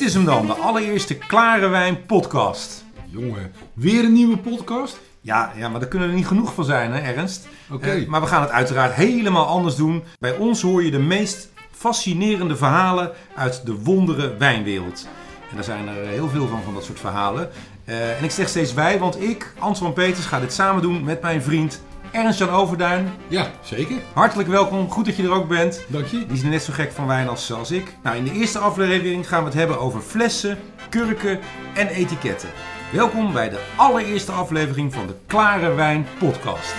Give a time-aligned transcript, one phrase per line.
[0.00, 2.84] Dit is hem dan, de allereerste Klare Wijn podcast.
[3.06, 5.00] Jongen, weer een nieuwe podcast?
[5.20, 7.48] Ja, ja, maar daar kunnen er niet genoeg van zijn, hè, Ernst?
[7.70, 7.90] Oké.
[7.90, 10.02] Eh, maar we gaan het uiteraard helemaal anders doen.
[10.18, 15.08] Bij ons hoor je de meest fascinerende verhalen uit de wondere wijnwereld.
[15.50, 17.50] En daar zijn er heel veel van, van dat soort verhalen.
[17.84, 21.22] Eh, en ik zeg steeds wij, want ik, Antoine Peters, ga dit samen doen met
[21.22, 21.82] mijn vriend
[22.12, 23.12] Ernst-Jan Overduin.
[23.28, 23.96] Ja, zeker.
[24.12, 25.84] Hartelijk welkom, goed dat je er ook bent.
[25.88, 26.26] Dank je.
[26.26, 27.94] Die is net zo gek van wijn als, als ik.
[28.02, 31.40] Nou, in de eerste aflevering gaan we het hebben over flessen, kurken
[31.74, 32.48] en etiketten.
[32.92, 36.74] Welkom bij de allereerste aflevering van de Klare Wijn podcast.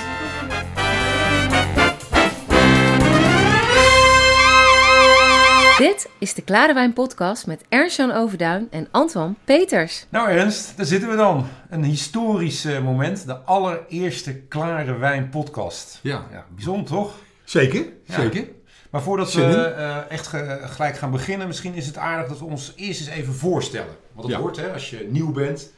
[5.82, 10.06] Dit is de Klare Wijn podcast met Ernst-Jan Overduin en Antoine Peters.
[10.10, 11.46] Nou Ernst, daar zitten we dan.
[11.70, 13.26] Een historisch eh, moment.
[13.26, 16.00] De allereerste Klare Wijn podcast.
[16.02, 17.14] Ja, Ja, bijzonder toch?
[17.44, 17.86] zeker.
[18.06, 18.14] Ja.
[18.22, 18.48] Zeker.
[18.90, 22.40] Maar voordat Zin we eh, echt ge- gelijk gaan beginnen, misschien is het aardig dat
[22.40, 23.96] we ons eerst eens even voorstellen.
[24.14, 24.42] Want dat Ja.
[24.44, 25.72] hoort hè, als je nieuw bent.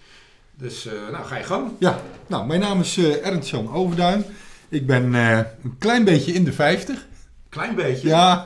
[0.58, 1.72] Dus eh, nou, ga je gang.
[1.80, 4.26] Ja, nou, mijn naam is eh Ernst-Jan Overduin.
[4.70, 7.06] Ik ben eh, een klein beetje in de 50.
[7.54, 8.08] Klein beetje.
[8.08, 8.44] Ja,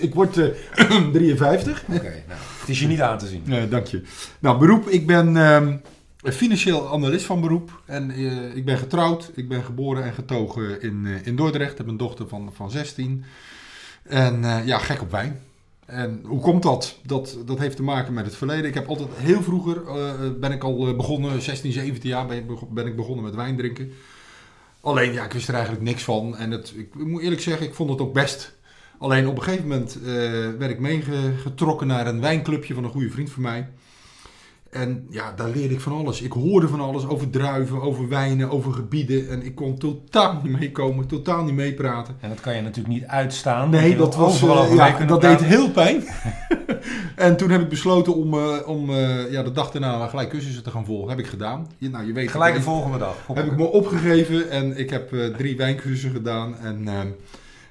[0.00, 0.46] ik word eh,
[1.12, 1.84] 53.
[1.88, 3.44] Oké, nou, het is je niet aan te zien.
[3.48, 4.02] Eh, dank je.
[4.38, 4.88] Nou, beroep.
[4.88, 5.76] Ik ben ehm,
[6.32, 7.82] financieel analist van beroep.
[7.86, 9.30] En eh, ik ben getrouwd.
[9.34, 11.72] Ik ben geboren en getogen in, eh, in Dordrecht.
[11.72, 13.24] Ik heb een dochter van, van 16.
[14.02, 15.40] En eh, ja, gek op wijn.
[15.86, 16.98] En hoe komt dat?
[17.06, 17.38] dat?
[17.46, 18.64] Dat heeft te maken met het verleden.
[18.64, 22.46] Ik heb altijd heel vroeger, eh, ben ik al eh, begonnen, 16, 17 jaar ben,
[22.70, 23.92] ben ik begonnen met wijn drinken.
[24.84, 26.36] Alleen, ja, ik wist er eigenlijk niks van.
[26.36, 28.54] En het, ik moet eerlijk zeggen, ik vond het ook best.
[28.98, 30.10] Alleen op een gegeven moment eh,
[30.58, 33.68] werd ik meegetrokken naar een wijnclubje van een goede vriend van mij.
[34.70, 36.22] En ja, daar leerde ik van alles.
[36.22, 39.30] Ik hoorde van alles over druiven, over wijnen, over gebieden.
[39.30, 42.16] En ik kon totaal niet meekomen, totaal niet meepraten.
[42.20, 43.70] En dat kan je natuurlijk niet uitstaan.
[43.70, 46.04] Nee, dat, was, overal eh, ja, dat deed heel pijn.
[47.16, 50.62] en toen heb ik besloten om, eh, om eh, ja, de dag daarna gelijk cursussen
[50.62, 51.08] te gaan volgen.
[51.08, 51.66] Heb ik gedaan.
[51.78, 53.16] Je, nou, je weet Gelijk de ik- volgende dag.
[53.34, 56.56] heb ik me opgegeven en ik heb eh, drie wijncursussen gedaan.
[56.58, 57.06] En ehm,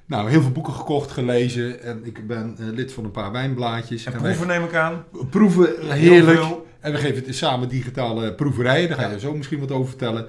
[0.06, 1.82] nou, heel veel boeken gekocht, gelezen.
[1.84, 4.06] En ik ben lid van een paar wijnblaadjes.
[4.06, 5.04] En En proeven neem ik aan.
[5.30, 6.40] proeven Heel heerlijk.
[6.40, 6.66] veel.
[6.80, 8.90] En we geven het samen digitale proeverijen.
[8.90, 10.28] Daar ga je zo misschien wat over vertellen.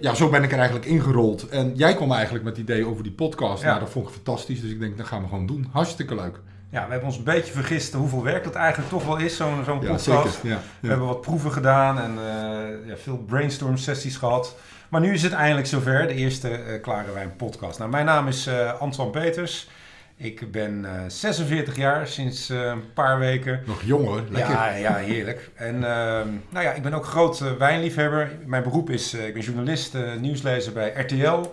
[0.00, 1.48] Ja, zo ben ik er eigenlijk ingerold.
[1.48, 3.62] En jij kwam eigenlijk met het idee over die podcast.
[3.62, 3.68] Ja.
[3.68, 4.60] Nou, dat vond ik fantastisch.
[4.60, 5.66] Dus ik denk, dat gaan we gewoon doen.
[5.70, 6.40] Hartstikke leuk.
[6.72, 9.64] Ja, we hebben ons een beetje vergist hoeveel werk dat eigenlijk toch wel is, zo'n
[9.64, 10.04] zo'n Ja, podcast.
[10.04, 10.48] zeker.
[10.50, 14.56] Ja, We hebben wat proeven gedaan en eh, ja, veel brainstorm sessies gehad.
[14.88, 17.78] Maar nu is het eindelijk zover, de eerste eh, Klare Wijn podcast.
[17.78, 19.68] Nou, mijn naam is eh Antoine Peters.
[20.16, 23.62] Ik ben eh 46 jaar, sinds een paar weken.
[23.66, 24.22] Nog jong hoor.
[24.30, 24.52] Lekker.
[24.52, 25.50] Ja, ja, heerlijk.
[25.54, 28.30] En ehm, nou ja, ik ben ook groot wijnliefhebber.
[28.46, 31.50] Mijn beroep is, ik ben journalist, nieuwslezer bij RTL.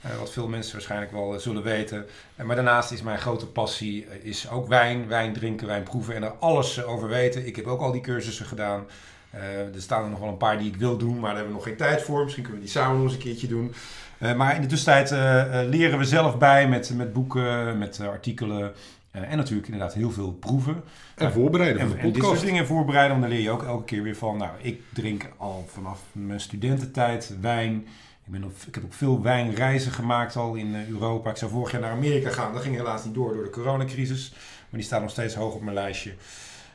[0.00, 2.06] Eh, wat veel mensen waarschijnlijk wel eh, zullen weten.
[2.36, 6.14] En maar daarnaast is mijn grote passie eh, is ook wijn, wijn drinken, wijn proeven
[6.14, 7.46] en er alles eh, over weten.
[7.46, 8.84] Ik heb ook al die cursussen gedaan.
[9.30, 11.48] Eh, er staan er nog wel een paar die ik wil doen, maar daar hebben
[11.48, 12.22] we nog geen tijd voor.
[12.22, 13.74] Misschien kunnen we die samen nog eens een keertje doen.
[14.18, 17.98] Eh, maar in de tussentijd eh, eh, leren we zelf bij met, met boeken, met
[17.98, 18.72] eh, artikelen.
[19.10, 20.82] eh, en natuurlijk inderdaad heel veel proeven.
[21.16, 23.84] En voorbereiden En, de en dit soort dingen voorbereiden, want daar leer je ook elke
[23.84, 24.36] keer weer van.
[24.36, 27.86] Nou, ik drink al vanaf mijn studententijd wijn.
[28.32, 31.30] Ik, ik heb ook veel wijnreizen gemaakt al in eh, Europa.
[31.30, 32.52] Ik zou vorig jaar naar Amerika gaan.
[32.52, 34.30] Dat ging helaas niet door door de coronacrisis.
[34.32, 36.14] Maar die staat nog steeds hoog op mijn lijstje.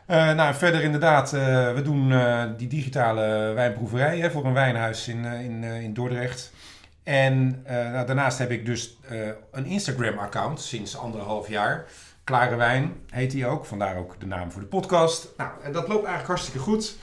[0.06, 2.14] Eh, nou, verder inderdaad, eh, we doen
[2.58, 6.54] die digitale wijnproeverij voor een wijnhuis in, in, in Dordrecht.
[7.04, 8.98] En nou, daarnaast heb ik dus
[9.52, 11.86] een Instagram-account sinds anderhalf jaar.
[12.24, 15.28] Klare Wijn heet die ook, vandaar ook de naam voor de podcast.
[15.38, 16.96] Nou, en dat loopt eigenlijk hartstikke goed.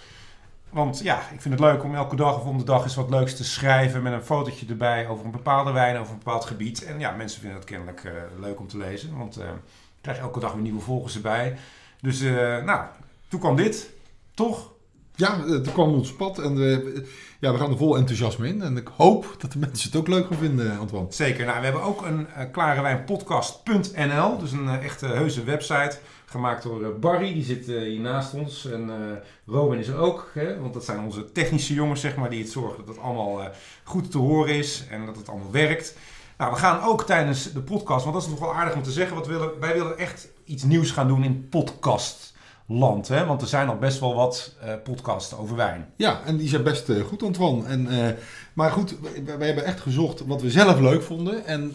[0.70, 3.10] Want ja, ik vind het leuk om elke dag of om de dag eens wat
[3.10, 6.84] leuks te schrijven met een fotootje erbij over een bepaalde wijn, over een bepaald gebied.
[6.84, 10.18] En ja, mensen vinden dat kennelijk eh, leuk om te lezen, want eh, ik krijg
[10.18, 11.56] elke dag weer nieuwe volgers erbij.
[12.00, 12.84] Dus eh, nou,
[13.28, 13.90] toen kwam dit,
[14.34, 14.72] toch?
[15.14, 17.06] Ja, het kwam ons pad en we,
[17.40, 18.62] ja, we gaan er vol enthousiasme in.
[18.62, 21.12] En ik hoop dat de mensen het ook leuk gaan vinden, Antoine.
[21.12, 21.46] Zeker.
[21.46, 25.98] Nou, we hebben ook een uh, klarewijnpodcast.nl, dus een uh, echte heuse website.
[26.30, 28.70] Gemaakt door uh, Barry, die zit uh, hier naast ons.
[28.70, 28.94] En uh,
[29.46, 30.60] Robin is er ook, hè?
[30.60, 33.40] want dat zijn onze technische jongens, zeg maar, die het zorgen dat het allemaal
[33.84, 35.96] goed te horen is en dat het allemaal werkt.
[36.38, 38.90] Nou, we gaan ook tijdens de podcast, want dat is nog wel aardig om te
[38.90, 43.08] zeggen, we willen, wij willen echt iets nieuws gaan doen in podcastland.
[43.08, 43.26] Hè?
[43.26, 45.92] Want er zijn al best wel wat uh, podcasts over wijn.
[45.96, 47.66] Ja, en die zijn best goed, Antoine.
[47.66, 48.08] En, uh,
[48.52, 48.94] maar goed,
[49.38, 51.46] wij, hebben echt gezocht wat we zelf leuk vonden.
[51.46, 51.74] En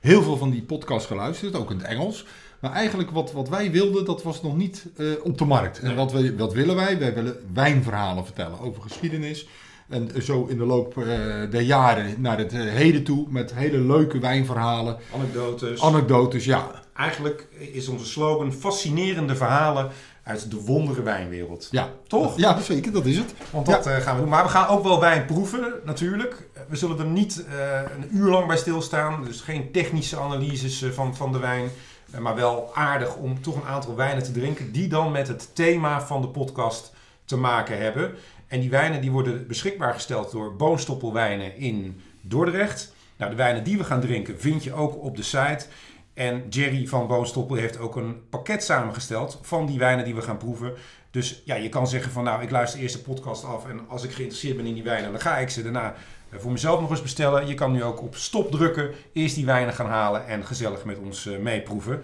[0.00, 2.24] heel veel van die podcasts geluisterd, ook in het Engels.
[2.60, 4.86] Maar eigenlijk wat, wat wij wilden, dat was nog niet
[5.22, 5.78] op de markt.
[5.78, 6.98] En wat, we, wat willen wij?
[6.98, 9.48] Wij willen wijnverhalen vertellen over geschiedenis.
[9.88, 11.06] En zo in de loop uh,
[11.50, 14.96] der jaren naar het heden toe met hele leuke wijnverhalen.
[15.14, 15.80] Anekdotes.
[15.82, 16.70] Anekdotes, ja.
[16.96, 19.90] Eigenlijk is onze slogan fascinerende verhalen
[20.22, 21.68] uit de wondere wijnwereld.
[21.70, 21.88] Ja.
[22.06, 22.36] Toch?
[22.36, 23.34] Ja, zeker, dat is het.
[23.50, 24.00] Want dat ja.
[24.00, 24.30] gaan we doen.
[24.30, 26.48] Maar we gaan ook wel wijn proeven, natuurlijk.
[26.68, 29.24] We zullen er niet uh, een uur lang bij stilstaan.
[29.24, 31.70] Dus geen technische analyses van, van de wijn.
[32.14, 34.72] Uh, maar wel aardig om toch een aantal wijnen te drinken.
[34.72, 36.92] Die dan met het thema van de podcast
[37.24, 38.14] te maken hebben.
[38.46, 42.94] En die wijnen die worden beschikbaar gesteld door Boonstoppelwijnen in Dordrecht.
[43.16, 45.66] Nou, de wijnen die we gaan drinken vind je ook op de site.
[46.14, 50.36] En Jerry van Boonstoppel heeft ook een pakket samengesteld van die wijnen die we gaan
[50.36, 50.74] proeven.
[51.10, 54.04] Dus ja, je kan zeggen van nou, ik luister eerst de podcast af en als
[54.04, 55.94] ik geïnteresseerd ben in die wijnen, dan ga ik ze daarna
[56.36, 57.46] voor mezelf nog eens bestellen.
[57.46, 60.98] Je kan nu ook op stop drukken, eerst die wijnen gaan halen en gezellig met
[60.98, 62.02] ons meeproeven.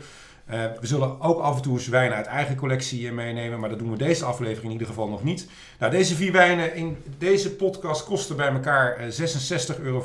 [0.51, 3.79] Uh, we zullen ook af en toe eens wijnen uit eigen collectie meenemen, maar dat
[3.79, 5.49] doen we deze aflevering in ieder geval nog niet.
[5.79, 10.05] Nou, deze vier wijnen in deze podcast kosten bij elkaar 66,25 euro.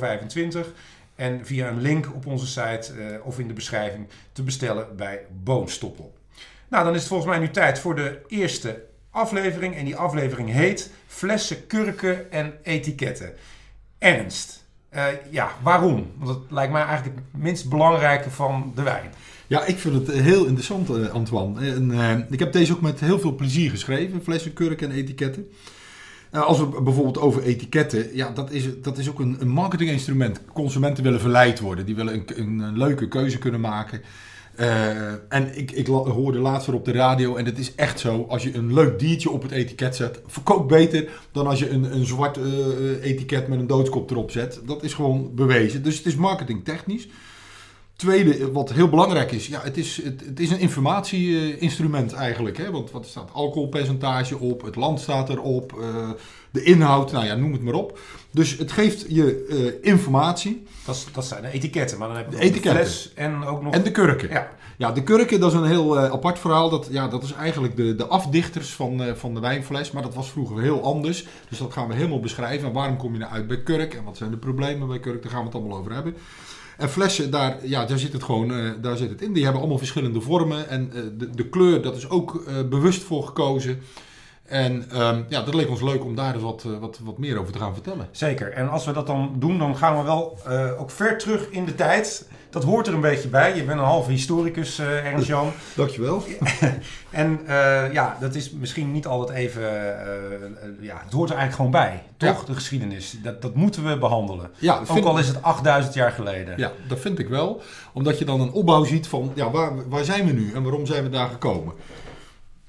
[1.15, 6.13] En via een link op onze site of in de beschrijving te bestellen bij Boonstoppel.
[6.67, 9.75] Nou, dan is het volgens mij nu tijd voor de eerste aflevering.
[9.75, 13.33] En die aflevering heet Flessen, kurken en etiketten.
[14.01, 14.65] Ernst.
[14.95, 16.11] Uh, ja, waarom?
[16.17, 19.11] Want dat lijkt mij eigenlijk het minst belangrijke van de wijn.
[19.47, 21.71] Ja, ik vind het heel interessant, uh, Antoine.
[21.71, 25.47] En, ik heb deze ook met heel veel plezier geschreven, flessen, kurken en etiketten.
[26.31, 30.41] Als we bijvoorbeeld over etiketten, ja, dat is, dat is ook een, een marketinginstrument.
[30.53, 34.01] Consumenten willen verleid worden, die willen een, een leuke keuze kunnen maken.
[35.29, 38.43] En ik, ik hoorde laatst weer op de radio, en het is echt zo, als
[38.43, 42.05] je een leuk diertje op het etiket zet, verkoopt beter dan als je een, een
[42.05, 42.37] zwart
[43.01, 44.61] etiket met een doodskop erop zet.
[44.65, 45.83] Dat is gewoon bewezen.
[45.83, 47.07] Dus het is marketingtechnisch.
[47.95, 52.57] Tweede, wat heel belangrijk is, ja, het is, het is een informatieinstrument eigenlijk.
[52.57, 52.71] Hè?
[52.71, 56.09] Want wat staat alcoholpercentage op, het land staat erop, uh,
[56.51, 57.99] de inhoud, nou ja, noem het maar op.
[58.31, 60.63] Dus het geeft je uh, informatie.
[60.85, 62.73] Dat, dat zijn de etiketten, maar dan heb je de, etiketten.
[62.73, 63.73] de fles en ook nog...
[63.73, 64.29] En de kurken.
[64.29, 66.69] Ja, ja de kurken, dat is een heel uh, apart verhaal.
[66.69, 70.31] Dat, ja, dat is eigenlijk de, de afdichters van, van de wijnfles, maar dat was
[70.31, 71.25] vroeger heel anders.
[71.49, 72.67] Dus dat gaan we helemaal beschrijven.
[72.67, 75.21] En waarom kom je nou uit bij kurk en wat zijn de problemen bij kurk,
[75.21, 76.15] daar gaan we het allemaal over hebben.
[76.81, 79.33] En flessen, daar, ja, daar zit het gewoon uh, daar zit het in.
[79.33, 80.69] Die hebben allemaal verschillende vormen.
[80.69, 83.81] En uh, de, de, kleur, dat is ook uh, bewust voor gekozen.
[84.51, 87.53] En um, ja, dat leek ons leuk om daar dus wat, wat, wat meer over
[87.53, 88.07] te gaan vertellen.
[88.11, 88.51] Zeker.
[88.53, 90.37] En als we dat dan doen, dan gaan we wel
[90.77, 92.25] ook ver terug in de tijd.
[92.51, 93.55] Dat hoort er een beetje bij.
[93.55, 95.51] Je bent een halve historicus, uh, Ernst-Jan.
[95.75, 96.23] Dankjewel.
[97.09, 99.61] en uh, ja, dat is misschien niet altijd even...
[100.81, 102.39] Ja, het hoort er eigenlijk gewoon bij, toch?
[102.39, 102.45] Ja.
[102.45, 103.17] De geschiedenis.
[103.23, 104.49] Dat, dat moeten we behandelen.
[104.57, 105.05] Ja, Ook vind...
[105.05, 106.57] al is het 8000 jaar geleden.
[106.57, 107.61] Ja, dat vind ik wel.
[107.93, 109.31] Omdat je dan een opbouw ziet van...
[109.35, 111.73] Ja, waar, waar zijn we nu en waarom zijn we daar gekomen?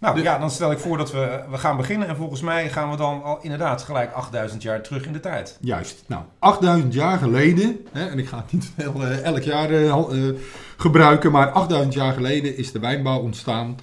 [0.02, 0.22] Nou de...
[0.22, 2.08] ja, dan stel ik voor dat we, we gaan beginnen.
[2.08, 5.58] En volgens mij gaan we dan al inderdaad gelijk 8000 jaar terug in de tijd.
[5.60, 6.04] Juist.
[6.06, 9.96] Nou, 8000 jaar geleden, hè, en ik ga het niet heel, uh, elk jaar uh,
[10.12, 10.34] uh,
[10.76, 13.76] gebruiken, maar 8000 jaar geleden is de wijnbouw ontstaan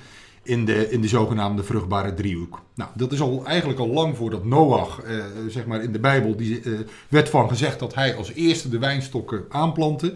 [0.43, 2.61] in de, in de zogenaamde vruchtbare driehoek.
[2.75, 5.01] Nou, dat is al, eigenlijk al lang voordat Noach,
[5.47, 6.61] zeg maar in de Bijbel, die
[7.09, 10.15] werd van gezegd dat hij als eerste de wijnstokken aanplantte.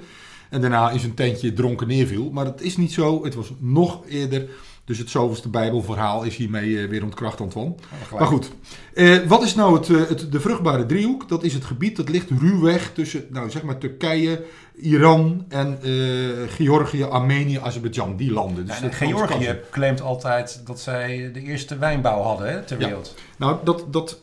[0.50, 2.30] En daarna in zijn tentje dronken neerviel.
[2.32, 3.24] Maar dat is niet zo.
[3.24, 4.50] Het was nog eerder.
[4.86, 7.74] Dus het zoveelste Bijbelverhaal is hiermee uh, weer ontkracht, Antoine.
[8.12, 8.52] Ja, maar goed,
[8.94, 11.30] uh, wat is nou het, uh, het, de vruchtbare driehoek?
[11.30, 14.44] Dat is het gebied dat ligt ruwweg tussen nou, zeg maar Turkije,
[14.76, 15.80] Iran en
[16.48, 18.16] Georgië, Armenië, Azerbeidzjan.
[18.16, 18.66] Die landen.
[18.66, 23.14] Dus ja, Georgië claimt altijd dat zij de eerste wijnbouw hadden hè, ter wereld.
[23.16, 23.22] Ja.
[23.38, 24.20] Nou, dat, dat,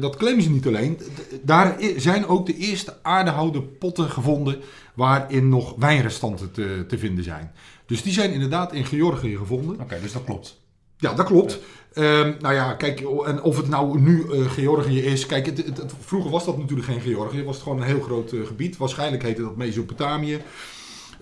[0.00, 1.00] dat claimen ze niet alleen.
[1.42, 4.60] Daar zijn ook de eerste aardehouden potten gevonden
[4.94, 7.52] waarin nog wijnrestanten te, te vinden zijn.
[7.90, 9.74] Dus die zijn inderdaad in Georgië gevonden.
[9.74, 10.60] Oké, okay, dus dat klopt.
[10.96, 11.60] Ja, dat klopt.
[11.94, 12.20] Ja.
[12.20, 15.26] Um, nou ja, kijk, en of het nou nu uh, Georgië is.
[15.26, 17.36] Kijk, het, het, het, vroeger was dat natuurlijk geen Georgië.
[17.36, 18.76] Het was gewoon een heel groot uh, gebied.
[18.76, 20.40] Waarschijnlijk heette dat Mesopotamië.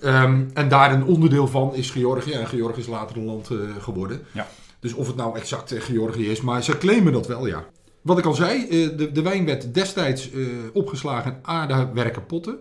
[0.05, 2.33] Um, en daar een onderdeel van is Georgië.
[2.33, 4.23] En Georgië is later een land uh, geworden.
[4.33, 4.49] Ja.
[4.81, 6.41] Dus of het nou exact Georgië is.
[6.41, 7.67] Maar ze claimen dat wel, ja.
[8.03, 10.31] Wat ik al zei, de, de wijn werd destijds
[10.73, 12.59] opgeslagen in aardewerken potten.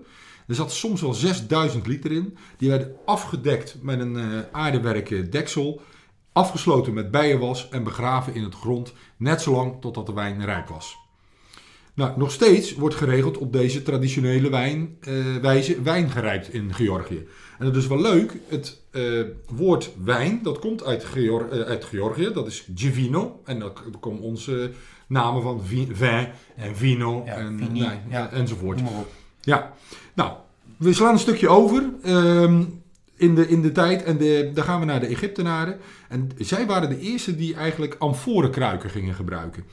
[0.47, 2.37] Er zat soms wel 6000 liter in.
[2.57, 5.81] Die werden afgedekt met een uh, aardewerken deksel.
[6.31, 8.93] Afgesloten met bijenwas en begraven in het grond.
[9.17, 10.97] Net zolang totdat de wijn rijp was.
[11.93, 17.27] Nou, nog steeds wordt geregeld op deze traditionele wijn, uh, wijze wijn gerijpt in Georgië.
[17.59, 18.37] En dat is wel leuk.
[18.47, 22.31] Het uh, woord wijn, dat komt uit, Geor uit Georgië.
[22.33, 23.41] Dat is Givino.
[23.45, 24.71] En dat komen onze
[25.07, 25.95] namen van vin
[26.55, 28.31] en vino ja, en, vini, nee, ja.
[28.31, 28.79] enzovoort.
[29.41, 29.73] Ja,
[30.17, 30.31] nou,
[30.77, 32.81] we slaan een stukje over um,
[33.15, 35.77] in, de, in de tijd en de, dan gaan we naar de Egyptenaren.
[36.09, 39.63] En zij waren de eerste die eigenlijk amforenkruiken gingen gebruiken.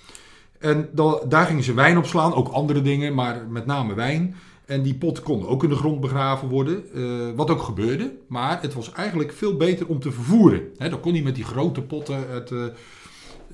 [0.59, 4.35] En da- daar gingen ze wijn op slaan, ook andere dingen, maar met name wijn.
[4.67, 7.03] En die pot kon ook in de grond begraven worden, eh,
[7.37, 8.15] wat ook gebeurde.
[8.27, 10.63] Maar het was eigenlijk veel beter om te vervoeren.
[10.79, 12.65] Hè, dan kon niet met die grote potten uit, eh,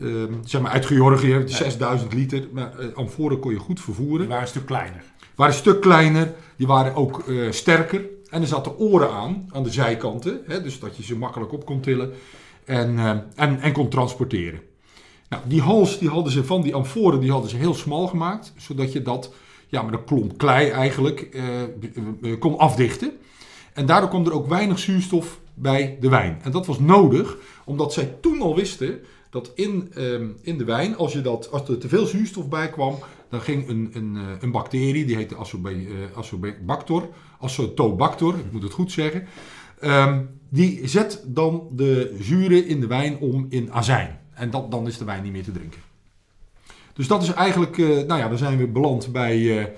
[0.00, 2.48] ehm, zeg maar uit Georgië, 6000 liter.
[2.52, 4.26] Maar eh, amforen kon je goed Die vervoeren.
[4.28, 5.02] waren een stuk kleiner.
[5.40, 8.04] Waren een stuk kleiner, die waren ook eh, sterker.
[8.30, 10.40] En er zaten oren aan, aan de zijkanten.
[10.46, 12.12] Hè, dus dat je ze makkelijk op kon tillen
[12.64, 14.60] en, eh, en, en kon transporteren.
[15.28, 18.52] Nou, die hals die hadden ze van die amforen die hadden ze heel smal gemaakt.
[18.56, 19.32] Zodat je dat
[19.68, 23.12] ja, met een klomp klei eigenlijk eh, kon afdichten.
[23.72, 26.38] En daardoor kwam er ook weinig zuurstof bij de wijn.
[26.42, 30.96] En dat was nodig, omdat zij toen al wisten dat in, ehm, in de wijn,
[30.96, 32.98] als, je dat, als er te veel zuurstof bij kwam,
[33.30, 36.18] dan ging een, een, eh, een bacterie, die heette Asobe- eh,
[37.40, 39.26] Asobacter, ik moet het goed zeggen,
[39.80, 44.18] ehm, die zet dan de zuren in de wijn om in azijn.
[44.34, 45.80] En dat, dan is de wijn niet meer te drinken.
[46.92, 49.72] Dus dat is eigenlijk, eh, nou ja, dan zijn we beland bij,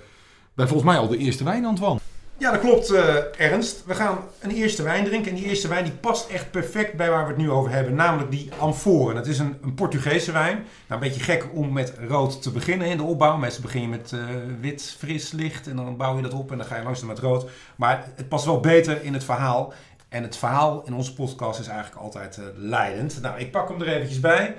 [0.55, 2.01] bij volgens mij al de eerste wijn, Antoine.
[2.39, 3.85] Ja, dat klopt, eh, Ernst.
[3.87, 5.31] We gaan een eerste wijn drinken.
[5.31, 7.95] En die eerste wijn die past echt perfect bij waar we het nu over hebben.
[7.95, 9.15] Namelijk die Amforen.
[9.15, 10.55] Dat is een, een Portugese wijn.
[10.57, 13.37] Nou, een beetje gek om met rood te beginnen in de opbouw.
[13.37, 14.19] Meestal begin je met eh,
[14.61, 15.67] wit, fris, licht.
[15.67, 17.51] En dan bouw je dat op en dan ga je langzaam met rood.
[17.77, 19.73] Maar het past wel beter in het verhaal.
[20.09, 23.19] En het verhaal in onze podcast is eigenlijk altijd eh, leidend.
[23.23, 24.55] Nou, ik pak hem er eventjes bij.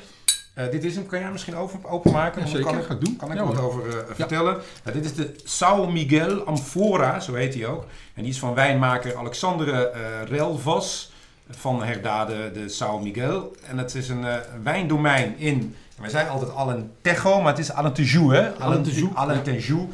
[0.53, 1.05] Eh, dit is hem.
[1.05, 2.41] Kan jij misschien open, openmaken?
[2.41, 2.65] Ja, zeker.
[2.65, 3.15] Kan ik, Ga doen.
[3.15, 3.65] kan ik Ja, er wat hoor.
[3.67, 4.57] over eh, vertellen?
[4.83, 7.85] Nou, dit is de São Miguel Amfora, zo heet hij ook.
[8.13, 11.11] En die is van wijnmaker Alexandre eh Relvas
[11.49, 13.55] van Herdade de São Miguel.
[13.69, 18.29] En het is een eh, wijndomein in, wij zijn altijd Alentejo, maar het is Alentejo,
[18.31, 18.55] hè?
[18.59, 19.87] Alentejo, Alentejo.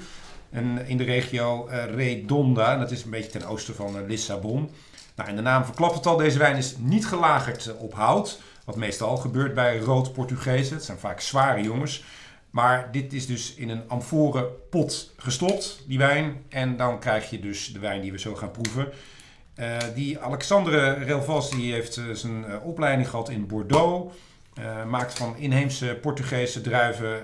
[0.50, 4.08] En in de regio eh, Redonda, en dat is een beetje ten oosten van eh,
[4.08, 4.70] Lissabon.
[5.16, 8.40] Nou, en de naam verklapt het al, deze wijn is niet gelagerd eh, op hout.
[8.70, 10.76] Wat meestal gebeurt bij rood Portugezen.
[10.76, 12.04] Het zijn vaak zware jongens.
[12.50, 16.44] Maar dit is dus in een amforen pot gestopt, die wijn.
[16.50, 18.88] En dan krijg je dus de wijn die we zo gaan proeven.
[19.56, 24.14] Eh, die Alexandre Relvas die heeft eh, zijn eh, opleiding gehad in Bordeaux.
[24.88, 27.24] Maakt van inheemse Portugese druiven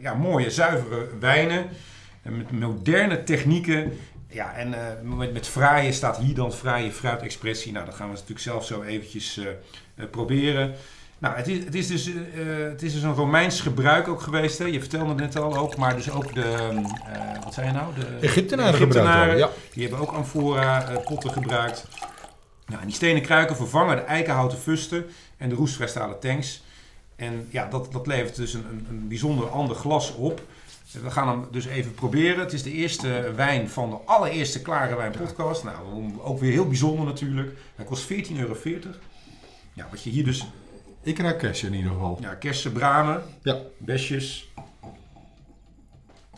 [0.00, 1.68] ja, mooie, zuivere wijnen.
[2.22, 3.92] En met moderne technieken.
[4.28, 4.74] Ja, en
[5.16, 7.72] met, met fraaie staat hier dan fraaie fruitexpressie.
[7.72, 9.40] Nou, dat gaan we natuurlijk zelf zo eventjes
[10.06, 10.74] proberen.
[11.22, 14.20] Nou, het is, het, is dus, eh, eh, het is dus een Romeins gebruik ook
[14.20, 14.58] geweest.
[14.58, 14.64] Hè?
[14.64, 17.94] Je vertelde het net al ook, maar dus ook de, eh, wat zei je nou?
[17.94, 19.50] De Egyptenaren worden, ja.
[19.72, 21.88] Die hebben ook amfora eh, potten gebruikt.
[22.66, 25.06] Nou, en die stenen kruiken vervangen de eikenhouten fusten
[25.36, 26.62] en de roestvrij tanks.
[27.16, 30.42] En ja, dat, dat levert dus een, een, een bijzonder ander glas op.
[31.02, 32.40] We gaan hem dus even proberen.
[32.40, 35.64] Het is de eerste wijn van de allereerste Klare Wijn podcast.
[35.64, 35.76] Nou,
[36.22, 37.52] ook weer heel bijzonder natuurlijk.
[37.76, 38.56] Hij kost 14,40 euro.
[39.72, 40.46] Ja, wat je hier dus...
[41.02, 42.18] Ik ruik kersen in ieder geval.
[42.20, 43.58] Ja, kersen, bramen, Ja.
[43.78, 44.52] besjes.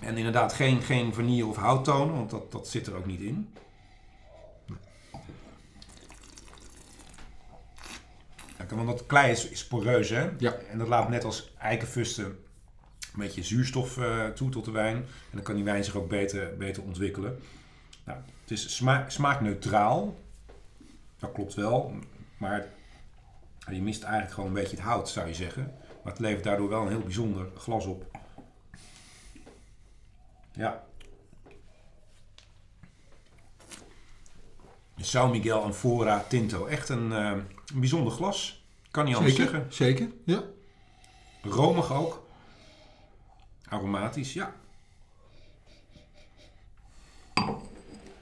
[0.00, 3.52] En inderdaad geen, geen vanille of houttonen, want dat, dat zit er ook niet in.
[8.58, 10.30] Ja, want dat klei is, is poreus, hè?
[10.38, 10.52] Ja.
[10.52, 14.96] En dat laat net als eikenfusten een beetje zuurstof eh, toe tot de wijn.
[14.96, 17.38] En dan kan die wijn zich ook beter, beter ontwikkelen.
[18.04, 20.16] Nou, het is sma smaakneutraal.
[21.18, 21.94] Dat klopt wel.
[22.36, 22.66] Maar
[23.72, 25.74] je mist eigenlijk gewoon een beetje het hout, zou je zeggen.
[26.02, 28.04] Maar het levert daardoor wel een heel bijzonder glas op.
[30.52, 30.84] Ja.
[34.96, 36.66] De São Miguel Amfora Tinto.
[36.66, 37.30] Echt een, eh,
[37.74, 38.64] een bijzonder glas.
[38.90, 39.72] Kan niet anders Zeker, zeggen.
[39.72, 40.08] zeker.
[40.24, 40.42] Ja.
[41.42, 42.26] Romig ook.
[43.68, 44.54] Aromatisch, ja.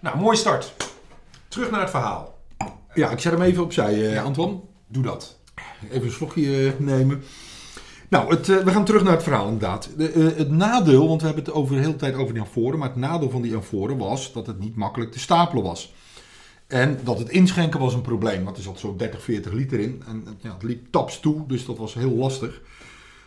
[0.01, 0.75] Nou, mooie start.
[1.49, 2.39] Terug naar het verhaal.
[2.95, 4.23] ja, ik zet hem even opzij, eh Ja.
[4.23, 4.61] Antoine.
[4.93, 5.39] Doe dat.
[5.91, 7.23] Even een slokje eh, nemen.
[8.09, 9.89] Nou, het, eh, we gaan terug naar het verhaal inderdaad.
[9.97, 12.79] De, eh, het nadeel, want we hebben het over de hele tijd over die amforen,
[12.79, 15.95] maar het nadeel van die amforen was dat het niet makkelijk te stapelen was.
[16.67, 20.03] En dat het inschenken was een probleem, want er zat zo'n 30, 40 liter in.
[20.09, 22.61] En ja, het liep taps toe, dus dat was heel lastig.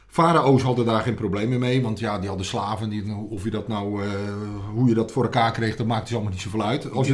[0.08, 2.90] Farao's hadden daar geen problemen mee, want ja, die hadden slaven.
[2.90, 4.04] Die, of je dat nou,
[4.74, 6.92] hoe je dat voor elkaar kreeg, dat maakte dus allemaal niet zoveel uit.
[6.92, 7.14] Als je,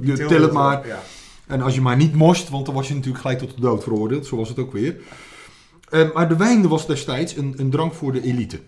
[0.00, 0.86] je, je til het maar.
[0.86, 1.02] Ja.
[1.46, 3.82] En als je maar niet moest, want dan was je natuurlijk gelijk tot de dood
[3.82, 4.26] veroordeeld.
[4.26, 5.00] Zo was het ook weer.
[5.88, 8.60] Eh, maar de wijn was destijds een, een drank voor de elite.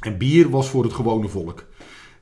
[0.00, 1.64] En bier was voor het gewone volk.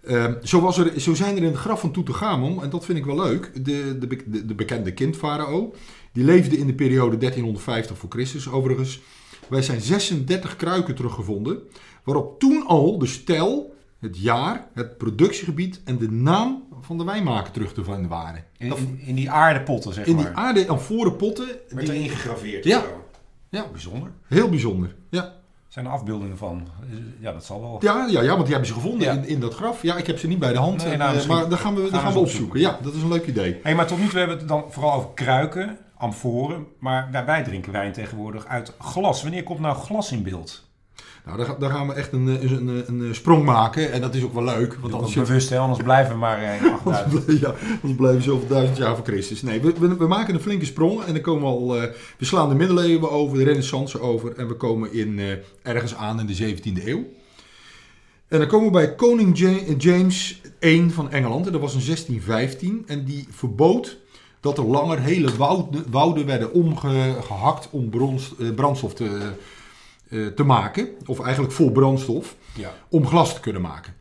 [0.00, 2.99] Eh, zo, was er, zo zijn er in het graf van Tutankhamon, en dat vind
[2.99, 5.75] ik wel leuk, de, de, de, de bekende kind-farao.
[6.12, 9.00] Die leefde in de periode 1350 voor Christus overigens.
[9.49, 11.59] Wij zijn 36 kruiken teruggevonden,
[12.04, 17.53] waarop toen al de stijl, het jaar, het productiegebied en de naam van de wijnmaker
[17.53, 18.45] terug te vinden waren.
[18.59, 20.25] In, in, in die aardepotten, zeg In maar.
[20.25, 21.47] die aarde amforen potten.
[21.69, 22.64] Werd Die, erin gegraveerd.
[22.64, 22.81] Ja.
[22.81, 23.05] zo.
[23.49, 23.67] Ja.
[23.73, 24.11] Bijzonder.
[24.29, 24.95] heel bijzonder.
[25.11, 25.33] Ja.
[25.69, 26.69] Zijn er afbeeldingen van?
[27.21, 27.76] Ja, dat zal wel.
[27.81, 29.12] Ja, ja, ja want die hebben ze gevonden Ja.
[29.12, 29.83] in, in dat graf.
[29.83, 30.85] Ja, ik heb ze niet bij de hand.
[30.85, 32.47] Nee, nou, eh, maar daar gaan we, gaan we gaan we eens opzoeken.
[32.57, 32.61] opzoeken.
[32.61, 33.61] Ja, dat is een leuk idee.
[33.62, 36.67] Hey, maar tot nu toe hebben we het dan vooral over kruiken, amforen.
[36.79, 39.23] Maar wij drinken wijn tegenwoordig uit glas.
[39.23, 40.69] Wanneer komt nou glas in beeld?
[41.25, 43.93] Nou, daar, daar gaan we echt een, eh, een, een, een sprong maken.
[43.93, 44.75] En dat is ook wel leuk.
[44.81, 45.59] Want anders, bewust, hè?
[45.59, 47.40] anders blijven we maar eh, in 8000.
[47.40, 49.43] ja, anders blijven we zoveel duizend jaar voor Christus.
[49.43, 51.02] Nee, we, we, we maken een flinke sprong.
[51.02, 51.76] En dan komen we al...
[51.83, 51.88] eh,
[52.19, 54.33] we slaan de middeleeuwen over, de renaissance over.
[54.37, 55.26] En we komen in, eh,
[55.62, 57.04] ergens aan in de 17e eeuw.
[58.28, 61.47] En dan komen we bij koning Ja- James I van Engeland.
[61.47, 62.85] En dat was in 1615.
[62.87, 63.99] En die verbood
[64.40, 69.12] dat er langer hele wouden, wouden werden omgehakt om brons- eh, brandstof te, eh,
[70.35, 70.88] te maken.
[71.06, 72.37] Of eigenlijk vol brandstof.
[72.54, 72.73] Ja.
[72.88, 73.94] Om glas te kunnen maken.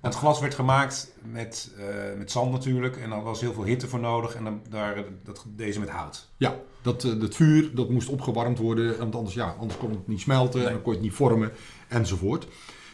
[0.00, 1.84] Het glas werd gemaakt met, eh,
[2.18, 2.96] met zand natuurlijk.
[2.96, 4.34] En daar was heel veel hitte voor nodig.
[4.34, 6.28] En dan, daar, dat deden ze met hout.
[6.36, 10.08] Ja, dat, eh, dat vuur dat moest opgewarmd worden, want anders, ja, anders kon het
[10.08, 10.66] niet smelten, Nee.
[10.68, 11.52] en dan kon je het niet vormen
[11.88, 12.46] enzovoort.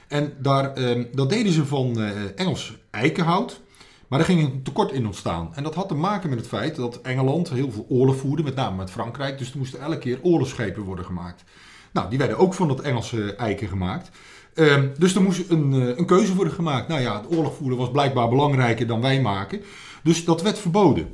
[0.08, 3.60] En daar, eh, dat deden ze van eh, Engels eikenhout,
[4.08, 5.50] maar daar ging een tekort in ontstaan.
[5.54, 8.54] En dat had te maken met het feit dat Engeland heel veel oorlog voerde, met
[8.54, 11.44] name met Frankrijk, dus er moesten elke keer oorlogsschepen worden gemaakt.
[11.92, 14.10] Nou, die werden ook van dat Engelse eiken gemaakt.
[14.58, 16.88] Ehm, dus er moest een, eh, een keuze worden gemaakt.
[16.88, 19.62] Nou ja, het oorlog voeren was blijkbaar belangrijker dan wij maken.
[20.02, 21.08] Dus dat werd verboden.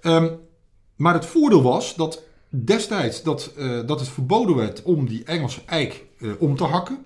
[0.00, 0.28] Ehm,
[0.96, 5.60] maar het voordeel was dat destijds dat, eh, dat het verboden werd om die Engelse
[5.66, 7.04] eik eh, om te hakken,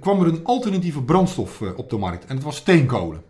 [0.00, 2.26] kwam er een alternatieve brandstof op de markt.
[2.26, 3.22] En het was steenkolen.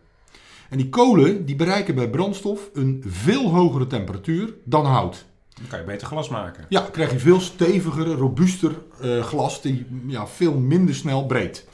[0.70, 5.24] En die kolen die bereiken bij brandstof een veel hogere temperatuur dan hout.
[5.60, 6.66] Dan kan je beter glas maken.
[6.68, 11.68] Ja, dan krijg je veel steviger, robuuster eh, glas die ja, veel minder snel breekt.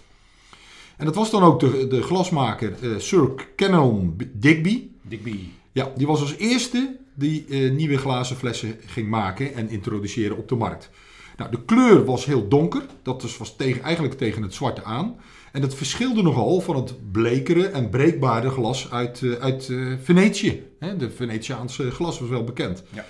[0.97, 4.89] En dat was dan ook de, de glasmaker eh, Sir Kenelm Digby.
[5.03, 5.39] Digby.
[5.73, 10.49] Ja, die was als eerste die eh, nieuwe glazen flessen ging maken en introduceren op
[10.49, 10.91] de markt.
[11.37, 12.83] Nou, de kleur was heel donker.
[13.03, 15.17] Dat dus was tegen, eigenlijk tegen het zwarte aan.
[15.53, 20.63] En dat verschilde nogal van het blekere en breekbare glas uit, eh, uit Venetië.
[20.79, 22.83] Hè, de Venetiaanse glas was wel bekend.
[22.93, 23.05] Ja.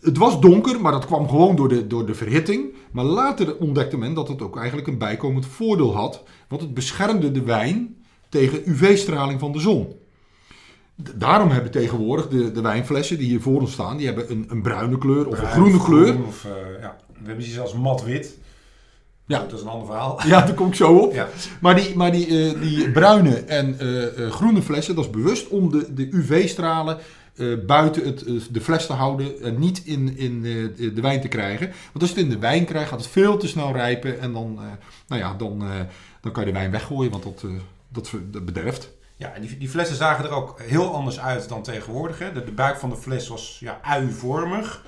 [0.00, 2.74] Het was donker, maar dat kwam gewoon door de, door de verhitting.
[2.90, 6.22] Maar later ontdekte men dat het ook eigenlijk een bijkomend voordeel had.
[6.48, 7.96] Want het beschermde de wijn
[8.28, 9.92] tegen UV-straling van de zon.
[11.14, 14.62] Daarom hebben tegenwoordig de, de wijnflessen die hier voor ons staan, die hebben een, een
[14.62, 16.12] bruine kleur of een groene kleur.
[16.12, 16.96] groen Of, eh, ja.
[17.12, 18.38] We hebben ze zelfs mat wit.
[19.26, 19.38] Ja.
[19.38, 20.20] Dat is een ander verhaal.
[20.26, 21.14] Ja, daar kom ik zo op.
[21.14, 21.28] Ja.
[21.60, 25.70] Maar die, maar die, eh, die bruine en eh, groene flessen, dat is bewust om
[25.70, 26.98] de, de UV-stralen
[27.36, 31.20] eh, buiten het, eh, de fles te houden en niet in, in eh, de- wijn
[31.20, 31.66] te krijgen.
[31.66, 34.32] Want als je het in de wijn krijgt, gaat het veel te snel rijpen en
[34.32, 34.54] dan,
[35.06, 35.62] nou ja, dan,
[36.20, 37.44] dan kan je de wijn weggooien, want dat,
[37.88, 38.90] dat, dat bederft.
[39.16, 42.18] Ja, die, die flessen zagen er ook heel anders uit dan tegenwoordig.
[42.18, 42.32] Hè.
[42.32, 44.84] De, buik van de fles was ja, ui-vormig.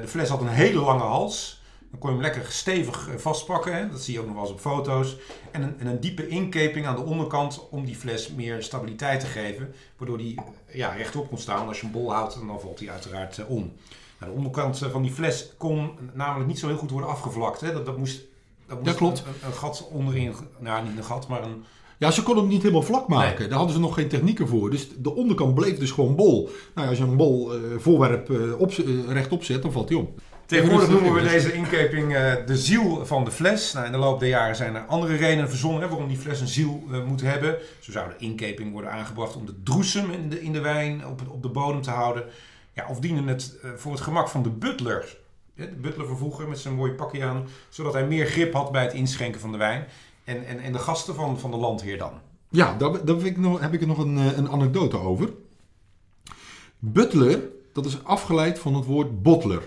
[0.00, 1.57] De fles had een hele lange hals.
[1.90, 3.76] Dan kon je hem lekker stevig eh, vastpakken.
[3.76, 3.88] Hè.
[3.90, 5.16] Dat zie je ook nog wel eens op foto's.
[5.50, 9.26] En een, en een diepe inkeping aan de onderkant om die fles meer stabiliteit te
[9.26, 9.74] geven.
[9.96, 11.68] Waardoor die eh, ja, rechtop kon staan.
[11.68, 13.72] Als je hem bol houdt, dan valt hij uiteraard eh, om.
[14.18, 17.60] Nou, de onderkant van die fles kon namelijk niet zo heel goed worden afgevlakt.
[17.60, 17.72] Hè.
[17.72, 18.20] Dat, dat moest,
[18.66, 19.18] dat moest Ja, klopt.
[19.26, 21.64] Een, een gat onderin, nou niet een gat, maar een,
[21.98, 23.38] Ja, ze konden hem niet helemaal vlak maken.
[23.38, 23.48] Nee.
[23.48, 24.70] Daar hadden ze nog geen technieken voor.
[24.70, 26.42] Dus de onderkant bleef dus gewoon bol.
[26.44, 28.72] Nou ja, als je een bol voorwerp eh, op,
[29.08, 30.14] rechtop zet, dan valt hij om.
[30.48, 33.72] Tegenwoordig noemen we deze inkeping eh, de ziel van de fles.
[33.72, 36.40] Nou, in de loop der jaren zijn er andere redenen verzonnen hè, waarom die fles
[36.40, 37.58] een ziel eh, moet hebben.
[37.80, 41.22] Zo zou de inkeping worden aangebracht om de droesem in de, in de wijn op,
[41.28, 42.24] op de bodem te houden.
[42.72, 45.16] Ja, of dienen het eh, voor het gemak van de butler.
[45.54, 48.72] Hè, De butler van vroeger met zijn mooie pakje aan, zodat hij meer grip had
[48.72, 49.86] bij het inschenken van de wijn.
[50.24, 52.12] En, en, en de gasten van, van de landheer dan.
[52.48, 55.30] Ja, daar, daar heb ik nog, heb ik nog een, een anekdote over.
[56.78, 59.62] Butler, dat is afgeleid van het woord bottler.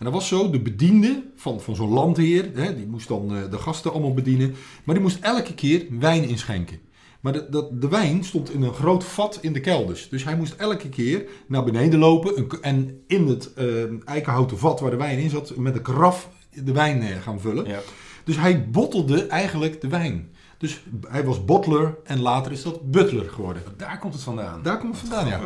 [0.00, 3.50] En dat was zo, de bediende van, van zo'n landheer, hè, die moest dan eh,
[3.50, 6.80] de gasten allemaal bedienen, maar die moest elke keer wijn inschenken.
[7.20, 10.08] Maar de, dat, de wijn stond in een groot vat in de kelders.
[10.08, 13.66] Dus hij moest elke keer naar beneden lopen en in het eh,
[14.04, 16.30] eikenhouten vat waar de wijn in zat, met een karaf
[16.64, 17.66] de wijn eh, gaan vullen.
[17.66, 17.80] Ja.
[18.24, 20.30] Dus hij bottelde eigenlijk de wijn.
[20.58, 23.62] Dus hij was bottler en later is dat butler geworden.
[23.76, 24.62] Daar komt het vandaan.
[24.62, 25.40] Daar komt het vandaan, ja.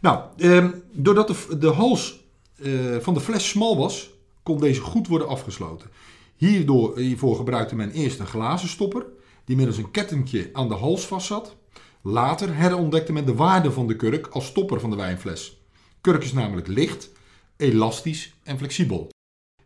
[0.00, 2.24] Nou, ehm, doordat de, de hals
[2.56, 4.10] eh, van de fles smal was,
[4.42, 5.90] kon deze goed worden afgesloten.
[6.36, 9.06] Hierdoor, hiervoor gebruikte men eerst een glazen stopper,
[9.44, 11.56] die middels een kettingje aan de hals vastzat.
[12.02, 15.62] Later herontdekte men de waarde van de kurk als stopper van de wijnfles.
[16.00, 17.10] Kurk is namelijk licht,
[17.56, 19.08] elastisch en flexibel.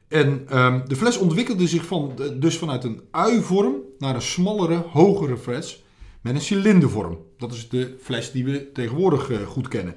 [0.09, 5.37] En ehm, de fles ontwikkelde zich van, dus vanuit een ui-vorm naar een smallere, hogere
[5.37, 5.83] fles
[6.21, 7.19] met een cilindervorm.
[7.39, 9.97] Dat is de fles die we tegenwoordig eh, goed kennen.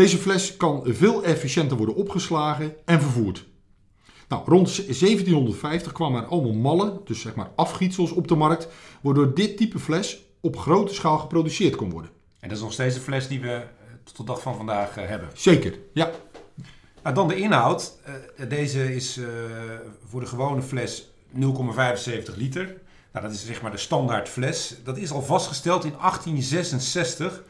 [0.00, 3.46] Deze fles kan veel efficiënter worden opgeslagen en vervoerd.
[4.28, 8.68] Nou, rond 1750 kwamen er allemaal mallen, dus zeg maar afgietsels op de markt,
[9.00, 12.10] waardoor dit type fles op grote schaal geproduceerd kon worden.
[12.38, 13.62] En dat is nog steeds de fles die we eh,
[14.04, 15.28] tot de dag van vandaag eh, hebben.
[15.34, 16.10] Zeker, ja.
[17.02, 17.98] Nou, dan de inhoud.
[18.36, 19.20] Eh, deze is
[20.06, 22.64] voor de gewone fles 0,75 liter.
[23.12, 24.76] Nou, dat is zeg maar de standaard fles.
[24.84, 27.42] Dat is al vastgesteld in 1866.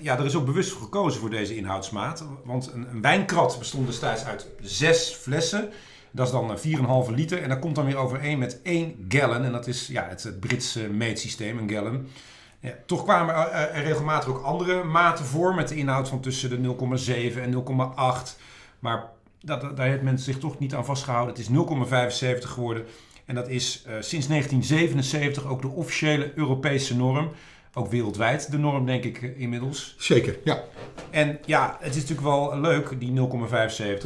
[0.00, 2.24] Ja, er is ook bewust gekozen voor deze inhoudsmaat.
[2.44, 5.68] Want een, een wijnkrat bestond destijds uit zes flessen.
[6.10, 7.42] Dat is dan eh, 4,5 liter.
[7.42, 9.44] En dat komt dan weer overeen met 1 gallon.
[9.44, 12.08] En dat is ja, het, Britse meetsysteem, een gallon.
[12.60, 15.54] Ja, toch kwamen er, er- regelmatig ook andere maten voor.
[15.54, 16.74] Met de inhoud van tussen de
[17.34, 18.36] 0,7 en 0,8.
[18.78, 19.04] Maar
[19.40, 21.34] dat- daar heeft men zich toch niet aan vastgehouden.
[21.34, 22.84] Het is 0,75 geworden.
[23.24, 27.30] En dat is eh, sinds 1977 ook de officiële Europese norm.
[27.74, 29.94] Ook wereldwijd de norm, denk ik eh, inmiddels.
[29.98, 30.64] Zeker, ja.
[31.10, 33.12] En ja, het is natuurlijk wel leuk, die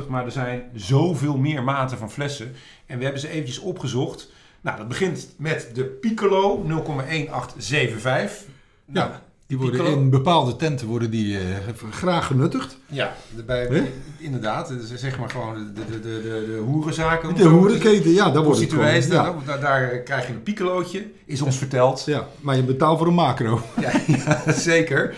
[0.03, 0.09] 0,75.
[0.09, 2.55] Maar er zijn zoveel meer maten van flessen.
[2.87, 4.33] En we hebben ze eventjes opgezocht.
[4.61, 8.49] Nou, dat begint met de Piccolo 0,1875.
[8.85, 9.23] Nou, Ja,
[9.59, 11.45] die worden in bepaalde tenten worden die, eh,
[11.91, 12.79] graag genuttigd.
[12.87, 14.71] Ja, de- bij, inderdaad.
[14.71, 17.35] Is Zeg maar gewoon de, de, de, de, de hoerenzaken.
[17.35, 19.03] De hoerenketen, ja, daar wordt het gewoon.
[19.03, 19.35] Ja.
[19.47, 22.03] daar, daar krijg je een piccolootje, is ons verteld.
[22.07, 23.61] ja, maar je betaalt voor een macro.
[23.81, 23.91] Ja,
[24.47, 25.15] ja, zeker.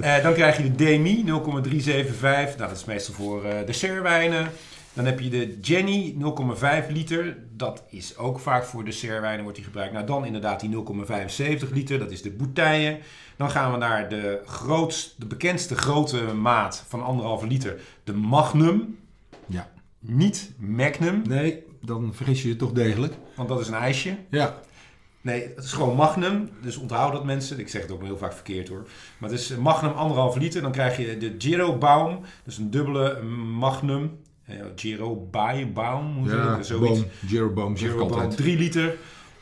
[0.00, 2.56] Eh, dan krijg je de Demi 0,375.
[2.56, 4.50] Nou, dat is meestal voor eh dessertwijnen.
[4.92, 7.36] Dan heb je de Jenny 0,5 liter.
[7.56, 9.92] Dat is ook vaak voor dessertwijnen wordt die gebruikt.
[9.92, 11.98] Nou, dan inderdaad die 0,75 liter.
[11.98, 12.98] Dat is de bouteille.
[13.36, 17.80] Dan gaan we naar de, grootst, de bekendste grote maat van anderhalve liter.
[18.04, 18.98] De Magnum.
[19.46, 19.70] Ja.
[19.98, 23.14] Niet Magnum, Nee, dan vergis je je toch degelijk.
[23.36, 24.16] want dat is een ijsje.
[24.30, 24.54] Ja,
[25.26, 26.50] Nee, het is gewoon Magnum.
[26.62, 27.58] Dus onthoud dat mensen.
[27.58, 28.86] Ik zeg het ook heel vaak verkeerd hoor.
[29.18, 30.62] Maar het is Magnum anderhalf liter.
[30.62, 32.18] Dan krijg je de Giro Baum.
[32.44, 33.22] Dus een dubbele
[33.58, 34.18] Magnum.
[34.44, 36.62] Eh, Giro Baum, Baum hoe ja?
[36.62, 37.00] Zoiets.
[37.00, 38.36] boom, Giro ik Giro Baum altijd.
[38.36, 38.96] 3 liter.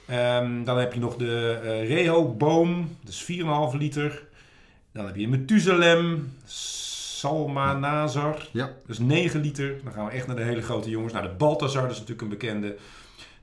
[0.07, 2.97] Ehm, dan heb je nog de eh Reho Boom.
[3.05, 4.23] Dus 4,5 liter.
[4.93, 6.33] Dan heb je Methuselem.
[6.45, 8.49] Salmanazar.
[8.53, 9.75] Ja, Dus 9 liter.
[9.85, 11.13] Dan gaan we echt naar de hele grote jongens.
[11.13, 12.77] Nou, de Balthazar, dat is natuurlijk een bekende.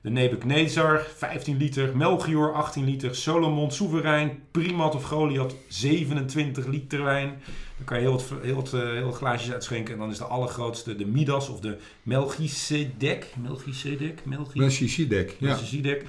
[0.01, 1.97] De Nebuchadnezzar, 15 liter.
[1.97, 3.15] Melchior, 18 liter.
[3.15, 4.39] Solomon, Soeverein.
[4.51, 7.27] Primat of Goliath, 27 liter wijn.
[7.77, 9.93] Dan kan je heel wat, heel wat, eh, heel wat glaasjes uitschenken.
[9.93, 13.33] En dan is de allergrootste de Midas of de Melchizedek.
[13.41, 14.25] Melchizedek?
[14.25, 15.35] Melchi- Messi Sidek.
[15.39, 15.47] Ja.
[15.47, 16.05] Melchizedek.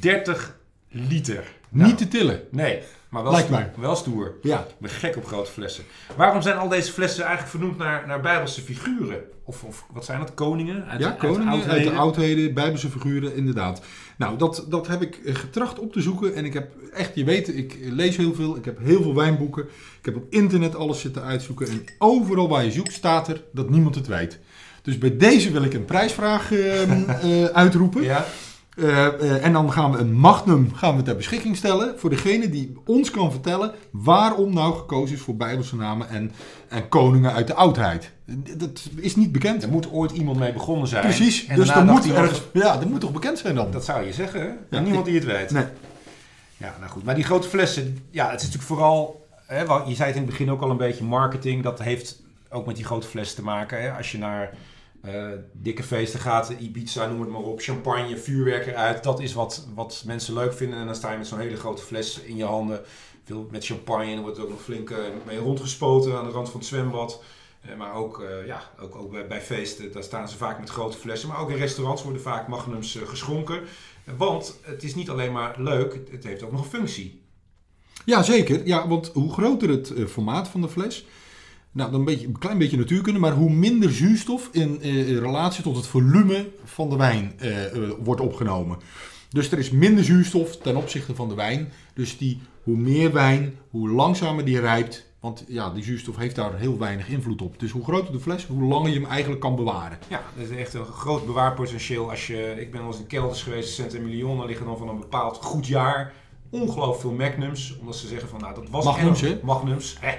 [0.00, 0.56] 30
[0.88, 1.44] liter.
[1.68, 2.40] Niet te tillen.
[2.50, 3.58] Nee, maar wel Lijkt stoer.
[3.60, 3.70] mij.
[3.76, 4.34] Wel stoer.
[4.42, 4.58] Ja.
[4.58, 5.84] Ik ben gek op grote flessen.
[6.16, 9.20] Waarom zijn al deze flessen eigenlijk vernoemd naar, naar Bijbelse figuren?
[9.44, 10.34] Of, of wat zijn dat?
[10.34, 10.86] Koningen?
[10.86, 11.98] Uit, ja, uit koningen uit de oudheden?
[11.98, 13.82] oudheden, bijbelse figuren, inderdaad.
[14.18, 16.34] Nou, dat, dat heb ik eh, getracht op te zoeken.
[16.34, 18.56] En ik heb echt, je weet, ik lees heel veel.
[18.56, 19.62] Ik heb heel veel wijnboeken.
[19.98, 21.68] Ik heb op internet alles zitten uitzoeken.
[21.68, 24.38] En overal waar je zoekt staat er dat niemand het weet.
[24.82, 28.02] Dus bij deze wil ik een prijsvraag ehm, eh, uitroepen.
[28.02, 28.26] Ja,
[28.76, 32.48] Eh, eh, en dan gaan we een magnum gaan we ter beschikking stellen voor degene
[32.50, 36.32] die ons kan vertellen waarom nou gekozen is voor bijbelse namen en,
[36.68, 38.10] en koningen uit de oudheid.
[38.56, 39.62] Dat is niet bekend.
[39.62, 41.02] er moet ooit iemand mee begonnen zijn.
[41.02, 43.70] Precies, En dus dat moet, iemand, ergens, ja, dat moet toch bekend zijn dan?
[43.70, 44.46] Dat zou je zeggen, hè?
[44.76, 45.50] Ja, niemand ik- die het weet.
[45.50, 45.64] Nee.
[46.56, 47.04] Ja, nou goed.
[47.04, 49.26] Maar die grote flessen, ja, het is natuurlijk vooral...
[49.46, 51.62] Hè, je zei het in het begin ook al een beetje marketing.
[51.62, 53.82] Dat heeft ook met die grote flessen te maken.
[53.82, 53.92] Hè?
[53.92, 54.50] Als je naar
[55.06, 59.02] eh, dikke feesten gaat, Ibiza, noem het maar op, champagne, vuurwerk eruit.
[59.04, 60.78] Dat is wat, wat mensen leuk vinden.
[60.78, 62.80] En dan sta je met zo'n hele grote fles in je handen.
[63.24, 64.04] Veel met champagne.
[64.08, 66.68] En dan wordt er ook nog flink eh, mee rondgespoten aan de rand van het
[66.68, 67.22] zwembad.
[67.60, 71.28] Eh, maar ook, ja, ook, ook bij, feesten, daar staan ze vaak met grote flessen.
[71.28, 73.60] Maar ook in restaurants worden vaak magnums geschonken.
[74.16, 77.24] Want het is niet alleen maar leuk, het- heeft ook nog een functie.
[78.04, 78.66] Ja, zeker.
[78.66, 81.06] Ja, want hoe groter het formaat van de fles,
[81.76, 85.18] nou, dan een, beetje, een klein beetje natuurkunde, maar hoe minder zuurstof in, eh, in
[85.18, 88.78] relatie tot het volume van de wijn eh, eh, wordt opgenomen.
[89.30, 91.72] Dus er is minder zuurstof ten opzichte van de wijn.
[91.94, 95.04] Dus die, hoe meer wijn, hoe langzamer die rijpt.
[95.20, 97.60] Want ja, die zuurstof heeft daar heel weinig invloed op.
[97.60, 99.98] Dus hoe groter de fles, hoe langer je hem eigenlijk kan bewaren.
[100.08, 102.10] Ja, dat is echt een groot bewaarpotentieel.
[102.10, 105.00] Als je, ik ben wel eens in kelders geweest, Sint-Emilion, daar liggen dan van een
[105.00, 106.12] bepaald goed jaar
[106.50, 107.76] ongelooflijk veel magnums.
[107.80, 108.84] Omdat ze zeggen van, nou dat was...
[108.84, 109.38] Magnums, hè?
[109.42, 110.14] Magnums, hè.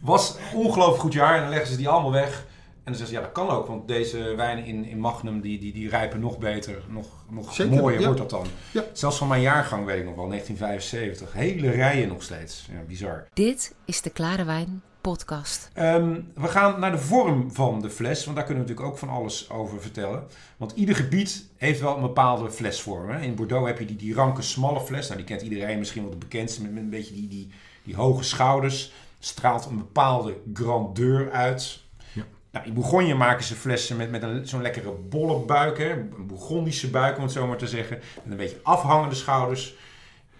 [0.00, 2.46] Was ongelooflijk goed jaar en dan leggen ze die allemaal weg.
[2.88, 5.58] En dan zeggen ze, ja dat kan ook, want deze wijnen in, in Magnum, die,
[5.58, 8.06] die, die rijpen nog beter, nog, nog Zeker, mooier ja.
[8.06, 8.46] wordt dat dan.
[8.72, 8.84] Ja.
[8.92, 11.32] Zelfs van mijn jaargang weet ik nog wel, 1975.
[11.32, 12.68] Hele rijen nog steeds.
[12.72, 13.26] Ja, bizar.
[13.32, 15.70] Dit is de Klare Wijn podcast.
[15.74, 19.08] Ehm, we gaan naar de vorm van de fles, want daar kunnen we natuurlijk ook
[19.08, 20.26] van alles over vertellen.
[20.56, 23.10] Want ieder gebied heeft wel een bepaalde flesvorm.
[23.10, 23.20] Hè?
[23.20, 25.06] In Bordeaux heb je die, die ranke, smalle fles.
[25.06, 27.48] Nou, die kent iedereen misschien wel de bekendste, met, met een beetje die, die,
[27.82, 28.92] die hoge schouders.
[29.18, 31.80] Straalt een bepaalde grandeur uit.
[32.12, 32.24] Ja.
[32.50, 35.90] Nou, in Bourgogne maken ze flessen met, met een, zo'n lekkere bolle buik, hè?
[35.90, 38.00] een Bourgondische buik om het zo maar te zeggen.
[38.22, 39.74] Met een beetje afhangende schouders.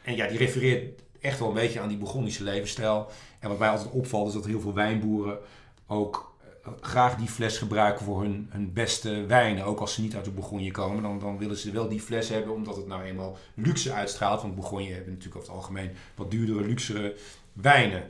[0.02, 3.10] En ja, die refereert echt wel een beetje aan die Bourgondische levensstijl.
[3.40, 5.38] En wat mij altijd opvalt is dat heel veel wijnboeren
[5.86, 9.64] ook eh, graag die fles gebruiken voor hun, hun beste wijnen.
[9.64, 12.28] Ook als ze niet uit de Bourgogne komen, dan, dan willen ze wel die fles
[12.28, 14.42] hebben omdat het nou eenmaal luxe uitstraalt.
[14.42, 17.16] Want Bourgogne hebben natuurlijk over het algemeen wat duurdere, luxere
[17.52, 18.02] wijnen.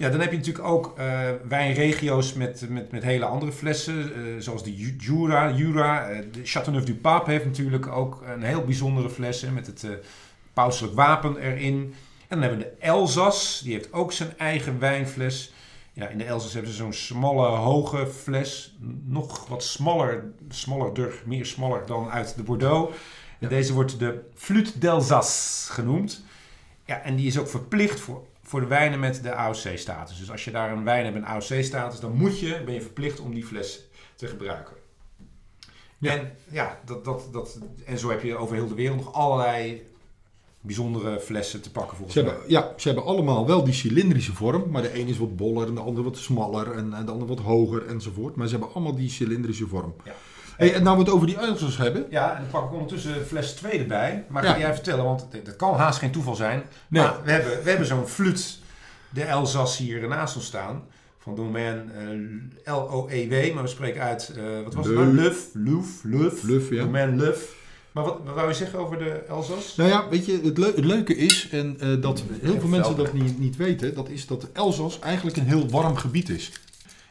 [0.00, 4.20] Ja, dan heb je natuurlijk ook eh, wijnregio's met, met, met hele andere flessen, eh,
[4.38, 5.52] zoals de Ju- Jura.
[5.52, 9.86] Jura eh, de Châteauneuf-du-Pape heeft natuurlijk ook een heel bijzondere fles hè, met het
[10.52, 11.94] pauselijk wapen erin.
[12.28, 15.52] En dan hebben we de Elzas, die heeft ook zijn eigen wijnfles.
[15.92, 18.76] Ja, in de Elzas hebben ze zo'n smalle, hoge fles.
[19.04, 22.96] Nog wat smaller, smallerder, meer smaller dan uit de Bordeaux.
[23.38, 23.48] Ja.
[23.48, 26.24] Deze wordt de Flûte d'Alsace genoemd.
[26.84, 30.18] Ja, en die is ook verplicht voor, voor de wijnen met de AOC-status.
[30.18, 32.82] Dus als je daar een wijn hebt met een AOC-status, dan moet je, ben je
[32.82, 34.76] verplicht om die fles te gebruiken.
[35.98, 36.12] Ja.
[36.12, 39.86] En, ja, dat, dat, dat, en zo heb je over heel de wereld nog allerlei
[40.60, 42.30] bijzondere flessen te pakken volgens Ze mij.
[42.30, 45.66] hebben, ja, ze hebben allemaal wel die cilindrische vorm, maar de een is wat boller
[45.66, 48.36] en de ander wat smaller en, en de ander wat hoger enzovoort.
[48.36, 49.94] Maar ze hebben allemaal die cilindrische vorm.
[50.04, 50.14] Ja.
[50.60, 52.06] Hey, en nou we het over die Elzas hebben.
[52.10, 54.24] Ja, en dan pak ik ondertussen fles 2 erbij.
[54.28, 54.52] Maar Ja.
[54.52, 56.62] ga jij vertellen, want het- dat kan haast geen toeval zijn.
[56.88, 57.02] Nee.
[57.02, 58.58] Maar we hebben, we hebben zo'n fluit,
[59.10, 60.82] de Elzas hier naast ons staan.
[61.18, 61.90] Van domein
[62.64, 65.14] eh, L-O-E-W, maar we spreken uit, eh, wat was het nou?
[65.14, 66.42] Luf, Luf, Luf.
[66.42, 66.82] Luf, ja.
[66.82, 67.54] Domein Luf.
[67.92, 69.76] Maar wat, wat wou je zeggen over de Elzas?
[69.76, 72.96] Nou ja, weet je, het, leu- het leuke is, en eh, dat heel veel mensen
[72.96, 76.52] dat niet, niet weten, dat is dat Elzas eigenlijk een heel warm gebied is.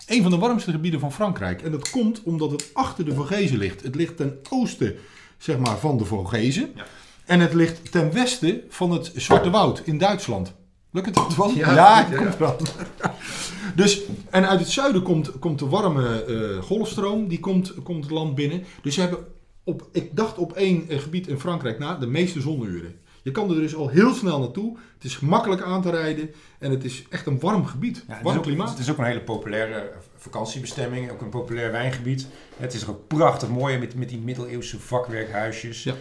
[0.10, 1.62] Een van de warmste gebieden van Frankrijk.
[1.62, 3.84] En dat komt omdat het achter de Vogezen ligt.
[3.84, 4.96] Het ligt ten oosten
[5.38, 6.72] zeg maar, van de Vogezen.
[6.76, 6.86] Ja.
[7.26, 10.54] En het ligt ten westen van het Zwarte Woud in Duitsland.
[10.92, 11.50] Lukt het dat wel?
[11.50, 12.56] Ja, ja, ja, komt wel.
[13.76, 18.14] dus, en uit het zuiden komt, komt de warme eh, golfstroom, die komt, komt het
[18.14, 18.64] land binnen.
[18.82, 19.20] Dus ze hebben,
[19.64, 22.96] op, ik dacht op één eh, gebied in Frankrijk na, de meeste zonuren.
[23.30, 24.78] Je kan er dus al heel snel naartoe.
[24.94, 27.96] Het is makkelijk aan te rijden en het is echt een warm gebied.
[27.96, 28.70] Ja, het, is warm ook, klimaat.
[28.70, 32.28] het is ook een hele populaire vakantiebestemming, ook een populair wijngebied.
[32.58, 35.84] Het is ook prachtig mooi met, met die middeleeuwse vakwerkhuisjes.
[35.84, 35.94] Ja.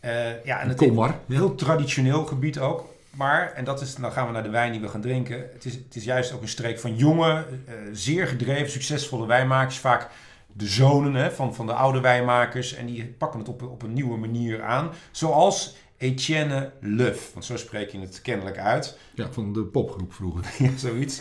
[0.00, 1.20] Eh, ja, en het Kom maar.
[1.28, 2.84] Een heel traditioneel gebied ook.
[3.10, 5.48] Maar, en dat is, dan gaan we naar de wijn die we gaan drinken.
[5.52, 9.78] Het is, het is juist ook een streek van jonge, eh, zeer gedreven, succesvolle wijnmakers.
[9.78, 10.08] Vaak
[10.52, 12.74] de zonen hè, van, van de oude wijnmakers.
[12.74, 14.90] En die pakken het op, op een nieuwe manier aan.
[15.10, 17.32] Zoals Etienne Leuf.
[17.32, 18.98] Want zo spreek je het kennelijk uit.
[19.14, 20.44] Ja, van de popgroep vroeger.
[20.66, 21.20] Ja, zoiets.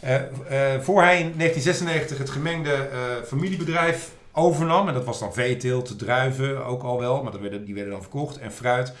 [0.00, 5.32] Eh, eh, voor hij in 1996 het gemengde eh, familiebedrijf overnam, en dat was dan
[5.32, 8.92] veeteelt, druiven ook al wel, maar dat werden, die werden dan verkocht, en fruit,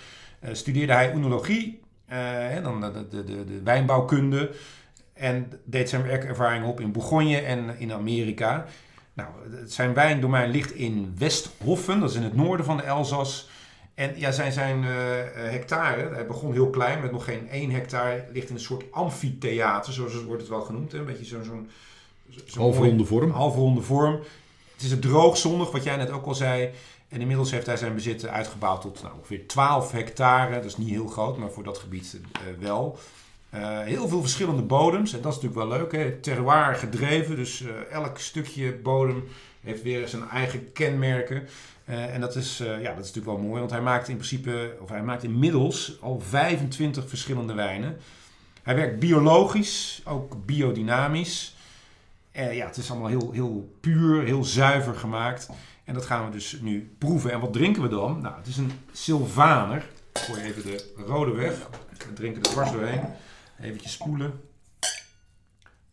[0.52, 1.80] studeerde hij oenologie,
[2.62, 4.50] dan de, de, de, de wijnbouwkunde,
[5.12, 8.66] en deed zijn werkervaring op in Bourgogne en in Amerika.
[9.12, 9.28] Nou,
[9.64, 13.48] zijn wijndomein ligt in Westhoffen, dat is in het noorden van de Elzas.
[14.00, 14.90] En ja, zijn, zijn eh,
[15.50, 19.92] hectare, hij begon heel klein met nog geen één hectare, ligt in een soort amfitheater,
[19.92, 20.92] zoals het wordt het wel genoemd.
[20.92, 20.98] Hè?
[20.98, 21.70] Een beetje zo'n zo'n
[22.44, 23.30] zo'n Halfronde vorm.
[23.30, 24.20] halfronde vorm.
[24.72, 26.70] Het is een droogzondig, wat jij net ook al zei.
[27.08, 30.54] En inmiddels heeft hij zijn bezit uitgebouwd tot nou, ongeveer 12 hectare.
[30.54, 32.98] Dat is niet heel groot, maar voor dat gebied eh, wel.
[33.50, 35.12] Eh, heel veel verschillende bodems.
[35.12, 35.92] En dat is natuurlijk wel leuk.
[35.92, 36.10] Hè?
[36.16, 37.36] Terroir gedreven.
[37.36, 39.24] Dus elk stukje bodem
[39.60, 41.48] heeft weer zijn eigen kenmerken.
[41.90, 43.58] Eh, en dat is, eh, ja, dat is natuurlijk wel mooi.
[43.58, 47.96] Want hij maakt in principe, of hij maakt inmiddels al 25 verschillende wijnen.
[48.62, 51.54] Hij werkt biologisch, ook biodynamisch.
[52.32, 55.48] Eh, ja, het is allemaal heel, heel puur, heel zuiver gemaakt.
[55.84, 57.32] En dat gaan we dus nu proeven.
[57.32, 58.20] En wat drinken we dan?
[58.20, 59.86] Nou, het is een Sylvaner.
[60.12, 61.68] Ik gooi even de rode weg.
[62.06, 63.00] We drinken er dwars doorheen.
[63.60, 64.40] Eventjes spoelen.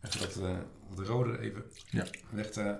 [0.02, 0.40] Even dat,
[0.96, 2.04] dat rode even Ja.
[2.30, 2.76] weg te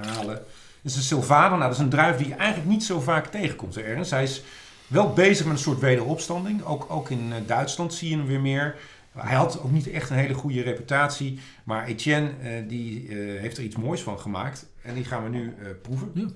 [0.00, 0.44] halen.
[0.84, 1.26] Is een.
[1.28, 4.10] Nou, dat is een druif die je eigenlijk niet zo vaak tegenkomt, Ernst.
[4.10, 4.42] Hij is
[4.86, 6.64] wel bezig met een soort wederopstanding.
[6.64, 8.76] Ook, ook in eh, Duitsland zie je hem weer meer.
[9.12, 11.40] Hij had ook niet echt een hele goede reputatie.
[11.64, 14.66] Maar Etienne eh, die, eh, heeft er iets moois van gemaakt.
[14.82, 16.10] En die gaan we nu proeven.
[16.14, 16.26] Ja.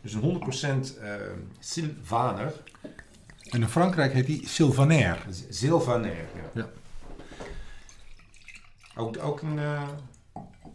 [0.00, 1.12] Dus een 100% eh
[1.58, 2.52] Sylvaner.
[3.50, 5.26] En in Frankrijk heet die Sylvaner.
[5.48, 6.50] Sylvaner, ja.
[6.54, 6.68] Ja.
[8.98, 9.82] Ook, ook eh,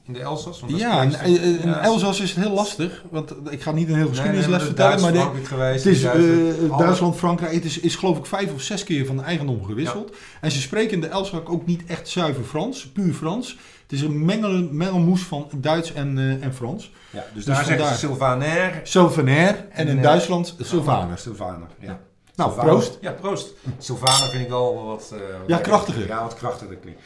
[0.06, 0.60] in de Elzas?
[0.60, 3.04] Want Ja, in, Elzas is het heel lastig.
[3.12, 5.02] Want ik ga niet een Nee, geschiedenisles nee, vertellen.
[5.02, 6.72] Maar de, geweest, Het is Duitsland.
[6.72, 7.54] eh, Duitsland, Frankrijk.
[7.54, 10.16] Het is, is geloof ik vijf of zes keer van eigendom gewisseld.
[10.42, 13.58] En ze spreken in de Elzas ook niet echt zuiver Frans, puur Frans.
[13.82, 16.92] Het is een mengel, mengelmoes van Duits en, eh, en Frans.
[17.10, 18.80] Ja, dus, Dus daar zeggen ze Sylvaner.
[18.84, 21.18] Sylvaner en, in eh, Duitsland Sylvaner.
[21.18, 22.00] Sylvaner, ja.
[22.36, 22.72] Nou, Sylvaner.
[22.74, 22.98] proost.
[23.02, 23.54] Ja, proost.
[23.78, 25.10] Sylvaner vind ik wel wat...
[25.10, 26.08] wat Ja, krachtiger.
[26.08, 27.02] Ja, wat krachtiger klinkt.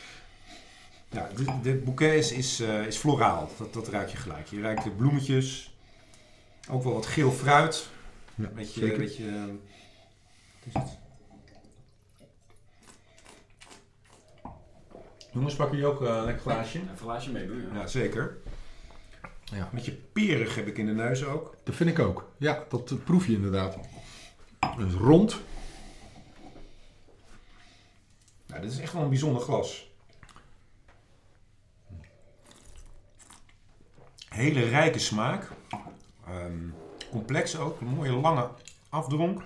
[1.09, 3.49] Ja, de, de bouquet is, is, eh, is floraal.
[3.57, 4.47] Dat, dat ruik je gelijk.
[4.47, 5.75] Je ruikt de bloemetjes.
[6.69, 7.89] Ook wel wat geel fruit.
[8.35, 8.97] Ja, beetje, zeker.
[8.97, 10.97] beetje, eh, wat is het?
[15.31, 16.79] Jongens, pakken jullie ook eh, een lekker glaasje?
[16.79, 17.79] Een glaasje meedoen, ja.
[17.79, 18.37] Ja, zeker.
[19.43, 19.69] Ja.
[19.71, 21.55] Met je perig heb ik in de neus ook.
[21.63, 22.31] Dat vind ik ook.
[22.37, 23.77] Ja, dat proef je inderdaad.
[24.77, 25.41] Dus rond.
[28.47, 29.86] Nou, dit is echt wel een bijzonder glas.
[34.37, 35.51] Hele rijke smaak.
[36.25, 36.69] Ehm,
[37.09, 37.81] complex ook.
[37.81, 38.49] Een mooie lange
[38.89, 39.41] afdronk.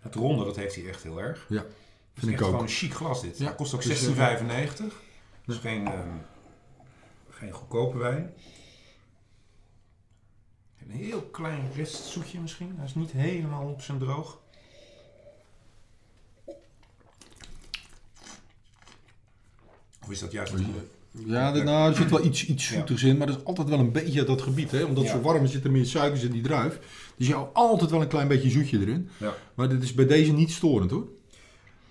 [0.00, 1.46] Het ronde, dat heeft hij echt heel erg.
[1.48, 1.72] Ja, Het is
[2.14, 2.46] vind echt ik ook.
[2.46, 3.38] gewoon een chic glas dit.
[3.38, 5.02] Ja, Het kost ook het is, 16,95.
[5.44, 6.08] Dus geen, ehm,
[7.30, 8.34] geen goedkope wijn.
[10.82, 12.74] Een heel klein restzoetje misschien.
[12.76, 14.40] Hij is niet helemaal op zijn droog.
[20.02, 20.52] Of is dat juist...
[20.52, 20.86] het goede?
[21.26, 22.74] Ja, de- nou, er zit wel iets, iets Ja.
[22.74, 24.70] zoetigs in, maar dat is altijd wel een beetje dat gebied.
[24.70, 24.82] Hè?
[24.84, 25.18] Omdat het Ja.
[25.18, 26.78] zo warm is, zit er meer suikers in die druif.
[27.16, 29.08] Dus je houdt altijd wel een klein beetje zoetje erin.
[29.16, 29.34] Ja.
[29.54, 31.06] Maar dit is bij deze niet storend hoor.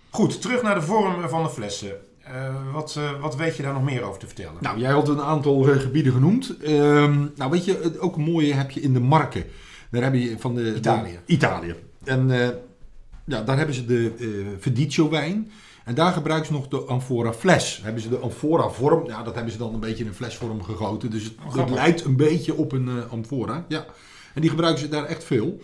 [0.10, 1.92] Goed, terug naar de vorm van de flessen.
[2.24, 4.56] Eh, wat, eh, wat weet je daar nog meer over te vertellen?
[4.62, 6.58] Nou, jij had een aantal eh, gebieden genoemd.
[6.64, 9.44] Ehm, nou, weet je, ook een mooie heb je in de Marken.
[9.92, 10.76] Daar heb je van de...
[10.76, 11.12] Italië.
[11.26, 11.76] de- Italië.
[12.04, 12.28] En
[13.26, 15.52] ja, daar hebben ze de Verdicchio wijn.
[15.88, 17.80] En daar gebruiken ze nog de amphora fles.
[17.84, 19.08] Hebben ze de amphora vorm.
[19.08, 21.10] Ja, dat hebben ze dan een beetje in een flesvorm gegoten.
[21.12, 21.76] Dus het, het grappig.
[21.76, 23.66] lijkt een beetje op een eh, amphora.
[23.68, 23.86] Ja.
[24.34, 25.62] En die gebruiken ze daar echt veel.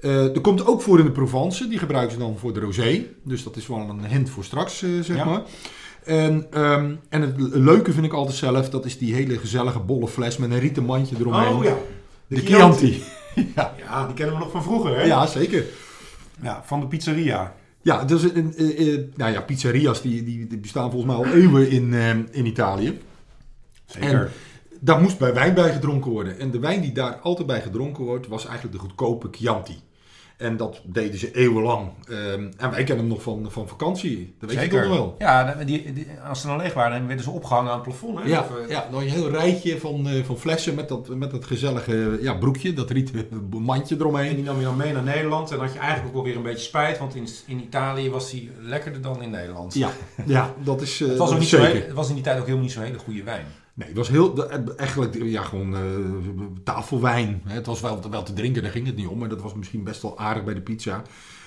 [0.00, 1.68] Eh er komt ook voor in de Provence.
[1.68, 3.04] Die gebruiken ze dan voor de rosé.
[3.22, 5.24] Dus dat is wel een hint voor straks, eh, zeg Ja.
[5.24, 5.42] maar.
[6.04, 10.08] En, ehm, en het leuke vind ik altijd zelf, dat is die hele gezellige bolle
[10.08, 11.54] fles met een rieten mandje eromheen.
[11.54, 11.74] Oh ja,
[12.26, 13.02] De Chianti.
[13.56, 13.74] ja.
[13.78, 15.02] Ja, die kennen we nog van vroeger, hè?
[15.02, 15.64] ja, zeker.
[16.42, 17.54] Ja, van de pizzeria.
[17.84, 21.34] Ja, dus een, eh, eh, nou ja, pizzeria's die, die, die bestaan volgens mij al
[21.34, 22.98] eeuwen in, eh, in Italië.
[23.86, 24.32] Zeker.
[24.80, 26.38] Daar moest bij wijn bij gedronken worden.
[26.38, 29.78] En de wijn die daar altijd bij gedronken wordt, was eigenlijk de goedkope Chianti.
[30.44, 31.88] En dat deden ze eeuwenlang.
[32.08, 34.34] Ehm, en wij kennen hem nog van, van vakantie.
[34.38, 35.14] Dat weet je toch nog wel.
[35.18, 38.18] Ja, die, die- als ze dan leeg waren, dan werden ze opgehangen aan het plafond.
[38.18, 38.24] Hè?
[38.28, 41.30] Ja, Of, eh, ja, nog een heel rijtje van, eh, van flessen met dat, met
[41.30, 44.34] dat gezellige ja, broekje, dat rieten mandje En eromheen.
[44.34, 45.50] die nam je dan mee naar Nederland.
[45.50, 46.98] En dan had je eigenlijk ook wel weer een beetje spijt.
[46.98, 49.74] Want in, in Italië was hij lekkerder dan in Nederland.
[49.74, 49.90] Ja,
[50.26, 52.36] ja, dat is, eh, Het was, dat ook niet zo het was in die tijd
[52.38, 53.44] ook helemaal niet zo'n hele goede wijn.
[53.74, 55.80] Nee, het was heel, eigenlijk ja, gewoon eh,
[56.64, 57.42] tafelwijn.
[57.44, 59.18] Het was wel, wel te drinken, daar ging het niet om.
[59.18, 61.02] Maar dat was misschien best wel aardig bij de pizza.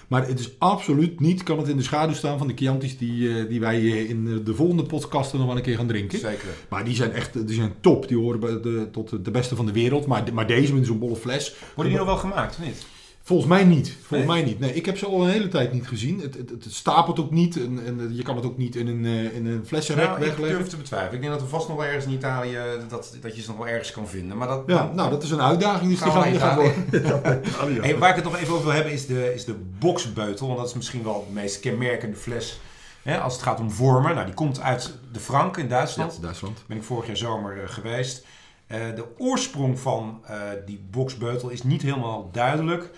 [0.08, 3.30] Maar het is absoluut niet, kan het in de schaduw staan van de Chianti's die,
[3.30, 6.20] eh, die wij eh, in de volgende podcasten nog wel een keer gaan drinken.
[6.20, 6.50] Zeker.
[6.70, 8.08] Maar die zijn echt die zijn top.
[8.08, 10.06] Die horen bij de, tot de beste van de wereld.
[10.06, 11.56] Maar, maar deze met zo'n bolle fles.
[11.76, 12.86] Worden die nog wel gemaakt, of niet?
[13.28, 13.88] Volgens mij niet.
[13.90, 14.26] Volgens Nee?
[14.26, 14.60] mij niet.
[14.60, 16.20] Nee, ik heb ze al een hele tijd niet gezien.
[16.20, 17.58] Het, het, het stapelt ook niet.
[17.58, 20.26] En, en je kan het ook niet in een, eh, in een flessenrek Nou, ik
[20.26, 20.58] wegleggen.
[20.58, 21.14] durf te betwijfelen.
[21.16, 22.58] Ik denk dat er vast nog wel ergens in Italië,
[22.90, 24.38] dat, dat je ze nog wel ergens kan vinden.
[24.38, 25.90] Maar dat, Ja, nou, dat is een uitdaging.
[25.90, 27.82] Dus die Gaan die worden.
[27.84, 30.48] Hey, waar ik het nog even over wil hebben is de, is de boksbeutel.
[30.48, 32.60] Want dat is misschien wel de meest kenmerkende fles
[33.02, 34.14] hè, als het gaat om vormen.
[34.14, 36.14] Nou, die komt uit de Frank in Duitsland.
[36.16, 36.56] Ja, Duitsland.
[36.56, 38.26] Daar ben ik vorig jaar zomer eh, geweest.
[38.68, 40.36] Eh, de oorsprong van eh,
[40.66, 42.90] die boksbeutel is niet helemaal duidelijk.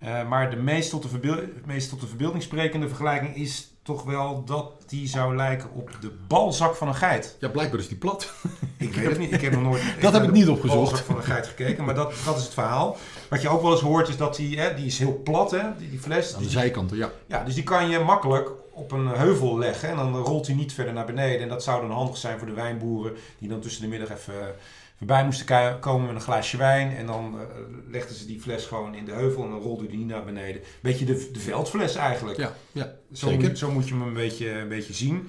[0.00, 4.02] Eh, maar de meest tot de, verbeel- meest tot de verbeelding sprekende vergelijking is toch
[4.04, 7.36] wel dat die zou lijken op de balzak van een geit.
[7.40, 8.32] Ja, blijkbaar is die plat.
[8.76, 9.32] Ik weet het niet.
[9.32, 9.82] Ik heb nog nooit.
[10.00, 10.90] Dat heb ik niet de opgezocht.
[10.90, 12.96] balzak van een geit gekeken, maar dat, dat is het verhaal.
[13.30, 15.62] Wat je ook wel eens hoort is dat die, hè, die is heel plat, hè,
[15.78, 16.34] die, die fles.
[16.34, 17.10] Aan de zijkanten, ja.
[17.26, 20.72] ja, dus die kan je makkelijk op een heuvel leggen en dan rolt hij niet
[20.72, 21.40] verder naar beneden.
[21.42, 24.54] En dat zou dan handig zijn voor de wijnboeren die dan tussen de middag even
[25.00, 26.96] voorbij moesten komen met een glaasje wijn.
[26.96, 27.46] En dan eh,
[27.90, 30.62] legden ze die fles gewoon in de heuvel en dan rolde die niet naar beneden.
[30.80, 32.38] Beetje de, de veldfles eigenlijk.
[32.38, 33.48] Ja, ja Zo, zeker.
[33.48, 35.28] moet, zo moet je hem een beetje, een beetje zien.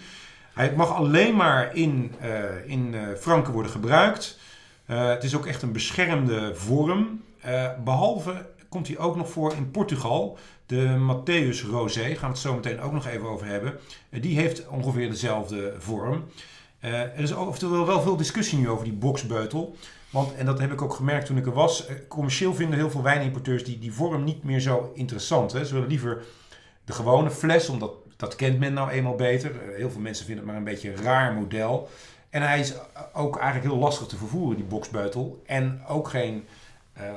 [0.54, 4.40] Hij mag alleen maar in, eh, in eh, Franken worden gebruikt.
[4.86, 7.22] Het is ook echt een beschermde vorm.
[7.42, 10.38] Eh, behalve komt hij ook nog voor in Portugal.
[10.66, 13.80] De Matthäus Rosé, gaan we het zo meteen ook nog even over hebben.
[14.10, 16.24] Die heeft ongeveer dezelfde vorm.
[16.82, 19.76] Eh, er is oftewel wel veel discussie nu over die boksbeutel.
[20.10, 22.90] Want, en dat heb ik ook gemerkt toen ik er was, eh, commercieel vinden heel
[22.92, 25.52] veel wijnimporteurs die, die vorm niet meer zo interessant.
[25.52, 25.66] Hè.
[25.66, 26.24] Ze willen liever
[26.86, 29.52] de gewone fles, omdat dat kent men nou eenmaal beter.
[29.52, 31.90] Eh, Heel veel mensen vinden het maar een beetje een raar model.
[32.30, 32.74] En hij is
[33.14, 35.42] ook eigenlijk heel lastig te vervoeren, die boksbeutel.
[35.46, 36.46] En ook geen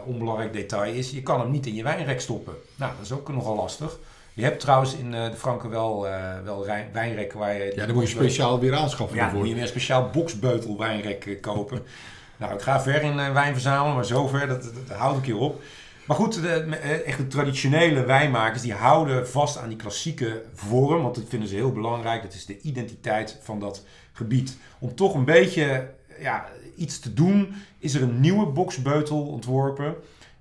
[0.04, 2.54] onbelangrijk detail is, je kan hem niet in je wijnrek stoppen.
[2.76, 3.98] Nou, dat is ook nogal lastig.
[4.34, 7.72] Je hebt trouwens in eh, de Franken wel, eh, wel wijnrekken waar je...
[7.74, 10.78] Ja, dan moet je speciaal weer aanschaffen Ja, dan moet je weer een speciaal boksbeutel
[10.78, 11.82] wijnrek kopen.
[12.38, 15.24] nou, ik ga ver in eh, wijn verzamelen, maar zover, dat, dat, dat houd ik
[15.24, 15.62] hier op.
[16.06, 16.76] Maar goed, de,
[17.06, 21.02] echt de traditionele wijnmakers die houden vast aan die klassieke vorm.
[21.02, 22.22] Want dat vinden ze heel belangrijk.
[22.22, 24.56] Dat is de identiteit van dat gebied.
[24.78, 29.94] Om toch een beetje ja, iets te doen, is er een nieuwe boksbeutel ontworpen.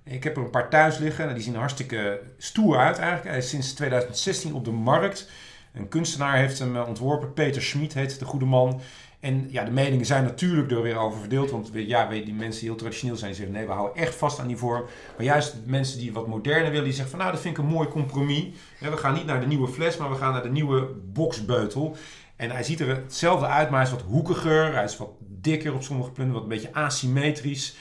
[0.03, 1.23] Ik heb er een paar thuis liggen.
[1.23, 3.29] Nou, die zien hartstikke stoer uit eigenlijk.
[3.29, 5.29] Hij is sinds 2016 op de markt.
[5.73, 7.33] Een kunstenaar heeft hem eh, ontworpen.
[7.33, 8.81] Peter Schmid heet de goede man.
[9.19, 11.51] En ja, de meningen zijn natuurlijk er weer over verdeeld.
[11.51, 14.47] Want ja, die mensen die heel traditioneel zijn, zeggen nee, we houden echt vast aan
[14.47, 14.83] die vorm.
[15.17, 17.69] Maar juist mensen die wat moderner willen, die zeggen van nou, dat vind ik een
[17.69, 18.45] mooi compromis.
[18.79, 21.95] we gaan niet naar de nieuwe fles, maar we gaan naar de nieuwe boxbeutel.
[22.35, 24.73] En hij ziet er hetzelfde uit, maar hij is wat hoekiger.
[24.73, 27.75] Hij is wat dikker op sommige punten, wat een beetje asymmetrisch.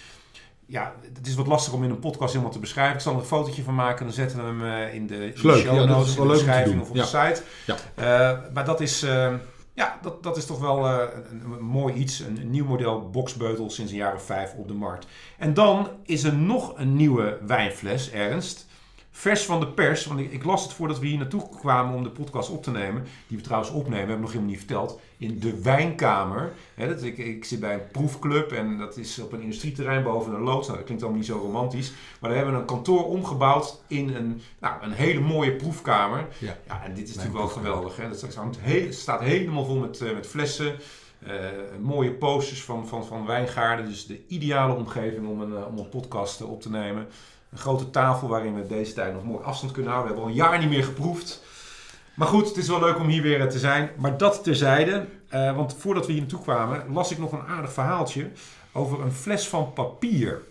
[0.73, 2.95] Ja, het is wat lastig om in een podcast helemaal te beschrijven.
[2.95, 4.05] Ik zal er een fotootje van maken.
[4.05, 6.95] Dan zetten we hem eh, in de, in show notes, in de beschrijving of op
[6.95, 7.43] de site.
[7.66, 7.77] Ja.
[7.99, 9.33] Uh, maar dat is, uh,
[9.75, 11.11] ja, dat, dat is toch wel een,
[11.53, 12.20] een, mooi iets.
[12.20, 15.07] Een, een, nieuw model boxbeutel sinds een jaar of vijf op de markt.
[15.39, 18.66] En dan is er nog een nieuwe wijnfles, Ernst
[19.13, 20.07] vers van de pers.
[20.07, 22.71] Want ik, ik, las het voordat we hier naartoe kwamen om de podcast op te
[22.71, 23.05] nemen.
[23.27, 25.01] Die we trouwens opnemen, hebben we nog helemaal niet verteld.
[25.19, 26.53] In de wijnkamer.
[26.77, 30.41] dat, ik, ik, zit bij een proefclub en dat is op een industrieterrein boven een
[30.41, 30.67] loods.
[30.67, 31.93] Nou, dat klinkt allemaal niet zo romantisch.
[32.21, 36.27] Maar daar hebben we een kantoor omgebouwd in een, nou, een hele mooie proefkamer.
[36.39, 37.97] Ja, ja en dit is natuurlijk wel geweldig.
[37.97, 38.09] Hè?
[38.09, 40.77] Dat het staat helemaal vol met, uh, met flessen.
[41.27, 41.31] Uh,
[41.81, 43.87] mooie posters van, van, van wijngaarden.
[43.87, 47.07] Dus de ideale omgeving om een, uh, om een podcast op te nemen.
[47.53, 50.14] Een grote tafel waarin we deze tijd nog mooi afstand kunnen houden.
[50.14, 51.42] We hebben al een jaar niet meer geproefd.
[52.14, 53.90] Maar goed, het is wel leuk om hier weer te zijn.
[53.96, 57.72] Maar dat terzijde, uh, want voordat we hier naartoe kwamen, las ik nog een aardig
[57.72, 58.30] verhaaltje
[58.72, 60.42] over een fles van papier.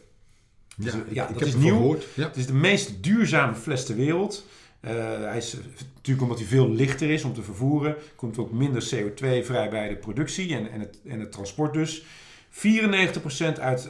[0.75, 1.97] Ja, dus, ja ik, dat is nieuw.
[2.13, 2.27] Ja.
[2.27, 4.45] Het is de meest duurzame fles ter wereld.
[4.81, 5.57] Uh, hij is
[5.95, 9.89] natuurlijk omdat hij veel lichter is om te vervoeren, komt ook minder CO2 vrij bij
[9.89, 12.03] de productie en, en, het, en het transport dus.
[12.51, 13.89] 94% uit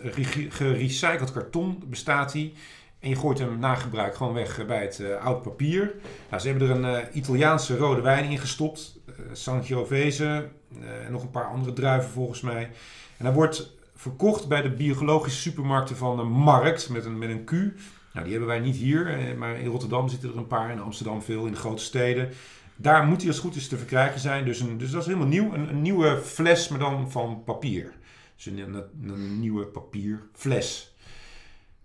[0.50, 2.54] gerecycled karton bestaat hij.
[3.02, 5.94] En je gooit hem na gebruik gewoon weg bij het uh, oud papier.
[6.30, 9.00] Nou, ze hebben er een uh, Italiaanse rode wijn in gestopt.
[9.10, 10.50] Uh, Sangiovese
[11.06, 12.70] en nog een paar andere druiven volgens mij.
[13.18, 17.44] En hij wordt verkocht bij de biologische supermarkten van de Markt met een, met een
[17.44, 17.52] Q.
[17.52, 21.22] Nou, die hebben wij niet hier, maar in Rotterdam zitten er een paar, in Amsterdam
[21.22, 22.30] veel, in de grote steden.
[22.76, 24.46] Daar moet hij als goed is te verkrijgen zijn.
[24.46, 25.54] Dus, een, dus dat is helemaal nieuw.
[25.54, 27.94] Een, een nieuwe fles, maar dan van papier.
[28.36, 30.91] Dus een, een, een nieuwe papierfles.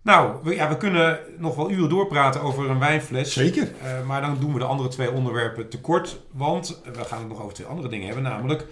[0.07, 3.33] Nou, we, ja, we kunnen nog wel uren doorpraten over een wijnfles.
[3.33, 3.71] Zeker.
[3.83, 6.19] Uh, maar dan doen we de andere twee onderwerpen tekort.
[6.31, 8.23] Want we gaan het nog over twee andere dingen hebben.
[8.23, 8.65] Namelijk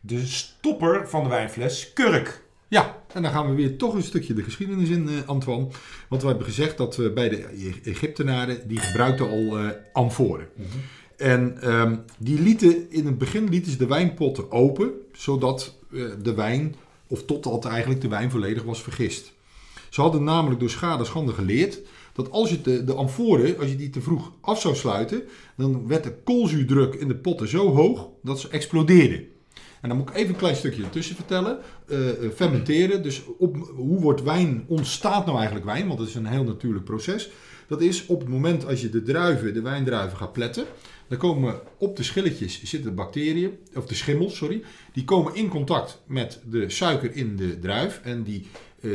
[0.00, 2.42] de stopper van de wijnfles, kurk.
[2.68, 5.66] Ja, en dan gaan we weer toch een stukje de geschiedenis in, uh, Antoine.
[6.08, 7.44] Want we hebben gezegd dat we bij de
[7.84, 10.48] Egyptenaren, die gebruikten al uh, amforen.
[10.54, 10.80] Mm -hmm.
[11.16, 15.78] En um, die lieten, in het begin lieten ze de wijnpotten open, zodat
[16.22, 16.74] de wijn,
[17.06, 19.36] of totdat eigenlijk de wijn volledig was vergist.
[19.98, 21.80] Ze hadden namelijk door schade schande geleerd
[22.12, 25.22] dat als je de, de amforen, als je die te vroeg af zou sluiten,
[25.56, 29.26] dan werd de koolzuurdruk in de potten zo hoog dat ze explodeerden.
[29.80, 31.58] En dan moet ik even een klein stukje ertussen vertellen.
[31.86, 31.98] Uh,
[32.34, 35.86] fermenteren, dus op, hoe wordt wijn, ontstaat nou eigenlijk wijn?
[35.86, 37.30] Want dat is een heel natuurlijk proces.
[37.68, 40.64] Dat is op het moment als je de druiven, de wijndruiven gaat pletten,
[41.08, 44.62] dan komen op de schilletjes zitten bacteriën, of de schimmels, sorry.
[44.92, 48.46] Die komen in contact met de suiker in de druif en die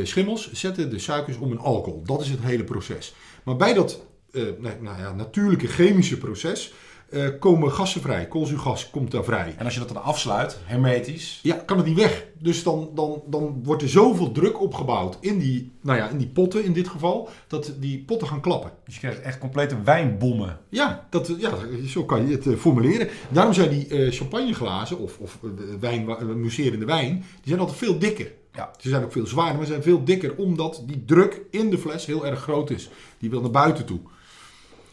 [0.03, 2.03] schimmels zetten de suikers om in alcohol.
[2.05, 3.13] Dat is het hele proces.
[3.43, 6.73] Maar bij dat uh, nou ja, natuurlijke chemische proces
[7.09, 8.27] uh, komen gassen vrij.
[8.27, 9.55] Koolzuurgas komt daar vrij.
[9.57, 11.39] En als je dat dan afsluit, hermetisch?
[11.43, 12.25] Ja, kan het niet weg.
[12.39, 16.27] Dus dan, dan, dan wordt er zoveel druk opgebouwd in die, nou ja, in die
[16.27, 18.71] potten in dit geval, dat die potten gaan klappen.
[18.85, 20.59] Dus je krijgt echt complete wijnbommen.
[20.69, 21.51] Ja, dat, ja
[21.87, 23.07] zo kan je het formuleren.
[23.29, 25.39] Daarom zijn die uh, champagneglazen of, of
[25.79, 26.05] wijn,
[26.35, 28.31] museerende wijn, die zijn altijd veel dikker.
[28.55, 28.71] Ja.
[28.77, 31.77] Ze zijn ook veel zwaarder, maar ze zijn veel dikker, omdat die druk in de
[31.77, 32.89] fles heel erg groot is.
[33.17, 33.99] Die wil naar buiten toe.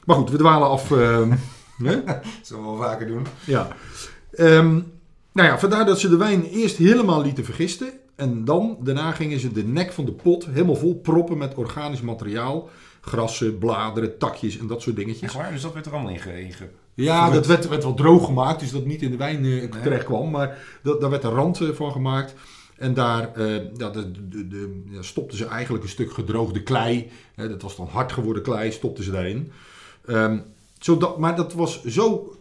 [0.04, 0.90] Maar goed, we dwalen af.
[1.80, 3.26] Uh, dat zullen we wel vaker doen.
[3.44, 3.68] Ja.
[4.38, 4.92] Um,
[5.32, 7.92] nou ja, vandaar dat ze de wijn eerst helemaal lieten vergisten.
[8.16, 12.00] En dan, daarna gingen ze de nek van de pot helemaal vol proppen met organisch
[12.00, 12.68] materiaal.
[13.00, 15.22] Grassen, bladeren, takjes en dat soort dingetjes.
[15.22, 15.52] Echt waar?
[15.52, 16.68] Dus dat werd er allemaal in ge...
[16.94, 19.68] Ja, dat werd, werd wel droog gemaakt, dus dat niet in de wijn nee.
[19.68, 20.30] terecht kwam.
[20.30, 22.34] Maar dat, daar werd een rand uh, van gemaakt.
[22.80, 27.10] En daar uh, ja, de, de, de, ja, stopten ze eigenlijk een stuk gedroogde klei.
[27.34, 29.52] Hè, dat was dan hard geworden klei, stopten ze daarin.
[30.06, 30.44] Um,
[30.78, 32.34] zodat, maar dat was zo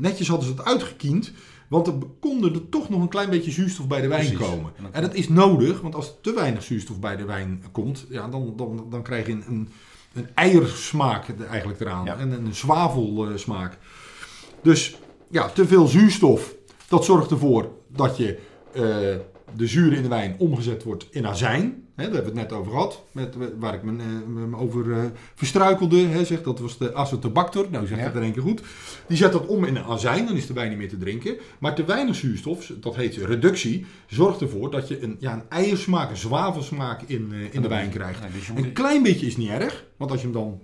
[0.00, 1.32] netjes hadden ze het uitgekiend.
[1.68, 4.46] Want er konden er toch nog een klein beetje zuurstof bij de wijn Precies.
[4.46, 4.72] komen.
[4.76, 7.64] En dat, en dat, is nodig, want als er te weinig zuurstof bij de wijn
[7.72, 9.68] komt, ja, dan, dan, dan krijg je een, een,
[10.12, 12.04] een eiersmaak eigenlijk eraan.
[12.04, 12.16] Ja.
[12.16, 13.78] En een zwavelsmaak.
[14.62, 14.96] Dus
[15.30, 16.54] ja, te veel zuurstof,
[16.88, 18.38] dat zorgt ervoor dat je
[18.72, 21.84] eh, de zuur in de wijn omgezet wordt in azijn.
[21.94, 24.92] Hè, daar hebben we het net over gehad, met, waar ik me, eh, me over
[24.92, 26.24] eh, verstruikelde.
[26.24, 28.04] Zeg, dat was de acetobacter, nou zeg Ja.
[28.04, 28.62] dat in één keer goed.
[29.08, 31.36] Die zet dat om in een azijn, dan is de wijn niet meer te drinken.
[31.58, 36.10] Maar te weinig zuurstof, dat heet reductie, zorgt ervoor dat je een, ja, een eiersmaak,
[36.10, 38.20] een zwavelsmaak in, eh, in de wijn krijgt.
[38.34, 40.60] Dus Een klein beetje is niet erg, want als je hem dan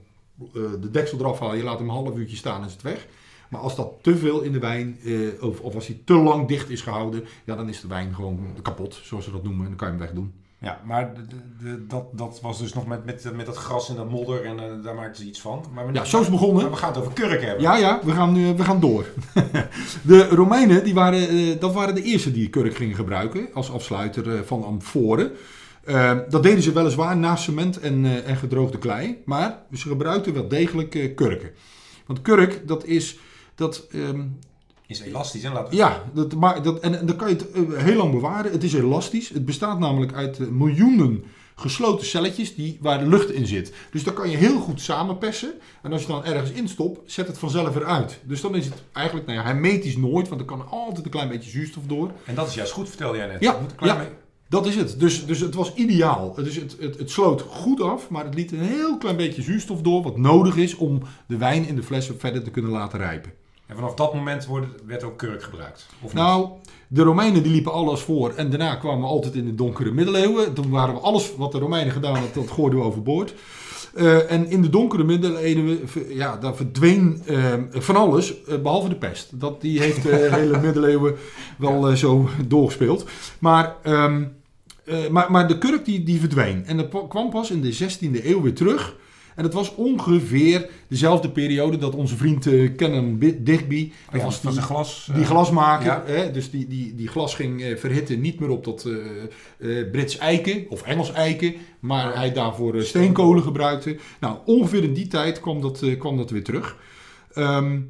[0.80, 3.06] de deksel eraf haalt, je laat hem een half uurtje staan en is het weg.
[3.48, 6.48] Maar als dat te veel in de wijn, eh, of, of als hij te lang
[6.48, 9.62] dicht is gehouden, ja, dan is de wijn gewoon kapot, zoals ze dat noemen.
[9.62, 10.32] En dan kan je hem wegdoen.
[10.60, 11.22] Ja, maar de,
[11.64, 14.58] de- dat, dat was dus nog met, met, met dat gras en dat modder en
[14.58, 15.64] eh, daar maakten ze iets van.
[15.74, 16.62] Maar we, Ja, zo is het begonnen.
[16.62, 17.62] Maar we gaan het over kurk hebben.
[17.62, 19.04] Ja, ja, we gaan, nu we gaan door.
[20.02, 24.34] de Romeinen, die waren, eh, dat waren de eerste die kurk gingen gebruiken als afsluiter
[24.34, 25.32] eh, van amforen.
[25.84, 30.34] Eh, dat deden ze weliswaar naast cement en, eh, en gedroogde klei, maar ze gebruikten
[30.34, 31.50] wel degelijk eh, kurken.
[32.06, 33.18] Want kurk, dat is,
[33.58, 34.22] dat, ehm,
[34.86, 35.76] Is elastisch en laten we...
[35.76, 38.52] ja, dat, maar dat, en, en dan kan je het eh, heel lang bewaren.
[38.52, 39.28] Het is elastisch.
[39.28, 43.72] Het bestaat namelijk uit eh, miljoenen gesloten celletjes die, waar de lucht in zit.
[43.90, 45.52] Dus dan kan je heel goed samenpersen.
[45.82, 48.18] En als je dan ergens instopt, zet het vanzelf eruit.
[48.24, 51.28] Dus dan is het eigenlijk, nou ja, hermetisch nooit, want er kan altijd een klein
[51.28, 52.10] beetje zuurstof door.
[52.24, 53.40] En dat is juist goed, vertelde jij net.
[53.40, 53.96] Ja, moet ja.
[53.96, 54.12] beetje-
[54.48, 55.00] Dat is het.
[55.00, 56.34] Dus, dus het was ideaal.
[56.34, 59.80] Dus het, het, het sloot goed af, maar het liet een heel klein beetje zuurstof
[59.82, 63.32] door, wat nodig is om de wijn in de flessen verder te kunnen laten rijpen.
[63.68, 65.86] En vanaf dat moment wordt, werd ook kurk gebruikt.
[66.00, 66.12] Of?
[66.12, 66.48] Nou,
[66.88, 68.32] de Romeinen die liepen alles voor.
[68.36, 70.54] En daarna kwamen we altijd in de donkere middeleeuwen.
[70.54, 73.34] Toen waren we alles wat de Romeinen gedaan hadden, dat gooiden we overboord.
[73.94, 78.96] Eh, en in de donkere middeleeuwen, ja, daar verdween eh, van alles, eh, behalve de
[78.96, 79.40] pest.
[79.40, 81.14] Dat, die heeft de hele middeleeuwen
[81.58, 83.04] wel zo doorgespeeld.
[83.38, 84.24] Maar, ehm,
[84.88, 86.64] eh, maar, maar de kurk die, die verdween.
[86.66, 88.96] En dat kwam pas in de 16e eeuw weer terug.
[89.38, 93.92] En dat was ongeveer dezelfde periode dat onze vriend Canon Bi- Digby...
[93.92, 95.08] Oh dat ja, was die, een glas.
[95.12, 96.02] die eh, glasmaker, ja.
[96.06, 98.88] hè, dus die, die, die glas ging eh, verhitten niet meer op dat
[99.92, 103.96] Brits eiken of Engels eiken, maar hij daarvoor steenkolen gebruikte.
[104.20, 106.76] Nou, ongeveer in die tijd kwam dat, kwam dat weer terug.
[107.32, 107.80] Ehm,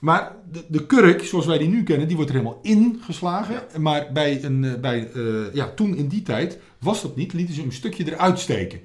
[0.00, 3.62] maar de, de kurk, zoals wij die nu kennen, die wordt er helemaal ingeslagen.
[3.78, 5.08] Maar bij een, bij,
[5.52, 8.80] ja, toen in die tijd was dat niet, lieten ze een stukje eruit steken.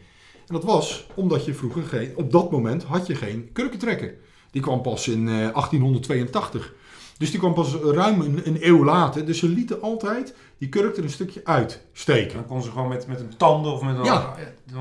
[0.47, 4.15] En dat was omdat je vroeger geen, op dat moment had je geen kurkentrekker.
[4.51, 6.75] Die kwam pas in eh, 1882.
[7.17, 9.25] Dus die kwam pas ruim een, een eeuw later.
[9.25, 12.33] Dus ze lieten altijd die kurk er een stukje uitsteken.
[12.33, 14.03] Dan kon ze gewoon met, met een tanden of met een...
[14.03, 14.35] Ja,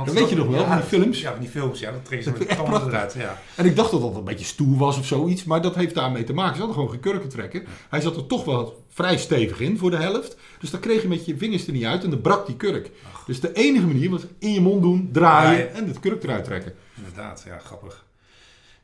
[0.04, 1.20] dat weet je nog wel, ja, van die films.
[1.20, 1.80] Ja, van die films.
[1.80, 3.14] Ja, dat trekken ze Dat met tanden echt eruit.
[3.18, 3.38] Ja.
[3.54, 5.44] En ik dacht dat dat een beetje stoer was of zoiets.
[5.44, 6.54] Maar dat heeft daarmee te maken.
[6.54, 7.62] Ze hadden gewoon geen kurkentrekker.
[7.88, 10.36] Hij zat er toch wel vrij stevig in voor de helft.
[10.60, 12.04] Dus dan kreeg je met je vingers er niet uit.
[12.04, 12.90] En dan brak die kurk.
[13.26, 15.74] Dus de enige manier was in je mond doen, draaien Draaien.
[15.74, 16.74] en het kurk eruit trekken.
[16.96, 18.04] Inderdaad, ja, grappig.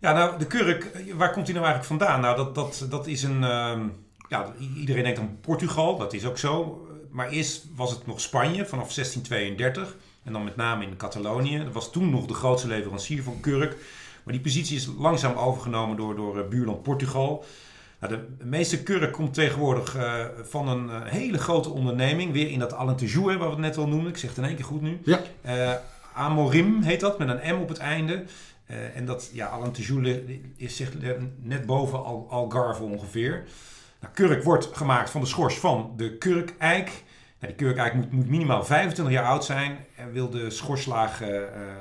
[0.03, 2.21] Ja, nou, de kurk, waar komt die nou eigenlijk vandaan?
[2.21, 3.45] Nou, dat, dat, dat is een...
[3.45, 3.81] ehm,
[4.29, 6.87] ja, iedereen denkt aan Portugal, dat is ook zo.
[7.11, 9.97] Maar eerst was het nog Spanje, vanaf 1632.
[10.23, 11.59] En dan met name in Catalonië.
[11.65, 13.77] Dat was toen nog de grootste leverancier van kurk.
[14.23, 17.45] Maar die positie is langzaam overgenomen door, door eh, buurland Portugal.
[18.01, 22.33] Nou, de meeste kurk komt tegenwoordig eh, van een eh, hele grote onderneming.
[22.33, 24.11] Weer in dat Alentejo, hè, waar we het net al noemden.
[24.11, 25.01] Ik zeg het in één keer goed nu.
[25.05, 25.21] Ja.
[26.15, 28.25] Amorim heet dat, met een M op het einde.
[28.73, 30.91] Eh, en dat, ja, Alentejo li- is zich
[31.41, 33.45] net boven Al Algarve ongeveer.
[34.01, 36.87] Nou, kurk wordt gemaakt van de schors van de kurkeik.
[37.41, 39.77] Nou, die kurkeik moet, moet minimaal 25 jaar oud zijn.
[39.97, 41.39] En wil de schorslaag eh,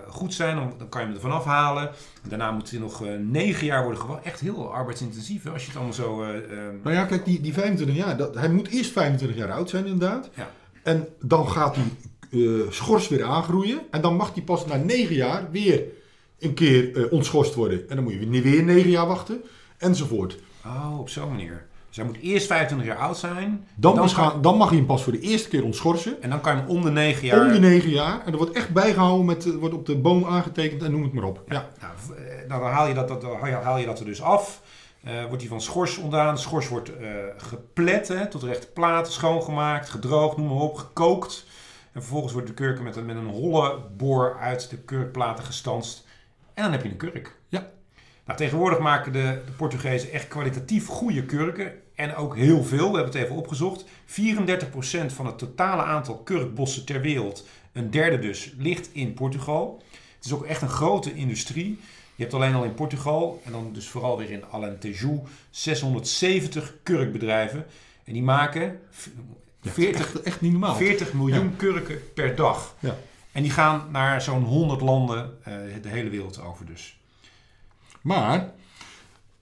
[0.08, 1.89] goed zijn, dan, dan kan je hem ervan afhalen.
[2.28, 5.44] Daarna moet hij nog eh 9 jaar worden gewoon echt heel arbeidsintensief.
[5.44, 6.24] Hè, als je het allemaal zo...
[6.24, 9.52] eh, eh, Nou ja, kijk, die, die 25 jaar, dat, hij moet eerst 25 jaar
[9.52, 10.30] oud zijn inderdaad.
[10.36, 10.50] Ja.
[10.84, 13.80] En dan gaat die schors weer aangroeien.
[13.92, 15.84] En dan mag die pas na 9 jaar weer
[16.42, 17.89] een keer eh, ontschorst worden.
[17.89, 19.42] En dan moet je weer, weer 9 jaar wachten,
[19.78, 20.38] enzovoort.
[20.66, 21.66] oh, op zo'n manier.
[21.88, 23.68] Dus hij moet eerst 25 jaar oud zijn.
[23.76, 26.22] Dan, Dan kan- gaan- dan mag je hem pas voor de eerste keer ontschorsen.
[26.22, 27.46] En dan kan je hem om de 9 jaar...
[27.46, 28.22] Om de 9 jaar.
[28.26, 31.14] En er wordt echt bijgehouden, met, eh, wordt op de boom aangetekend en noem het
[31.14, 31.42] maar op.
[31.48, 31.68] Ja.
[31.82, 33.24] Nou, eh, nou, dan haal je dat, dat,
[33.64, 34.62] haal je dat er dus af.
[35.04, 36.34] Eh, wordt die van schors ontdaan.
[36.36, 41.46] De schors wordt eh geplet hè, tot rechte platen, schoongemaakt, gedroogd, noem maar op, gekookt.
[41.92, 46.06] En vervolgens wordt de kurk met een, met een holle boor uit de kurkplaten gestanst.
[46.54, 47.36] En dan heb je een kurk.
[47.47, 47.70] Ja.
[48.26, 51.74] Nou, tegenwoordig maken de, de Portugezen echt kwalitatief goede kurken.
[51.95, 52.91] En ook heel veel.
[52.91, 53.84] We hebben het even opgezocht.
[53.84, 59.84] 34% van het totale aantal kurkbossen ter wereld, een derde dus, ligt in Portugal.
[60.16, 61.80] Het is ook echt een grote industrie.
[62.16, 67.66] Je hebt alleen al in Portugal, en dan dus vooral weer in Alentejo, 670 kurkbedrijven.
[68.04, 69.08] En die maken v-
[69.62, 70.76] Ja, 40, echt, echt niet normaal.
[70.76, 72.76] 40 miljoen kurken per dag.
[72.80, 72.97] Ja.
[73.32, 76.99] En die gaan naar zo'n 100 landen eh, de hele wereld over dus.
[78.01, 78.53] Maar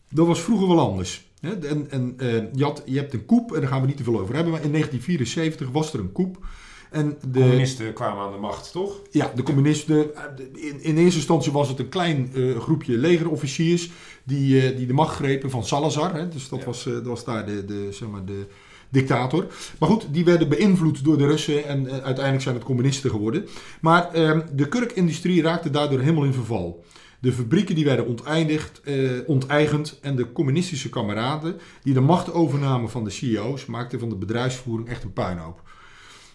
[0.10, 1.28] dat was vroeger wel anders.
[1.42, 3.98] Hè, En, en eh, je, had, je hebt een koep, en daar gaan we niet
[3.98, 4.52] te veel over hebben.
[4.54, 6.46] Maar in 1974 was er een koep.
[6.92, 9.02] En de, Communisten kwamen aan de macht, toch?
[9.12, 10.12] ja, de communisten.
[10.56, 13.90] In, in eerste instantie was het een klein eh, groepje legerofficiers.
[14.24, 16.14] Die, die de macht grepen van Salazar.
[16.14, 16.66] Hè, dus dat, Ja.
[16.66, 18.46] was, dat was daar de, de, zeg maar de
[18.90, 19.48] dictator.
[19.80, 21.66] Maar goed, die werden beïnvloed door de Russen.
[21.66, 23.48] En eh, uiteindelijk zijn het communisten geworden.
[23.82, 26.84] Maar ehm, de kurkindustrie raakte daardoor helemaal in verval.
[27.20, 30.00] De fabrieken die werden onteindigd, eh, onteigend.
[30.02, 34.90] En de communistische kameraden die de macht overnamen van de CEO's maakten van de bedrijfsvoering
[34.90, 35.62] echt een puinhoop.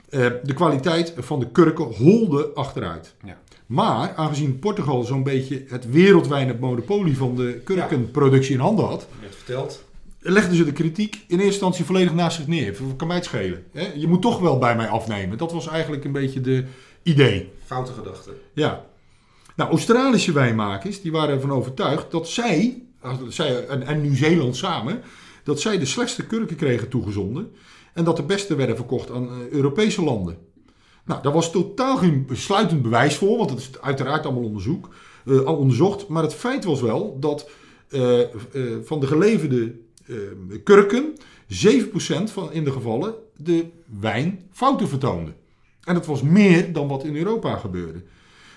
[0.08, 3.14] Eh, de kwaliteit van de kurken holde achteruit.
[3.24, 3.38] Ja.
[3.66, 9.16] Maar aangezien Portugal zo'n beetje het wereldwijde monopolie van de kurkenproductie in handen had, Je
[9.20, 9.83] hebt verteld.
[10.32, 12.76] Legden ze de kritiek in eerste instantie volledig naast zich neer.
[12.80, 13.64] Wat kan mij het schelen?
[13.72, 13.92] Hè?
[13.94, 15.38] Je moet toch wel bij mij afnemen.
[15.38, 16.64] Dat was eigenlijk een beetje de
[17.02, 17.52] idee.
[17.64, 18.30] Foute gedachte.
[18.52, 18.84] Ja.
[19.56, 22.82] Nou, Australische wijnmakers die waren ervan overtuigd dat zij,
[23.28, 25.02] zij en, en Nieuw-Zeeland samen,
[25.44, 27.52] dat zij de slechtste kurken kregen toegezonden.
[27.92, 30.36] En dat de beste werden verkocht aan eh, Europese landen.
[31.04, 34.88] Nou, daar was totaal geen besluitend bewijs voor, want dat is uiteraard allemaal onderzoek,
[35.26, 36.08] eh, al onderzocht.
[36.08, 37.50] Maar het feit was wel dat
[37.88, 38.20] eh,
[38.84, 39.74] van de geleverde
[40.64, 41.16] kurken
[41.48, 43.66] 7% van in de gevallen de
[44.00, 45.32] wijn fouten vertoonde.
[45.84, 48.02] En dat was meer dan wat in Europa gebeurde.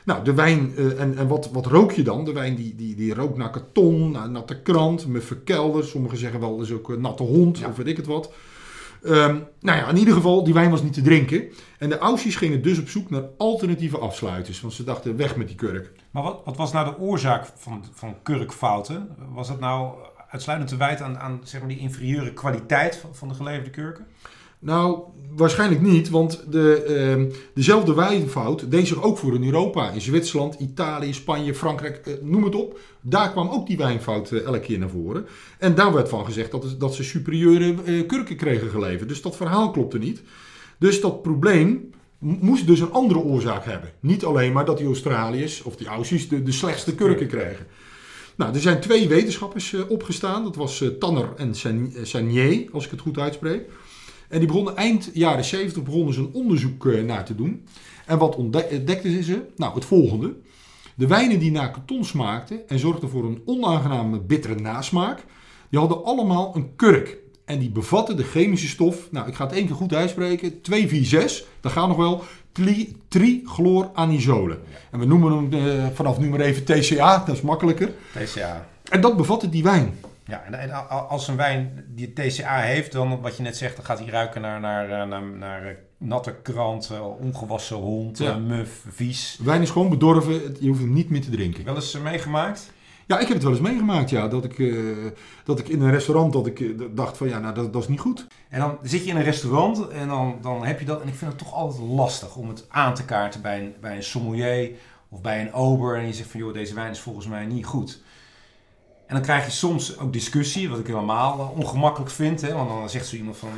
[0.06, 2.26] Nou, de wijn, eh, en, en wat, wat rook je dan?
[2.26, 5.84] De wijn die, die, die rookt naar karton, naar natte krant, met verkelder.
[5.84, 7.68] Sommigen zeggen wel, is ook een natte hond, Ja.
[7.68, 8.32] of weet ik het wat.
[9.04, 11.44] Ehm, nou ja, in ieder geval, die wijn was niet te drinken.
[11.80, 14.62] En de Aussies gingen dus op zoek naar alternatieve afsluiters.
[14.62, 15.92] Want ze dachten, weg met die kurk.
[16.12, 19.10] Maar wat, wat was nou de oorzaak van, van kurkfouten?
[19.34, 19.94] Was dat nou
[20.30, 24.06] uitsluitend te wijten aan, aan zeg maar, die inferieure kwaliteit van, van de geleverde kurken?
[24.60, 25.00] Nou,
[25.36, 29.90] waarschijnlijk niet, want de, ehm, dezelfde wijnfout deed zich ook voor in Europa.
[29.90, 32.80] In Zwitserland, Italië, Spanje, Frankrijk, eh, noem het op.
[33.02, 35.26] Daar kwam ook die wijnfout eh, elke keer naar voren.
[35.58, 39.10] En daar werd van gezegd dat, dat ze superieure eh, kurken kregen geleverd.
[39.10, 40.22] Dus dat verhaal klopte niet.
[40.78, 43.92] Dus dat probleem moest dus een andere oorzaak hebben.
[44.00, 47.66] Niet alleen maar dat die Australiërs of die Aussies de, de slechtste kurken kregen.
[48.38, 50.44] Nou, er zijn twee wetenschappers eh, opgestaan.
[50.44, 51.92] Dat was eh, Tanner en San-
[52.38, 53.70] eh, als ik het goed uitspreek.
[54.30, 57.66] En die begonnen eind jaren 70 begonnen ze een onderzoek naar te doen.
[58.06, 59.42] En wat ontdekten ze?
[59.56, 60.36] Nou, het volgende.
[60.96, 65.24] De wijnen die naar karton smaakten en zorgden voor een onaangename bittere nasmaak,
[65.70, 67.18] die hadden allemaal een kurk.
[67.46, 71.48] En die bevatten de chemische stof, nou ik ga het één keer goed uitspreken, 246,
[71.62, 72.24] dat gaat nog wel,
[72.58, 74.60] tri- trichloranisole.
[74.92, 77.90] En we noemen hem eh, vanaf nu maar even TCA, dat is makkelijker.
[78.14, 78.66] TCA.
[78.90, 80.00] En dat bevatte die wijn.
[80.26, 84.00] Ja, en, als een wijn die TCA heeft, dan wat je net zegt, dan gaat
[84.00, 88.38] hij ruiken naar, naar, eh, naar, naar eh, natte krant, ongewassen hond, Ja.
[88.38, 89.40] muf, vies.
[89.44, 91.64] Wijn is gewoon bedorven, je hoeft hem niet meer te drinken.
[91.66, 92.72] Wel eens meegemaakt?
[93.08, 94.28] Ja, ik heb het wel eens meegemaakt, ja.
[94.28, 94.76] Dat ik, eh,
[95.44, 97.88] dat ik in een restaurant dat ik, eh, dacht van ja, nou dat, dat is
[97.88, 98.28] niet goed.
[98.50, 101.02] En dan zit je in een restaurant en dan, dan heb je dat.
[101.02, 103.96] En ik vind het toch altijd lastig om het aan te kaarten bij een, bij
[103.96, 104.72] een sommelier
[105.10, 105.98] of bij een ober.
[105.98, 108.02] En je zegt van joh, deze wijn is volgens mij niet goed.
[109.06, 112.42] En dan krijg je soms ook discussie, wat ik helemaal eh, ongemakkelijk vind.
[112.42, 112.54] Hè?
[112.54, 113.50] Want dan zegt zo iemand van,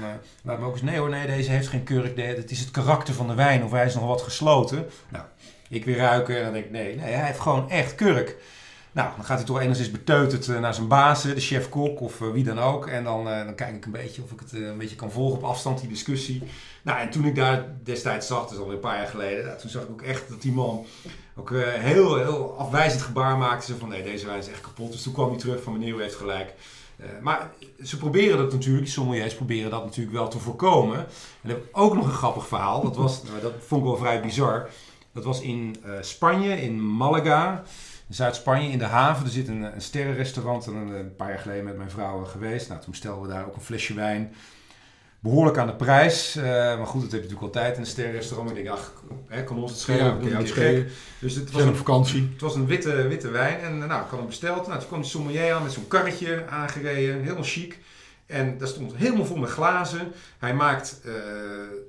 [0.43, 2.17] laat me ook eens, nee hoor, nee, deze heeft geen kurk.
[2.17, 4.85] Het is het karakter van de wijn of hij is nog wat gesloten.
[5.09, 5.25] Nou,
[5.69, 8.37] ik weer ruiken en dan denk ik, nee, nee, hij heeft gewoon echt kurk.
[8.99, 12.21] Nou, dan gaat hij toch enigszins beteuterd eh, naar zijn baas, eh, de chef-kok of
[12.21, 12.87] eh, wie dan ook.
[12.87, 15.43] En dan, dan kijk ik een beetje of ik het een beetje kan volgen op
[15.43, 16.43] afstand, die discussie.
[16.81, 19.69] Nou, en toen ik daar destijds zag, dus alweer een paar jaar geleden, ja, toen
[19.69, 20.85] zag ik ook echt dat die man
[21.35, 23.71] ook heel, heel afwijzend gebaar maakte.
[23.71, 24.91] Zo van, nee, deze wijn is echt kapot.
[24.91, 26.53] Dus toen kwam hij terug van, meneer, u heeft gelijk.
[27.21, 27.51] Maar
[27.83, 30.97] ze proberen dat natuurlijk, sommeliers proberen dat natuurlijk wel te voorkomen.
[30.97, 31.05] En
[31.41, 32.81] dan heb ik ook nog een grappig verhaal.
[32.81, 34.69] Dat, was, nou, dat vond ik wel vrij bizar.
[35.11, 37.63] Dat was in Spanje, in Malaga.
[38.09, 39.25] Zuid-Spanje, in de haven.
[39.25, 40.67] Er zit een, een sterrenrestaurant.
[40.67, 42.69] En een, een paar jaar geleden met mijn vrouw geweest.
[42.69, 44.33] Nou, toen stelden we daar ook een flesje wijn.
[45.19, 46.35] Behoorlijk aan de prijs.
[46.35, 48.49] Eh, maar goed, dat heb je natuurlijk altijd in een sterrenrestaurant.
[48.49, 48.93] Ik denk, ach,
[49.27, 50.29] hè, kan ons het schelen.
[50.29, 50.87] Ja, het gek.
[51.19, 52.29] Dus het was een vakantie.
[52.31, 54.67] het was een witte, witte wijn en nou, ik had hem besteld.
[54.67, 57.79] Nou, toen kwam de sommelier aan met zo'n karretje aangereden, helemaal chic.
[58.25, 60.11] En daar stond helemaal vol met glazen.
[60.37, 61.11] Hij maakt eh,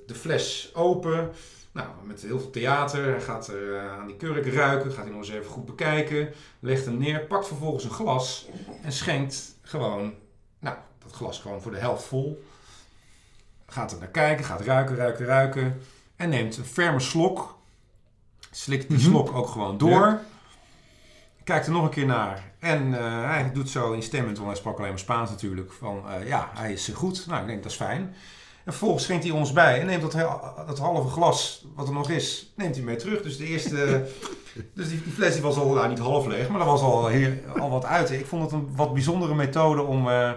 [0.07, 1.31] de fles open.
[1.73, 3.05] Nou, met heel veel theater.
[3.05, 4.93] Hij gaat er eh, aan die kurk ruiken.
[4.93, 6.33] Gaat hij nog eens even goed bekijken.
[6.61, 7.21] Legt hem neer.
[7.21, 8.49] Pakt vervolgens een glas.
[8.83, 10.15] En schenkt gewoon,
[10.59, 12.45] nou, dat glas gewoon voor de helft vol.
[13.67, 14.45] Gaat er naar kijken.
[14.45, 15.81] Gaat ruiken, ruiken, ruiken.
[16.17, 17.59] En neemt een ferme slok.
[18.51, 19.07] Slikt die Mhm.
[19.09, 20.19] slok ook gewoon door.
[21.45, 22.53] Kijkt er nog een keer naar.
[22.59, 25.73] En eh, hij doet zo instemmend, want hij sprak alleen maar Spaans natuurlijk.
[25.73, 27.27] Van eh, ja, hij is goed.
[27.27, 28.15] Nou, ik denk dat is fijn.
[28.71, 30.13] En vervolgens schenkt hij ons bij en neemt dat,
[30.67, 33.23] dat halve glas wat er nog is, neemt hij mee terug.
[33.23, 34.07] Dus de eerste,
[34.75, 37.11] dus die, die fles die was al nou, niet half leeg, maar er was al,
[37.59, 38.11] al wat uit.
[38.11, 40.31] Ik vond het een wat bijzondere methode om, eh,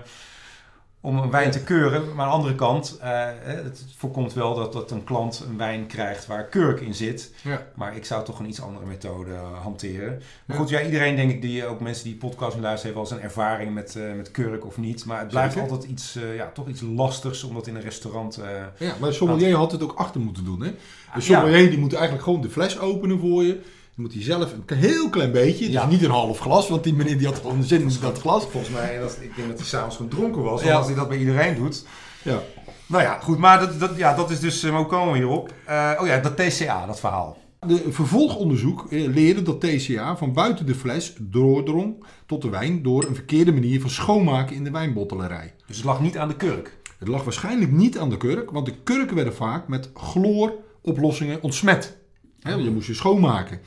[1.05, 2.15] om een wijn te keuren.
[2.15, 5.87] Maar aan de andere kant, eh, het voorkomt wel dat, dat een klant een wijn
[5.87, 7.31] krijgt waar kurk in zit.
[7.41, 7.67] Ja.
[7.75, 10.09] Maar ik zou toch een iets andere methode eh, hanteren.
[10.45, 10.61] Maar Ja.
[10.61, 13.73] goed, ja, iedereen denk ik, die, ook mensen die podcast luisteren, heeft wel een ervaring
[13.73, 15.05] met, eh, met kurk of niet.
[15.05, 15.69] Maar het blijft Zeker.
[15.71, 18.37] altijd iets, eh, ja, toch iets lastigs om dat in een restaurant...
[18.37, 18.49] eh,
[18.87, 20.61] Ja, maar de sommelier had het ook achter moeten doen.
[20.61, 20.69] Hè?
[20.71, 20.75] De
[21.13, 21.19] Ja.
[21.19, 23.61] sommelier die moet eigenlijk gewoon de fles openen voor je.
[23.95, 25.85] Dan moet hij zelf een heel klein beetje, dus Ja.
[25.85, 28.43] niet een half glas, want die meneer die had gewoon zin in dat glas.
[28.49, 30.63] Volgens mij, dat, ik denk dat hij s'avonds gewoon dronken was.
[30.63, 30.75] Ja.
[30.75, 31.85] Als hij dat bij iedereen doet.
[32.23, 32.41] Ja.
[32.85, 33.37] Nou ja, goed.
[33.37, 34.63] Maar dat, dat, ja, dat is dus...
[34.63, 35.53] eh, hoe komen we hierop?
[35.65, 37.37] Eh, oh ja, dat TCA, dat verhaal.
[37.67, 43.03] De vervolgonderzoek eh, leerde dat TCA van buiten de fles doordrong tot de wijn door
[43.03, 45.53] een verkeerde manier van schoonmaken in de wijnbottelerij.
[45.67, 46.77] Dus het lag niet aan de kurk.
[46.99, 51.97] Het lag waarschijnlijk niet aan de kurk, want de kurken werden vaak met chloroplossingen ontsmet.
[52.43, 53.59] Want je moest je schoonmaken.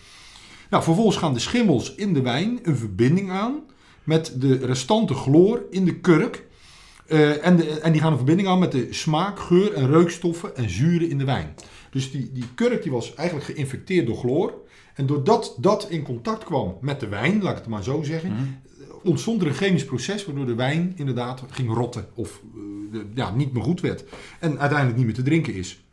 [0.71, 3.61] Nou, vervolgens gaan de schimmels in de wijn een verbinding aan
[4.05, 6.47] met de restante chloor in de kurk.
[7.07, 10.57] Eh, en, de, en die gaan een verbinding aan met de smaak, geur en reukstoffen
[10.57, 11.55] en zuren in de wijn.
[11.91, 14.55] Dus die, die kurk die was eigenlijk geïnfecteerd door chloor.
[14.95, 18.61] En doordat dat in contact kwam met de wijn, laat ik het maar zo zeggen,
[19.03, 22.43] ontstond er een chemisch proces waardoor de wijn inderdaad ging rotten of
[22.93, 24.05] eh, ja, niet meer goed werd
[24.41, 25.86] en uiteindelijk niet meer te drinken is.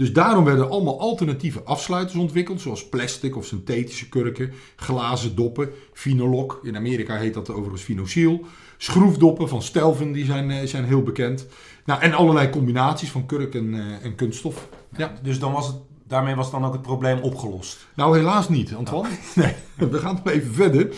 [0.00, 6.60] Dus daarom werden allemaal alternatieve afsluiters ontwikkeld, zoals plastic of synthetische kurken, glazen doppen, finolok,
[6.62, 8.44] in Amerika heet dat overigens finoxyl,
[8.76, 11.46] schroefdoppen van Stelvin, die zijn, eh, zijn heel bekend.
[11.84, 14.68] Nou, en allerlei combinaties van kurk en, eh, en kunststof.
[14.96, 15.12] Ja.
[15.22, 15.76] Dus dan was het,
[16.06, 17.86] daarmee was dan ook het probleem opgelost.
[17.94, 19.08] Nou, helaas niet, Antoine.
[19.34, 20.88] Nee, we gaan nog even verder.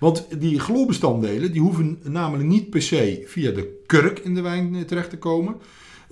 [0.00, 4.74] Want die chlorbestanddelen die hoeven namelijk niet per se via de kurk in de wijn
[4.74, 5.56] eh, terecht te komen.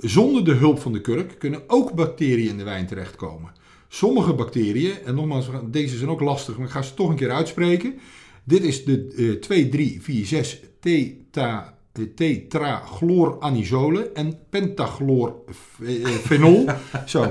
[0.01, 3.53] Zonder de hulp van de kurk kunnen ook bacteriën in de wijn terechtkomen.
[3.89, 7.31] Sommige bacteriën, en nogmaals, deze zijn ook lastig, maar ik ga ze toch een keer
[7.31, 7.99] uitspreken.
[8.45, 12.05] Dit is de eh 2, 3, 4, 6 teta, eh,
[14.15, 16.67] en pentachloorfenol.
[17.07, 17.25] Zo,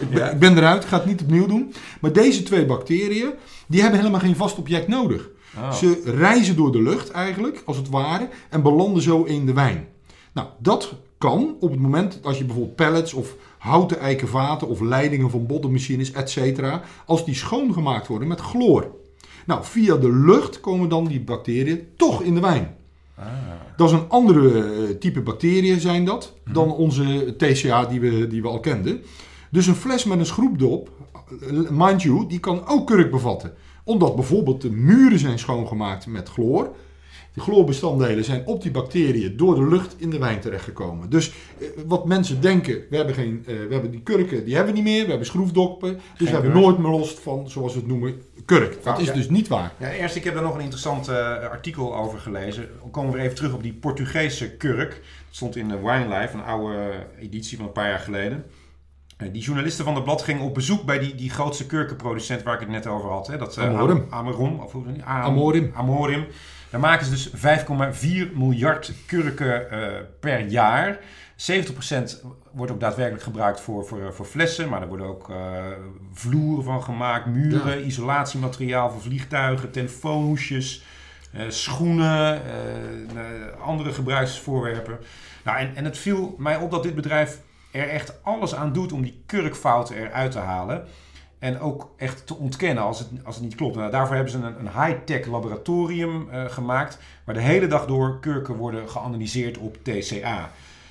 [0.00, 1.72] ik ben, ik ben eruit, ik ga het niet opnieuw doen.
[2.00, 3.30] Maar deze twee bacteriën,
[3.66, 5.30] die hebben helemaal geen vast object nodig.
[5.56, 5.72] Oh.
[5.72, 9.88] Ze reizen door de lucht eigenlijk, als het ware, en belanden zo in de wijn.
[10.32, 15.30] Nou, dat kan op het moment als je bijvoorbeeld pellets of houten eikenvaten of leidingen
[15.30, 16.62] van bodemmachines, etc.,
[17.06, 18.94] als die schoongemaakt worden met chloor.
[19.46, 22.76] Nou, via de lucht komen dan die bacteriën toch in de wijn.
[23.14, 23.26] Ah.
[23.76, 28.42] Dat is een andere eh, type bacteriën zijn dat dan onze TCA die we, die
[28.42, 29.02] we al kenden.
[29.50, 30.90] Dus een fles met een schroepdop,
[31.70, 33.52] mind you, die kan ook kurk bevatten.
[33.84, 36.70] Omdat bijvoorbeeld de muren zijn schoongemaakt met chloor.
[37.34, 41.10] De chloorbestanddelen zijn op die bacteriën door de lucht in de wijn terechtgekomen.
[41.10, 44.74] Dus eh, wat mensen denken, we hebben, geen, eh, we hebben die kurken, die hebben
[44.74, 45.02] we niet meer.
[45.02, 46.00] We hebben schroefdoppen.
[46.18, 48.72] Dus we hebben nooit meer last van, zoals we het noemen, kurk.
[48.72, 49.12] Dat Fout, is ja.
[49.12, 49.72] dus niet waar.
[49.78, 51.16] Ja, eerst, ik heb daar nog een interessant eh,
[51.50, 52.68] artikel over gelezen.
[52.80, 54.90] Dan komen we even terug op die Portugese kurk.
[54.90, 55.00] Dat
[55.30, 58.44] stond in de Wine Life, een oude editie van een paar jaar geleden.
[59.32, 62.60] Die journalisten van het blad gingen op bezoek bij die, die grootste kurkenproducent waar ik
[62.60, 63.26] het net over had.
[63.26, 63.38] Hè?
[63.38, 64.06] Dat, eh, Amorim.
[64.10, 64.60] Am- Amorim.
[64.60, 64.74] Of
[65.04, 65.70] Amorim.
[65.74, 66.26] Amorim.
[66.70, 67.30] Daar maken ze dus
[68.30, 69.88] 5,4 miljard kurken eh,
[70.20, 70.98] per jaar.
[71.36, 71.44] 70%
[72.52, 75.36] wordt ook daadwerkelijk gebruikt voor, voor, voor flessen, maar er worden ook eh,
[76.12, 80.84] vloeren van gemaakt, muren, isolatiemateriaal voor vliegtuigen, telefoonhoesjes,
[81.32, 84.98] eh, schoenen, eh, eh, andere gebruiksvoorwerpen.
[85.44, 87.38] Nou, en, en het viel mij op dat dit bedrijf
[87.70, 90.84] er echt alles aan doet om die kurkfouten eruit te halen.
[91.40, 93.76] En ook echt te ontkennen als het, als het niet klopt.
[93.76, 96.98] Nou, daarvoor hebben ze een, een high-tech laboratorium eh, gemaakt.
[97.24, 100.50] Waar de hele dag door kurken worden geanalyseerd op TCA.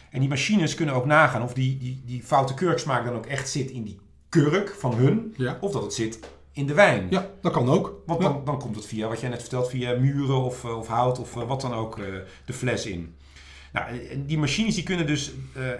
[0.10, 3.50] En die machines kunnen ook nagaan of die, die, die foute kurksmaak dan ook echt
[3.50, 5.34] zit in die kurk van hun.
[5.38, 6.20] Ja, Of dat het zit
[6.52, 7.08] in de wijn.
[7.10, 8.02] ja dat kan ook.
[8.06, 8.28] Want Ja.
[8.28, 11.20] dan, dan komt het via, wat jij net vertelt, via muren of, eh, of hout
[11.20, 11.96] of eh, wat dan ook
[12.46, 13.16] de fles in.
[13.74, 13.86] Nou,
[14.26, 15.32] die machines die kunnen dus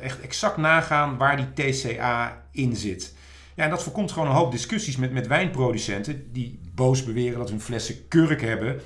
[0.02, 3.14] echt exact nagaan waar die TCA in zit.
[3.60, 7.50] Ja, en dat voorkomt gewoon een hoop discussies met, met wijnproducenten die boos beweren dat
[7.50, 8.82] hun flessen kurk hebben.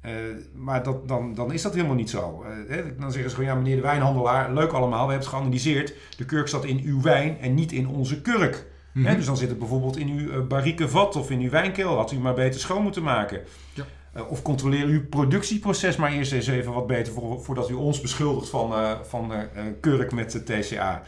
[0.00, 0.12] Eh,
[0.54, 2.44] maar dat, dan, dan is dat helemaal niet zo.
[2.68, 5.94] Eh, dan zeggen ze gewoon, ja meneer de wijnhandelaar, leuk allemaal, we hebben het geanalyseerd.
[6.16, 8.66] De kurk zat in uw wijn en niet in onze kurk.
[8.92, 9.16] Mhm.
[9.16, 11.96] Dus dan zit het bijvoorbeeld in uw uh, barrique vat of in uw wijnkel.
[11.96, 13.40] Had u maar beter schoon moeten maken.
[13.74, 13.84] Ja.
[14.16, 18.00] Uh, of controleer uw productieproces maar eerst eens even wat beter voor, voordat u ons
[18.00, 19.32] beschuldigt van, uh, van
[19.80, 21.02] kurk met de TCA.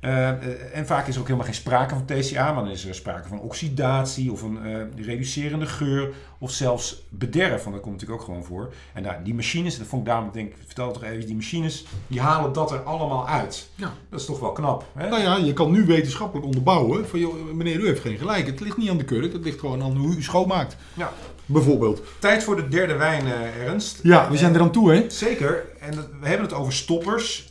[0.00, 0.36] Eh, eh,
[0.72, 3.28] en vaak is er ook helemaal geen sprake van TCA, maar dan is er sprake
[3.28, 8.26] van oxidatie of een eh, reducerende geur of zelfs bederf, want dat komt natuurlijk ook
[8.26, 8.72] gewoon voor.
[8.94, 11.34] En nou, die machines, dat vond ik daarom, ik denk, vertel het toch even, die
[11.34, 13.68] machines, die halen dat er allemaal uit.
[13.74, 13.92] Ja.
[14.08, 14.84] Dat is toch wel knap.
[14.94, 15.08] Hè?
[15.08, 18.46] Nou ja, je kan nu wetenschappelijk onderbouwen van, joh, meneer, u heeft geen gelijk.
[18.46, 20.76] Het ligt niet aan de kurk, het ligt gewoon aan hoe u schoonmaakt.
[20.94, 21.12] Ja.
[21.46, 22.02] Bijvoorbeeld.
[22.18, 23.26] Tijd voor de derde wijn,
[23.66, 24.00] Ernst.
[24.02, 25.10] Ja, we zijn er aan toe, hè?
[25.10, 25.64] Zeker.
[25.80, 27.47] En we hebben het over stoppers.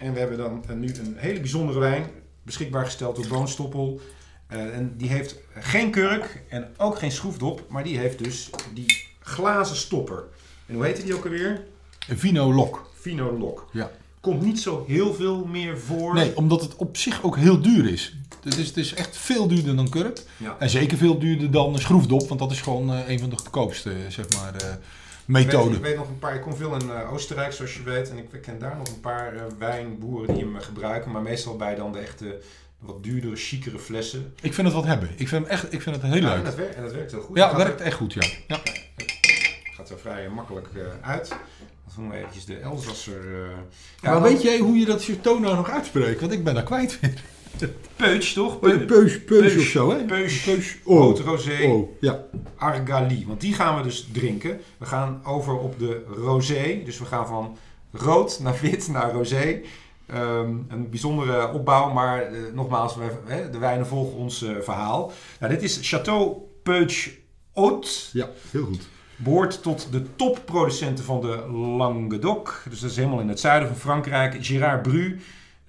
[0.00, 2.06] En we hebben dan eh, nu een hele bijzondere wijn.
[2.42, 4.00] Beschikbaar gesteld door Boonstoppel.
[4.46, 7.64] Eh, en die heeft geen kurk en ook geen schroefdop.
[7.68, 10.24] Maar die heeft dus die glazen stopper.
[10.66, 11.64] En hoe heet die ook alweer?
[12.08, 12.90] Een Vino Lok.
[12.94, 13.68] Vino Lock.
[13.72, 13.90] Ja.
[14.20, 16.14] Komt niet zo heel veel meer voor.
[16.14, 18.16] Nee, omdat het op zich ook heel duur is.
[18.42, 20.22] Het is, het is echt veel duurder dan kurk.
[20.36, 20.56] Ja.
[20.58, 23.36] En zeker veel duurder dan een schroefdop, want dat is gewoon eh, een van de
[23.36, 24.54] goedkoopste, zeg maar,
[25.34, 27.74] eh, Ik weet, ik weet nog een paar, ik kom veel in eh, Oostenrijk zoals
[27.74, 28.10] je weet.
[28.10, 31.10] En ik ken daar nog een paar eh, wijnboeren die hem eh, gebruiken.
[31.10, 32.40] Maar meestal bij dan de echte
[32.78, 34.34] wat duurdere, chicere flessen.
[34.40, 35.08] Ik vind het wat hebben.
[35.16, 36.44] Ik vind, hem echt, ik vind het heel Ja, en, leuk.
[36.44, 37.36] dat werkt, en dat werkt heel goed.
[37.36, 38.22] Ja, Het werkt echt goed, ja.
[38.46, 38.60] ja.
[39.76, 40.68] gaat er vrij makkelijk
[41.00, 41.28] uit.
[41.28, 41.38] Dan
[41.96, 43.34] doen we eventjes de Elsasser.
[43.34, 43.50] eh
[44.02, 46.20] ja, maar weet jij hoe je dat Chateau nou nog uitspreekt?
[46.20, 46.98] Want ik ben daar kwijt.
[47.96, 48.58] Peutsch, toch?
[48.60, 50.04] Peus, peus, peus of zo, hè?
[50.04, 50.44] Peus.
[50.84, 51.66] Rood Oh, rosé.
[51.66, 52.24] oh, ja.
[52.56, 53.24] Argali.
[53.26, 54.60] Want die gaan we dus drinken.
[54.78, 56.82] We gaan over op de rosé.
[56.84, 57.56] Dus we gaan van
[57.92, 59.60] rood naar wit naar rosé.
[60.06, 65.12] Ehm, een bijzondere opbouw, maar eh, nogmaals, we, hè, de wijnen volgen ons eh, verhaal.
[65.40, 67.08] Nou, dit is Chateau Peutsch
[67.54, 67.90] Haute.
[68.12, 68.88] Ja, heel goed.
[69.16, 71.46] Behoort tot de topproducenten van de
[71.76, 72.62] Languedoc.
[72.68, 74.36] Dus dat is helemaal in het zuiden van Frankrijk.
[74.40, 75.20] Gérard Bru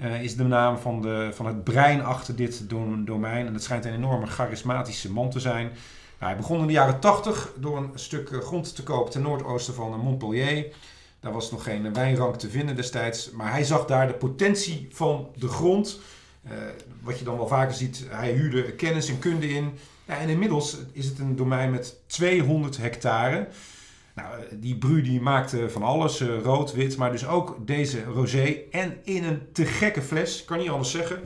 [0.02, 3.45] eh, is de naam van, de, van het brein achter dit do- domein.
[3.47, 5.66] En het schijnt een enorme charismatische man te zijn.
[6.20, 9.22] Nou, hij begon in de jaren 80 door een stuk eh, grond te kopen ten
[9.22, 10.66] noordoosten van eh, Montpellier.
[11.20, 13.32] Daar was nog geen wijnrank te vinden destijds.
[13.32, 15.99] Maar hij zag daar de potentie van de grond.
[17.02, 19.74] Wat je dan wel vaker ziet, hij huurde kennis en kunde in.
[20.06, 23.47] En inmiddels is het een domein met 200 hectare.
[24.16, 28.57] Nou, die Bru die maakte van alles, eh, rood, wit, maar dus ook deze rosé.
[28.72, 31.22] En in een te gekke fles, kan niet anders zeggen.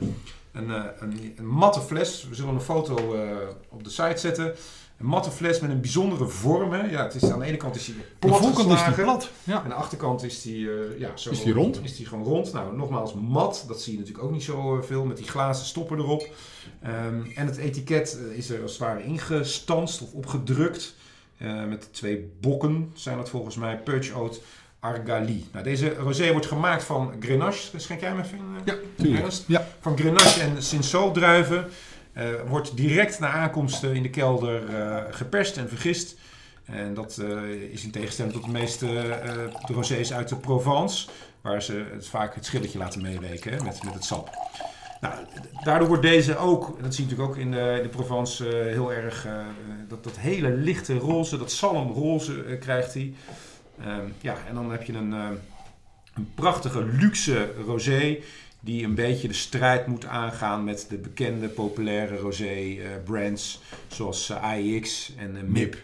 [0.52, 3.30] Een, eh, een, een matte fles, we zullen een foto eh,
[3.68, 4.54] op de site zetten.
[4.98, 6.72] Een matte fles met een bijzondere vorm.
[6.72, 6.90] hè.
[6.90, 9.30] Ja, het is, aan de ene kant is hij De plat voorkant is die plat.
[9.44, 9.62] Ja.
[9.62, 11.80] Aan de achterkant is die, eh, ja, zo Is die rond?
[11.82, 12.52] Is die gewoon rond.
[12.52, 13.64] Nou, nogmaals mat.
[13.68, 16.28] Dat zie je natuurlijk ook niet zo eh, veel met die glazen stopper erop.
[16.82, 20.94] Ehm, en het etiket eh, is er als het ware ingestanst of opgedrukt.
[21.38, 23.78] Eh, met twee bokken zijn dat volgens mij.
[23.78, 24.40] Purge Oat
[24.80, 25.46] Argali.
[25.52, 27.78] Nou, deze rosé wordt gemaakt van Grenache.
[27.78, 28.44] Schenk jij hem even in?
[28.64, 28.74] eh?
[28.74, 28.74] Ja?
[29.46, 29.66] Ja.
[29.80, 31.66] Van Grenache en Cinsault druiven.
[32.12, 34.62] Eh, wordt direct na aankomst in de kelder
[35.10, 36.16] geperst en vergist.
[36.64, 37.22] En dat
[37.70, 38.86] is in tegenstelling tot de meeste
[39.66, 41.08] de rosés uit de Provence.
[41.40, 44.30] Waar ze het vaak het schilletje laten meeweken hè, met, met het sap.
[45.00, 45.14] Nou,
[45.64, 48.72] daardoor wordt deze ook, dat zie je natuurlijk ook in de, in de Provence eh,
[48.72, 49.46] heel erg, eh,
[49.88, 53.14] dat, dat hele lichte roze, dat zalmroze eh, krijgt hij.
[53.80, 55.28] Ehm, ja, en dan heb je een, eh,
[56.14, 58.18] een prachtige luxe rosé
[58.60, 64.30] die een beetje de strijd moet aangaan met de bekende populaire rosé eh, brands zoals
[64.30, 65.76] eh, AEX en eh, MIP.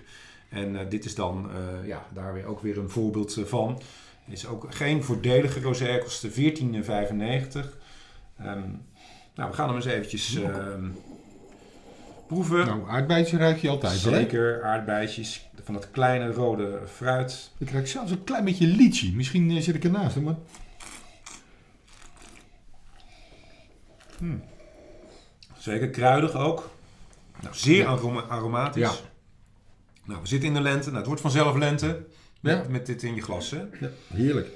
[0.49, 3.83] En eh, dit is dan eh, ja, daar weer ook weer een voorbeeld eh, van.
[4.29, 6.33] Is ook geen voordelige rosé, kost 14,95.
[8.39, 8.61] Ehm,
[9.35, 10.89] nou, we gaan hem eens eventjes ehm,
[12.27, 12.67] proeven.
[12.67, 14.19] Nou, aardbeidjes ruik je altijd wel, hè?
[14.19, 17.51] Zeker aardbeidjes van het kleine rode fruit.
[17.59, 19.13] Ik ruik zelfs een klein beetje lychee.
[19.13, 20.35] Misschien eh, zit ik ernaast, maar...
[25.59, 26.71] Zeker kruidig ook.
[27.43, 27.87] Nou, zeer Ja.
[27.89, 28.83] aroma- aromatisch.
[28.83, 28.93] Ja.
[30.05, 30.85] Nou, we zitten in de lente.
[30.87, 32.05] Nou, het wordt vanzelf lente.
[32.41, 32.71] Met, Ja.
[32.71, 33.63] met dit in je glas, hè?
[33.81, 34.49] Ja, heerlijk.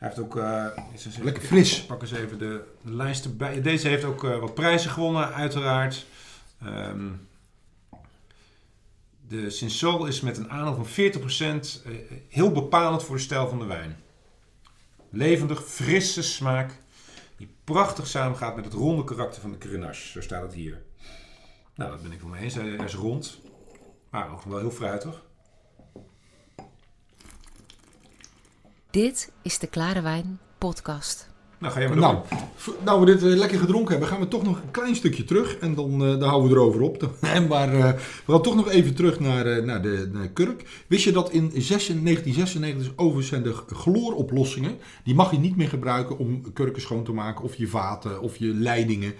[0.00, 0.36] Hij heeft ook...
[0.94, 1.84] even- Lekker fris.
[1.84, 3.62] Pak eens even de, de lijst erbij.
[3.62, 6.06] Deze heeft ook eh, wat prijzen gewonnen, uiteraard.
[6.62, 7.08] Ehm,
[9.28, 11.92] de Cinsault is met een aandeel van 40% eh,
[12.28, 13.96] heel bepalend voor de stijl van de wijn.
[15.10, 16.78] Levendig, frisse smaak.
[17.36, 20.08] Die prachtig samengaat met het ronde karakter van de Grenache.
[20.08, 20.82] Zo staat het hier.
[21.74, 22.54] Nou, dat ben ik wel mee eens.
[22.54, 23.38] Hij is rond.
[24.10, 25.22] Maar ook wel heel fruitig.
[28.90, 31.28] Dit is de Klare Wijn podcast.
[31.58, 32.06] Nou, ga jij maar door.
[32.06, 32.24] Nou,
[32.84, 35.58] nou we dit eh, lekker gedronken hebben, gaan we toch nog een klein stukje terug.
[35.58, 37.10] En dan, eh, dan houden we erover op.
[37.48, 37.92] maar eh,
[38.24, 40.84] we gaan toch nog even terug naar, eh, naar, de, naar Kurk.
[40.86, 44.78] Wist je dat in 16 1996 overigens zijn de chloroplossingen...
[45.04, 47.44] die mag je niet meer gebruiken om kurken schoon te maken...
[47.44, 49.14] of je vaten of je leidingen.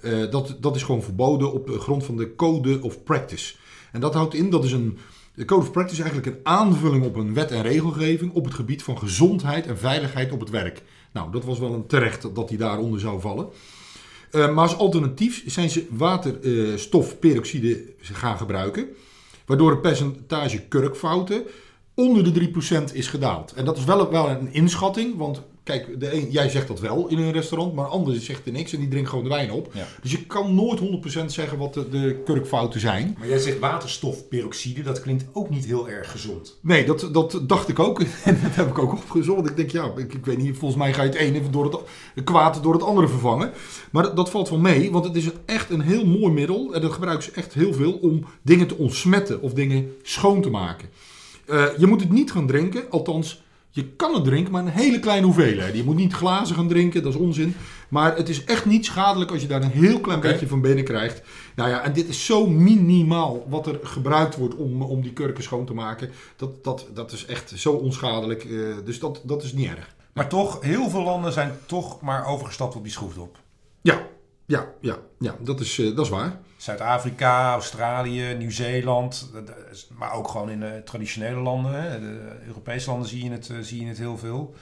[0.00, 3.54] Eh, dat, dat is gewoon verboden op grond van de Code of Practice.
[3.92, 4.98] En dat houdt in, dat is een...
[5.34, 8.32] De Code of Practice is eigenlijk een aanvulling op een wet en regelgeving...
[8.32, 10.82] op het gebied van gezondheid en veiligheid op het werk.
[11.12, 13.48] Nou, dat was wel een terecht dat hij daaronder zou vallen.
[14.30, 18.88] Eh, maar als alternatief zijn ze waterstofperoxide gaan gebruiken.
[19.46, 21.42] Waardoor het percentage kurkfouten
[21.94, 23.52] onder de 3% is gedaald.
[23.52, 27.08] En dat is wel, wel een inschatting, want kijk, de een, jij zegt dat wel
[27.08, 29.70] in een restaurant, maar ander zegt er niks en die drinkt gewoon de wijn op.
[29.74, 29.86] Ja.
[30.02, 30.80] Dus je kan nooit
[31.20, 33.16] 100% zeggen wat de, de kurkfouten zijn.
[33.18, 36.58] Maar jij zegt waterstofperoxide, dat klinkt ook niet heel erg gezond.
[36.60, 38.00] Nee, dat, dat dacht ik ook.
[38.24, 39.50] En dat heb ik ook opgezocht.
[39.50, 41.76] Ik denk, ja, ik, ik weet niet, volgens mij ga je het ene door het,
[42.14, 43.52] het kwaad door het andere vervangen.
[43.90, 46.74] Maar dat, dat valt wel mee, want het is echt een heel mooi middel.
[46.74, 50.50] En dat gebruiken ze echt heel veel om dingen te ontsmetten of dingen schoon te
[50.50, 50.88] maken.
[51.46, 53.42] Eh, je moet het niet gaan drinken, althans,
[53.74, 55.76] je kan het drinken, maar een hele kleine hoeveelheid.
[55.76, 57.54] Je moet niet glazen gaan drinken, dat is onzin.
[57.88, 60.84] Maar het is echt niet schadelijk als je daar een heel klein beetje van binnen
[60.84, 61.22] krijgt.
[61.54, 65.42] Nou ja, en dit is zo minimaal wat er gebruikt wordt om, om die kurken
[65.42, 66.10] schoon te maken.
[66.36, 68.44] Dat, dat, dat is echt zo onschadelijk.
[68.44, 68.50] eh,
[68.84, 69.94] dus dat, dat is niet erg.
[70.12, 73.38] Maar toch, heel veel landen zijn toch maar overgestapt op die schroefdop.
[73.82, 74.06] Ja,
[74.46, 76.40] ja, ja, ja dat, is, eh, dat is waar.
[76.62, 79.30] Zuid-Afrika, Australië, Nieuw-Zeeland,
[79.98, 83.56] maar ook gewoon in de traditionele landen, hè, de Europese landen zie je het, eh,
[83.60, 84.54] zie je het heel veel.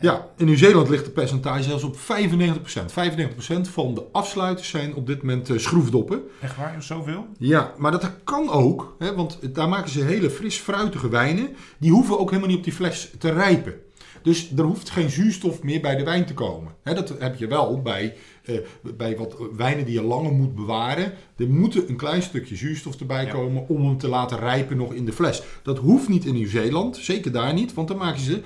[0.00, 2.92] Ja, in Nieuw-Zeeland ligt de percentage zelfs op 95%.
[2.92, 6.22] 95% van de afsluiters zijn op dit moment eh, schroefdoppen.
[6.40, 7.26] Echt waar, zoveel?
[7.38, 11.56] Ja, maar dat kan ook, hè, want daar maken ze hele fris fruitige wijnen.
[11.78, 13.74] Die hoeven ook helemaal niet op die fles te rijpen.
[14.22, 16.72] Dus er hoeft geen zuurstof meer bij de wijn te komen.
[16.82, 18.14] Dat heb je wel bij,
[18.44, 18.54] eh,
[18.96, 21.12] bij wat wijnen die je langer moet bewaren.
[21.36, 23.30] Er moet een klein stukje zuurstof erbij Ja.
[23.30, 25.42] komen om hem te laten rijpen nog in de fles.
[25.62, 28.42] Dat hoeft niet in Nieuw-Zeeland, zeker daar niet, want dan maken ze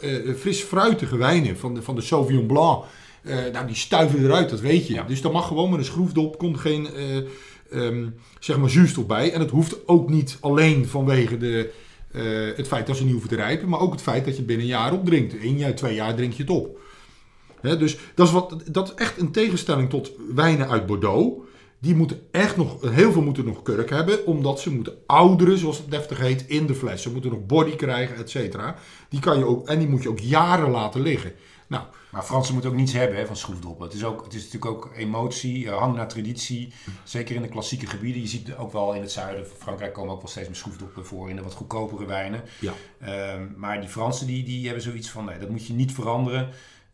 [0.00, 2.84] eh, fris fruitige wijnen van de, van de Sauvignon Blanc.
[3.22, 4.94] Eh, nou, die stuiven eruit, dat weet je.
[4.94, 5.02] Ja.
[5.02, 7.16] Dus dan mag gewoon met een schroefdop, komt geen eh,
[7.70, 8.06] ehm,
[8.38, 9.32] zeg maar zuurstof bij.
[9.32, 11.70] En het hoeft ook niet alleen vanwege de,
[12.12, 12.22] eh,
[12.56, 14.66] het feit dat ze niet hoeven te rijpen, maar ook het feit dat je binnen
[14.66, 15.34] een jaar opdrinkt.
[15.42, 16.78] Eén jaar, twee jaar drink je het op.
[17.62, 21.48] Dus dat is, wat, dat is echt een tegenstelling tot wijnen uit Bordeaux.
[21.78, 25.78] Die moeten echt nog, heel veel moeten nog kurk hebben, omdat ze moeten ouderen, zoals
[25.78, 27.02] het deftig heet, in de fles.
[27.02, 28.76] Ze moeten nog body krijgen, et cetera.
[29.08, 31.32] Die kan je ook, en die moet je ook jaren laten liggen.
[31.66, 33.86] Nou, Maar Fransen moeten ook niets hebben hè, van schroefdoppen.
[33.86, 36.72] Het is, ook, het is natuurlijk ook emotie, eh, hang naar traditie.
[37.04, 38.22] Zeker in de klassieke gebieden.
[38.22, 41.06] Je ziet ook wel in het zuiden van Frankrijk komen ook wel steeds meer schroefdoppen
[41.06, 42.42] voor in de wat goedkopere wijnen.
[42.60, 42.72] ja.
[43.00, 46.48] Ehm, maar die Fransen die, die hebben zoiets van, nee, dat moet je niet veranderen.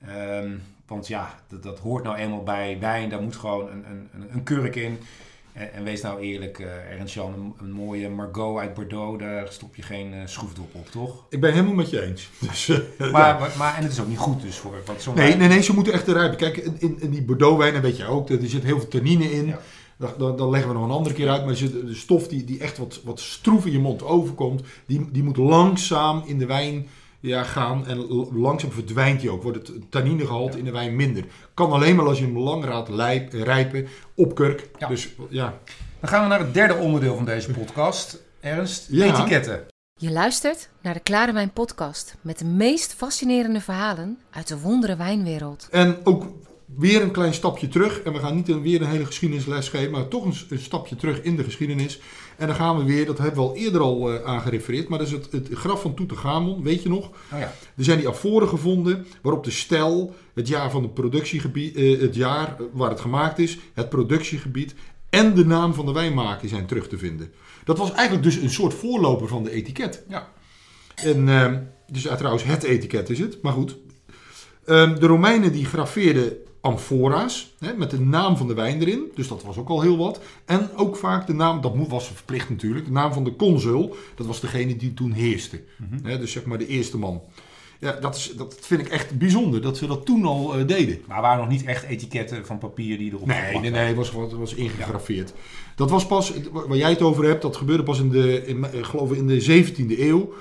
[0.07, 0.57] Ehm,
[0.87, 3.09] want ja, dat, dat hoort nou eenmaal bij wijn.
[3.09, 4.99] Daar moet gewoon een, een, een kurk in.
[5.57, 6.67] En, en wees nou eerlijk, eh
[6.99, 10.91] Ernst Jan, een, een mooie Margot uit Bordeaux, daar stop je geen eh, schroefdop op,
[10.91, 11.25] toch?
[11.31, 12.31] Ik ben helemaal met je eens.
[12.49, 12.79] Dus, eh,
[13.13, 13.39] Maar, ja.
[13.39, 14.75] maar, maar- en het is ook niet goed dus voor
[15.15, 16.37] Nee, nee, nee, ze moeten echt rijpen.
[16.37, 19.47] Kijk, in- in, die Bordeaux-wijnen weet je ook, er zit heel veel tannine in.
[19.47, 19.59] Ja.
[20.19, 21.45] Dat leggen we nog een andere keer uit.
[21.45, 25.23] Maar de stof die, die echt wat, wat stroef in je mond overkomt, die, die
[25.23, 26.87] moet langzaam in de wijn
[27.21, 27.87] ja, gaan.
[27.87, 27.99] En
[28.33, 29.43] langzaam verdwijnt die ook.
[29.43, 31.25] Wordt het tanninegehalte in de wijn minder.
[31.55, 32.89] Kan alleen maar als je hem lang laat
[33.33, 34.69] rijpen op kurk.
[34.79, 34.89] Ja.
[34.89, 35.59] Dus ja,
[36.01, 38.23] Dan gaan we naar het derde onderdeel van deze podcast.
[38.41, 39.05] Ernst, Ja.
[39.15, 39.67] etiketten.
[40.01, 44.97] Je luistert naar de Klare Wijn podcast met de meest fascinerende verhalen uit de wondere
[44.97, 45.69] wijnwereld.
[45.71, 46.27] En ook
[46.77, 48.01] weer een klein stapje terug.
[48.03, 51.23] En we gaan niet een, weer een hele geschiedenisles geven, maar toch een stapje terug
[51.23, 52.01] in de geschiedenis.
[52.37, 55.07] En dan gaan we weer, dat hebben we al eerder al eh, aangerefereerd, maar dat
[55.07, 57.07] is het, het graf van Tutankhamon, weet je nog?
[57.07, 57.53] Oh ja.
[57.77, 62.15] Er zijn die aforen gevonden waarop de stijl, het jaar van het productiegebied, eh, het
[62.15, 64.75] jaar waar het gemaakt is, het productiegebied
[65.11, 67.33] en de naam van de wijnmaker zijn terug te vinden.
[67.65, 70.05] Dat was eigenlijk dus een soort voorloper van de etiket.
[70.09, 70.29] Ja.
[70.95, 71.59] En, ehm,
[71.93, 73.77] dus trouwens, het etiket is het, maar goed.
[74.65, 76.37] Ehm, de Romeinen die graveerden
[76.67, 79.11] amfora's hè, met de naam van de wijn erin.
[79.15, 80.21] Dus dat was ook al heel wat.
[80.45, 83.97] En ook vaak de naam, dat was verplicht natuurlijk, de naam van de consul.
[84.15, 85.63] Dat was degene die toen heerste.
[86.03, 87.23] Hè, dus zeg maar de eerste man.
[87.79, 90.99] Ja, dat, is, dat vind ik echt bijzonder dat ze dat toen al eh, deden.
[91.07, 94.33] Maar waren nog niet echt etiketten van papier die erop Nee, nee, nee, was, was,
[94.33, 95.33] was ingegraveerd.
[95.77, 98.85] Dat was pas, waar jij het over hebt, dat gebeurde pas in de, in, eh,
[98.85, 100.33] geloof ik in de 17e eeuw.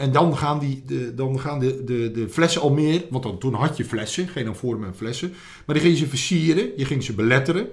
[0.00, 3.38] En dan gaan, die, de, dan gaan de, de, de flessen al meer, want dan,
[3.38, 5.32] toen had je flessen, geen amforen en flessen.
[5.66, 7.68] Maar die ging je versieren, je ging ze beletteren.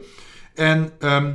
[0.54, 1.34] En ehm,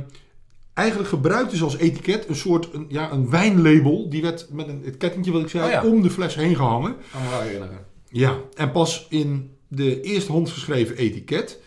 [0.73, 4.09] eigenlijk gebruikten ze als etiket een soort een, ja, een wijnlabel.
[4.09, 5.85] Die werd met een, het kettingje wat ik zei, Oh ja.
[5.85, 6.95] om de fles heen gehangen.
[7.29, 7.85] Wel herinneren.
[8.09, 11.59] Ja, en pas in de eerste handgeschreven etiket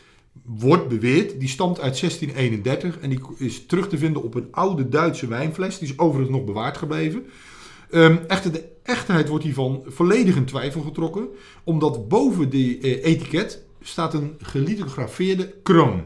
[0.43, 4.89] wordt beweerd, die stamt uit 1631 en die is terug te vinden op een oude
[4.89, 5.79] Duitse wijnfles.
[5.79, 7.27] Die is overigens nog bewaard gebleven.
[7.91, 11.29] Ehm, echter, de echtheid wordt hiervan volledig in twijfel getrokken,
[11.65, 16.03] omdat boven die eh, etiket staat een gelithografeerde kroon.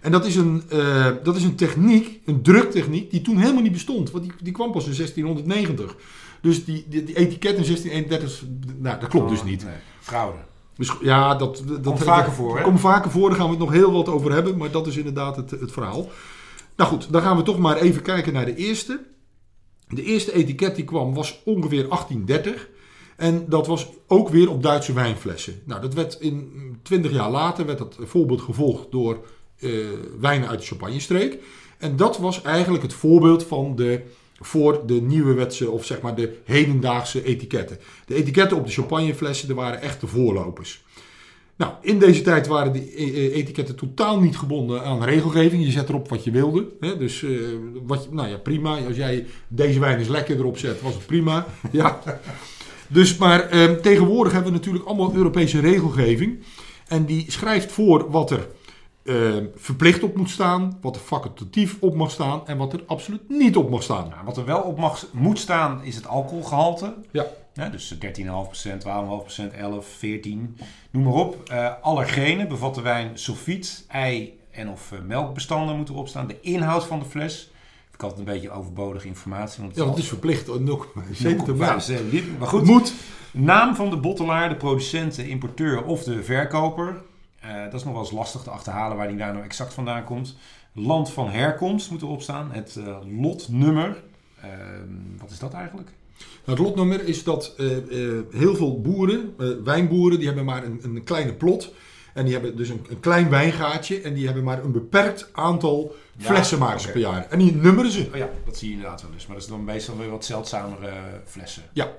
[0.00, 3.72] En dat is, een, eh, dat is een techniek, een druktechniek, die toen helemaal niet
[3.72, 4.10] bestond.
[4.10, 5.96] Want die, die kwam pas in 1690.
[6.40, 8.44] Dus die, die, die etiket in 1631,
[8.78, 9.64] nou, dat klopt dus niet.
[9.64, 10.38] Nee, fraude.
[10.76, 12.62] Misschien- Ja, dat, dat Komt vaker voor, hè?
[12.62, 14.56] Komt vaker voor, daar gaan we het nog heel wat over hebben.
[14.56, 16.08] Maar dat is inderdaad het, het verhaal.
[16.76, 19.00] Nou goed, dan gaan we toch maar even kijken naar de eerste.
[19.88, 22.68] De eerste etiket die kwam was ongeveer 1830.
[23.16, 25.60] En dat was ook weer op Duitse wijnflessen.
[25.64, 29.24] Nou, dat werd in 20 jaar later werd dat voorbeeld gevolgd door
[29.58, 29.70] eh,
[30.20, 31.38] wijnen uit de Champagne-streek.
[31.78, 34.02] En dat was eigenlijk het voorbeeld van de,
[34.40, 37.78] voor de nieuwe wetse, of zeg maar de hedendaagse etiketten.
[38.06, 40.84] De etiketten op de champagneflessen, dat waren echt de voorlopers.
[41.56, 45.64] Nou, in deze tijd waren die eh, eh, etiketten totaal niet gebonden aan regelgeving.
[45.64, 46.68] Je zet erop wat je wilde.
[46.80, 46.96] Hè?
[46.96, 47.30] Dus eh,
[47.86, 48.78] wat, nou ja, prima.
[48.86, 51.46] Als jij deze wijn is lekker erop zet, was het prima.
[51.72, 52.00] Ja.
[52.88, 56.38] Dus, maar eh, tegenwoordig hebben we natuurlijk allemaal Europese regelgeving.
[56.88, 58.48] En die schrijft voor wat er
[59.02, 63.28] eh, verplicht op moet staan, wat er facultatief op mag staan en wat er absoluut
[63.28, 64.12] niet op mag staan.
[64.24, 66.94] Wat er wel op mag, moet staan is het alcoholgehalte.
[67.10, 67.26] Ja.
[67.56, 67.98] Ja, dus 13,5%,
[68.82, 70.56] 12,5%, 11, 14,
[70.90, 71.48] noem maar op.
[71.48, 76.26] Eh, allergenen bevat de wijn sulfiet, ei en of eh, melkbestanden moeten erop staan.
[76.26, 77.50] De inhoud van de fles.
[77.92, 79.62] Ik had een beetje overbodige informatie.
[79.62, 80.48] Want Ja, het is verplicht.
[80.48, 82.94] oh, 0,7 Ja, is, eh, liep- Maar goed, Moet.
[83.32, 87.02] naam van de bottelaar, de producent, de importeur of de verkoper.
[87.40, 90.04] Eh, dat is nog wel eens lastig te achterhalen waar die daar nou exact vandaan
[90.04, 90.36] komt.
[90.72, 92.52] Land van herkomst moet erop staan.
[92.52, 92.78] Het
[93.20, 94.02] lotnummer.
[94.42, 94.88] Ehm,
[95.20, 95.90] wat is dat eigenlijk?
[96.46, 100.80] Het lotnummer is dat eh, eh, heel veel boeren, eh, wijnboeren, die hebben maar een,
[100.82, 101.72] een kleine plot.
[102.14, 104.00] En die hebben dus een, een klein wijngaatje.
[104.00, 107.26] En die hebben maar een beperkt aantal Ja, flessen maken per jaar.
[107.30, 108.08] En die nummeren ze.
[108.12, 109.26] Oh ja, dat zie je inderdaad wel eens.
[109.26, 110.92] Maar dat is dan meestal weer wat zeldzamere
[111.24, 111.62] flessen.
[111.72, 111.92] Ja.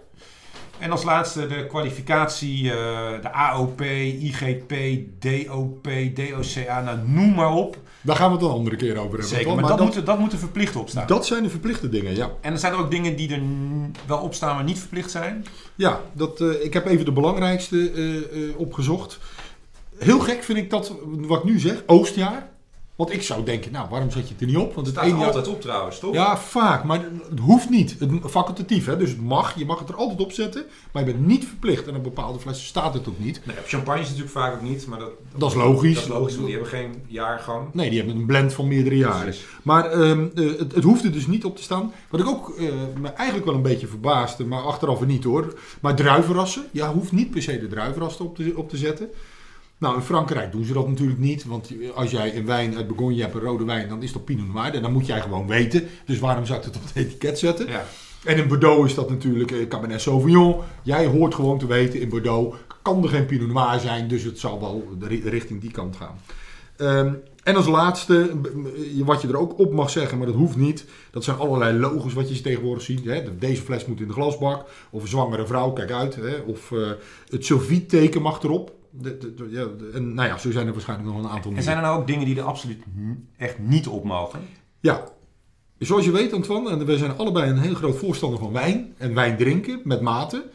[0.80, 2.64] En als laatste de kwalificatie,
[3.22, 4.74] de AOP, IGP,
[5.20, 7.78] DOP, DOCA, nou noem maar op.
[8.02, 9.28] Daar gaan we het een andere keer over hebben.
[9.28, 9.54] Zeker, toch?
[9.56, 11.08] maar, Maar dat, moet, er- dat moet er verplicht op staan.
[11.08, 12.32] dat zijn de verplichte dingen, ja.
[12.42, 13.42] En er zijn er ook dingen die er
[14.08, 15.46] wel op staan, maar niet verplicht zijn.
[15.76, 19.20] Ja, dat, eh, ik heb even de belangrijkste eh, eh, opgezocht.
[19.98, 22.50] Heel gek vind ik dat, wat ik nu zeg, oostjaar.
[22.98, 24.74] Want ik zou denken, nou, waarom zet je het er niet op?
[24.74, 26.14] Want het ene jaar- op trouwens, toch?
[26.14, 27.96] Ja, vaak, maar het hoeft niet.
[28.00, 28.98] Het facultatief, hè?
[28.98, 29.58] dus het mag.
[29.58, 31.88] Je mag het er altijd op zetten, maar je bent niet verplicht.
[31.88, 33.42] En op bepaalde flessen staat het ook niet.
[33.44, 35.94] Nee, op champagne is natuurlijk vaak ook niet, maar dat, Dat is logisch.
[35.94, 37.74] Dat is logisch, want die hebben geen jaargang.
[37.74, 39.22] Nee, die hebben een blend van meerdere jaren.
[39.22, 39.46] Precies.
[39.64, 41.94] Maar ehm, eh, het, het hoeft er dus niet op te staan.
[42.10, 42.66] Wat ik ook eh,
[43.00, 45.54] me eigenlijk wel een beetje verbaasde, maar achteraf niet hoor.
[45.82, 49.10] Maar druivenrassen, ja, hoeft niet per se de druivenrassen op te, op te zetten.
[49.78, 51.46] Nou, in Frankrijk doen ze dat natuurlijk niet.
[51.46, 54.54] Want als jij een wijn uit Bourgogne hebt, een rode wijn, dan is dat Pinot
[54.54, 54.74] Noir.
[54.74, 55.88] En dan moet jij gewoon weten.
[56.06, 57.68] Dus waarom zou ik het op het etiket zetten?
[57.68, 57.86] Ja.
[58.24, 60.56] En in Bordeaux is dat natuurlijk eh, Cabernet Sauvignon.
[60.84, 64.08] Jij hoort gewoon te weten, in Bordeaux kan er geen Pinot Noir zijn.
[64.08, 66.20] Dus het zal wel richting die kant gaan.
[66.78, 67.14] Ehm,
[67.44, 68.32] en als laatste,
[69.06, 70.86] wat je er ook op mag zeggen, maar dat hoeft niet.
[71.12, 73.06] Dat zijn allerlei logos wat je tegenwoordig ziet.
[73.06, 73.38] Hè.
[73.38, 74.66] Deze fles moet in de glasbak.
[74.90, 76.16] Of een zwangere vrouw, kijk uit.
[76.16, 76.36] Hè.
[76.46, 76.90] Of eh,
[77.30, 78.72] het sulfietteken mag erop.
[79.02, 81.64] De, de- de- ja, en nou ja, zo zijn er waarschijnlijk nog een aantal En
[81.64, 82.84] zijn er nou ook dingen die er absoluut
[83.38, 84.40] echt niet op mogen?
[84.80, 85.04] Ja.
[85.80, 88.94] Zoals je weet, Antoine, en we zijn allebei een heel groot voorstander van wijn.
[88.98, 90.46] En wijn drinken met mate.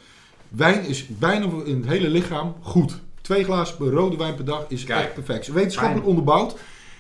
[0.49, 3.01] Wijn is bijna in het hele lichaam goed.
[3.21, 5.05] Twee glazen rode wijn per dag is Kijk.
[5.05, 5.47] echt perfect.
[5.47, 6.17] Wetenschappelijk Fijn.
[6.17, 6.57] onderbouwd.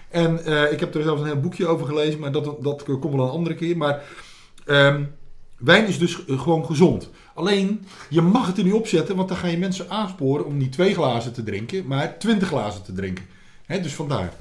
[0.09, 3.15] En eh, ik heb er zelfs een heel boekje over gelezen, maar dat, dat komt
[3.15, 3.77] wel een andere keer.
[3.77, 4.03] Maar
[4.67, 5.05] ehm,
[5.59, 7.11] wijn is dus eh, gewoon gezond.
[7.35, 10.57] Alleen, je mag het er niet op zetten, want dan ga je mensen aansporen om
[10.57, 13.25] niet twee glazen te drinken, maar twintig glazen te drinken.
[13.67, 14.33] Dus vandaar.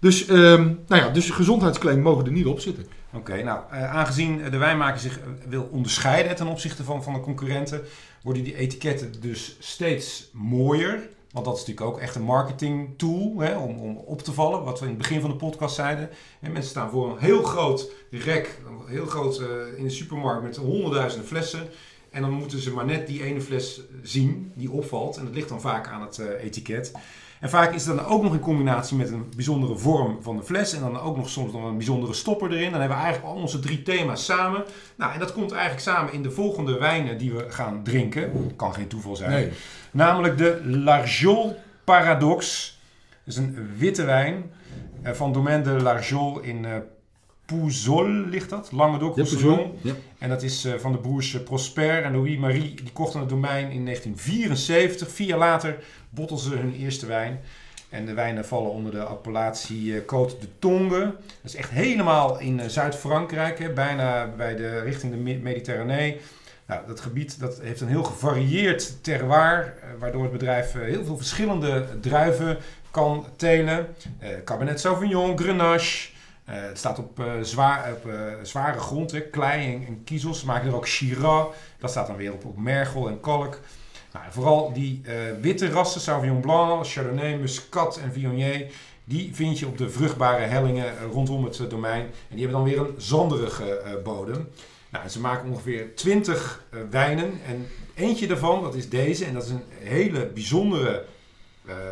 [0.00, 2.86] Dus, ehm, nou ja, dus gezondheidsclaim mogen er niet op zitten.
[3.12, 7.20] Oké, nou, eh, aangezien de wijnmaker zich eh, wil onderscheiden ten opzichte van, van de
[7.20, 7.82] concurrenten,
[8.22, 11.08] worden die etiketten dus steeds mooier.
[11.34, 14.64] Want dat is natuurlijk ook echt een marketing tool hè, om, om op te vallen.
[14.64, 16.10] Wat we in het begin van de podcast zeiden.
[16.40, 19.46] En mensen staan voor een heel groot rek, een heel groot eh,
[19.76, 21.68] in de supermarkt met honderdduizenden flessen.
[22.14, 25.16] En dan moeten ze maar net die ene fles zien die opvalt.
[25.16, 26.92] En dat ligt dan vaak aan het eh, etiket.
[27.40, 30.42] En vaak is het dan ook nog in combinatie met een bijzondere vorm van de
[30.42, 30.72] fles.
[30.72, 32.70] En dan ook nog soms nog een bijzondere stopper erin.
[32.70, 34.64] Dan hebben we eigenlijk al onze drie thema's samen.
[34.96, 38.56] Nou, en dat komt eigenlijk samen in de volgende wijnen die we gaan drinken.
[38.56, 39.30] Kan geen toeval zijn.
[39.30, 39.50] Nee.
[39.90, 42.72] Namelijk de Larjol Paradox.
[43.24, 44.50] Dat is een witte wijn
[45.02, 46.72] eh, van Domaine de Larjol in eh
[47.46, 48.72] Pouzol ligt dat.
[48.72, 49.16] Languedoc,
[49.82, 49.92] Ja.
[50.18, 52.74] En dat is eh, van de broers eh, Prosper en Louis-Marie.
[52.74, 55.10] Die kochten het domein in 1974.
[55.10, 55.76] Vier jaar later
[56.10, 57.40] bottelden ze hun eerste wijn.
[57.88, 60.98] En de wijnen vallen onder de appellatie eh, Côte de Tongue.
[61.00, 63.74] Dat is echt helemaal in Zuid-Frankrijk.
[63.74, 66.20] Bijna bij de, richting de Me- Mediterranee.
[66.66, 69.74] Nou, dat gebied dat heeft een heel gevarieerd terroir.
[69.98, 72.58] waardoor het bedrijf heel veel verschillende druiven
[72.90, 73.86] kan telen.
[74.18, 76.12] Eh, Cabernet Sauvignon, Grenache.
[76.44, 80.40] Eh, het staat op, eh, zwaar, op eh, zware grond, klei en, kiezels.
[80.40, 81.46] Ze maken er ook Shiraz.
[81.78, 83.60] Dat staat dan weer op, mergel en kalk.
[84.12, 85.02] Nou, vooral die
[85.40, 88.66] witte rassen, Sauvignon Blanc, Chardonnay, Muscat en Viognier,
[89.04, 92.02] die vind je op de vruchtbare hellingen rondom het domein.
[92.02, 94.48] En die hebben dan weer een zanderige bodem.
[94.94, 97.40] Nou, ze maken ongeveer 20 eh, wijnen.
[97.46, 99.24] En eentje daarvan, dat is deze.
[99.24, 101.04] En dat is een hele bijzondere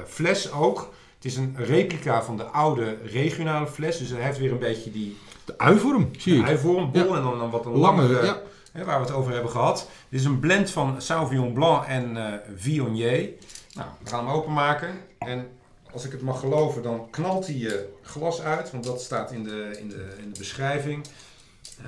[0.07, 0.95] fles ook.
[1.23, 3.99] Het is een replica van de oude regionale fles.
[3.99, 6.47] Dus hij heeft weer een beetje die De uivorm, zie ik.
[6.47, 7.17] eivorm, bol Ja.
[7.17, 8.41] en dan, dan wat een Lange, langere, ja.
[8.73, 9.89] hè, waar we het over hebben gehad.
[10.09, 13.31] Dit is een blend van Sauvignon Blanc en eh Viognier.
[13.75, 14.91] Nou, we gaan hem openmaken.
[15.19, 15.49] En
[15.93, 18.71] als ik het mag geloven, dan knalt hij je glas uit.
[18.71, 21.05] Want dat staat in de, in de, in de beschrijving.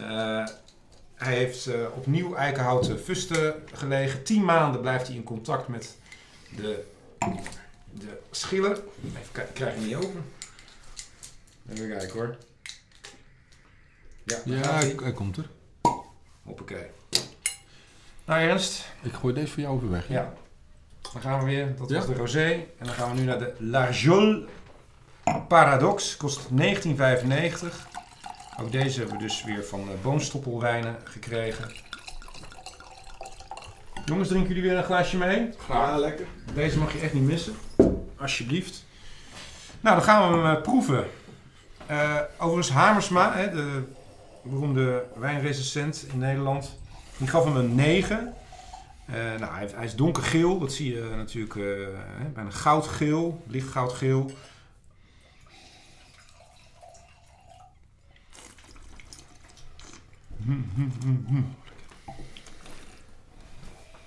[0.01, 0.47] Eh,
[1.15, 4.23] hij heeft eh, opnieuw eikenhouten fusten gelegen.
[4.25, 5.97] 10 maanden blijft hij in contact met
[6.57, 6.85] de,
[7.99, 8.71] de schillen.
[8.73, 10.25] Even kijken, ik krijg hem niet open.
[11.73, 12.37] Even kijken hoor.
[14.45, 15.13] Ja, hij.
[15.13, 15.49] komt er.
[16.43, 16.87] Hoppakee.
[18.25, 20.09] Nou Ernst, Ik gooi deze voor jou even weg.
[20.09, 20.33] ja.
[21.13, 21.97] Dan gaan we weer, dat Ja.
[21.97, 22.53] was de rosé.
[22.53, 24.45] En dan gaan we nu naar de Larjol
[25.49, 26.17] Paradox.
[26.17, 27.87] Kost 1995.
[28.61, 31.73] Ook deze hebben we dus weer van eh, boomstoppelwijnen gekregen.
[34.05, 35.51] Jongens, drinken jullie weer een glaasje mee?
[35.69, 36.27] Ja, lekker.
[36.55, 37.55] Deze mag je echt niet missen.
[38.25, 38.85] Alsjeblieft.
[39.81, 41.07] Nou, dan gaan we hem eh, proeven.
[41.87, 43.83] Eh, overigens Hamersma, hè, de
[44.43, 46.79] beroemde wijnrecensent in Nederland,
[47.17, 48.35] die gaf hem een 9.
[49.07, 54.31] Eh, nou, hij, hij is donkergeel, dat zie je natuurlijk hè, bijna goudgeel, licht goudgeel.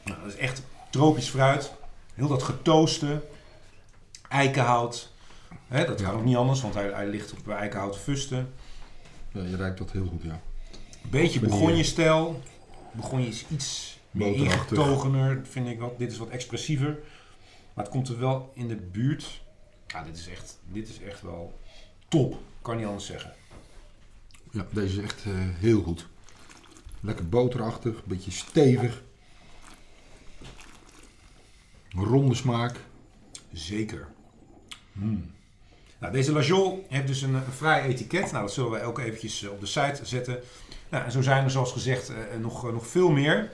[0.03, 1.73] Nou, dat is echt tropisch fruit.
[2.13, 3.21] Heel dat getooste.
[4.29, 5.11] Eikenhout.
[5.67, 8.53] Hè, dat kan ook niet anders, want hij, hij ligt op eikenhouten fusten.
[9.31, 10.41] Ja, je ruikt dat heel goed, ja.
[11.09, 11.59] Beetje Vanille.
[11.59, 12.41] begonje-stijl.
[12.91, 15.99] Begonje is iets meer ingetogener, vind ik wat.
[15.99, 16.99] Dit is wat expressiever.
[17.73, 19.41] Maar het komt er wel in de buurt.
[19.87, 21.59] Ja, dit is echt, dit is echt wel
[22.07, 22.37] top.
[22.61, 23.33] Kan niet anders zeggen.
[24.51, 26.07] Ja, deze is echt eh, heel goed.
[26.99, 29.03] Lekker boterachtig, beetje stevig.
[31.89, 32.79] Ronde smaak.
[33.51, 34.07] Zeker.
[34.99, 35.31] Hmm.
[35.99, 38.31] Nou, deze Lajol heeft dus een, een fraai etiket.
[38.31, 40.39] Nou, dat zullen wij ook eventjes eh, op de site zetten.
[40.89, 43.51] Nou, en zo zijn er zoals gezegd eh, nog, eh, nog veel meer.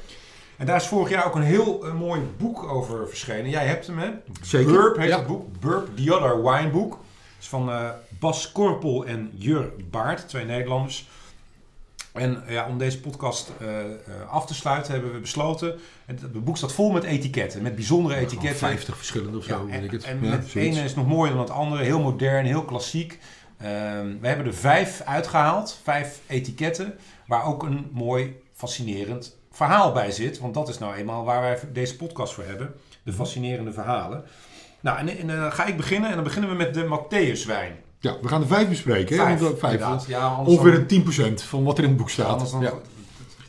[0.57, 3.49] En daar is vorig jaar ook een heel mooi boek over verschenen.
[3.49, 4.10] Jij hebt hem, hè?
[4.41, 4.72] Zeker.
[4.72, 5.18] Burp heet Ja.
[5.18, 5.60] het boek.
[5.60, 6.99] Burp, The Other Wine Book.
[7.40, 7.72] Is van
[8.20, 11.10] Bas Korpel en Jur Baart, twee Nederlanders.
[12.14, 13.91] En ja, om deze podcast eh, eh,
[14.30, 15.80] af te sluiten hebben we besloten...
[16.06, 18.60] Het, het boek staat vol met etiketten, met bijzondere etiketten.
[18.60, 20.03] 50 verschillende of zo, Ja, weet en ik het.
[20.03, 20.76] en Ja, het zoiets.
[20.77, 21.84] ene is nog mooier dan het andere.
[21.84, 23.19] Heel modern, heel klassiek.
[23.57, 25.80] Ehm, we hebben er vijf uitgehaald.
[25.84, 26.95] Vijf etiketten.
[27.27, 30.40] Waar ook een mooi, fascinerend verhaal bij zit.
[30.40, 32.73] Want dat is nou eenmaal waar wij deze podcast voor hebben.
[33.03, 33.19] De Mhm.
[33.19, 34.23] fascinerende verhalen.
[34.80, 36.10] Nou, en, en dan ga ik beginnen.
[36.10, 37.82] En dan beginnen we met de Matthäuswijn.
[38.03, 39.17] Ja, we gaan de vijf bespreken.
[39.17, 39.23] hè?
[39.23, 40.05] Vijf, Want, eh, vijf inderdaad.
[40.07, 42.51] Ja, Ongeveer dan- een 10% van wat er in het boek staat.
[42.51, 42.73] dan Ja,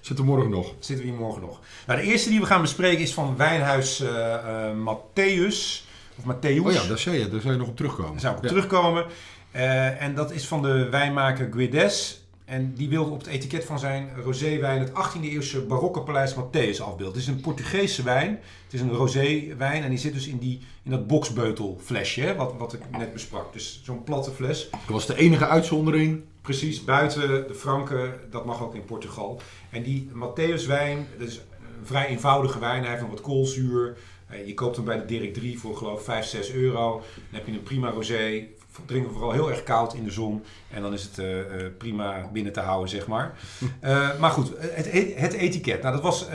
[0.00, 0.66] zitten we morgen nog.
[0.78, 1.60] zitten we hier morgen nog.
[1.86, 5.82] Nou, de eerste die we gaan bespreken is van Wijnhuis eh eh, Matthäus.
[6.18, 6.60] Of Matthäus.
[6.66, 8.10] Oh ja, daar zei je, daar zou je nog op terugkomen.
[8.12, 8.50] Daar zou ik op Ja.
[8.50, 9.04] terugkomen.
[9.50, 12.23] Eh, en dat is van de wijnmaker Guedes.
[12.44, 16.80] En die wilde op het etiket van zijn roséwijn het 18e eeuwse barokke paleis Matthäus
[16.80, 17.06] afbeelden.
[17.06, 18.40] Het is een Portugese wijn.
[18.64, 22.54] Het is een roséwijn en die zit dus in, die, in dat boksbeutelflesje, hè, wat,
[22.58, 23.52] wat ik net besprak.
[23.52, 24.70] Dus zo'n platte fles.
[24.70, 26.22] Dat was de enige uitzondering.
[26.40, 29.40] Precies, buiten de Franken, dat mag ook in Portugal.
[29.70, 32.80] En die Matthäus wijn, dat is een vrij eenvoudige wijn.
[32.80, 33.96] Hij heeft nog wat koolzuur.
[34.26, 36.90] Eh, Je koopt hem bij de Dirk 3 voor geloof ik 5, 6 euro.
[37.14, 38.46] Dan heb je een prima rosé.
[38.86, 40.44] Drinken we vooral heel erg koud in de zon.
[40.70, 43.32] En dan is het eh, eh, prima binnen te houden, zeg maar.
[43.80, 45.82] Eh, maar goed, het, het etiket.
[45.82, 46.26] Nou, dat was,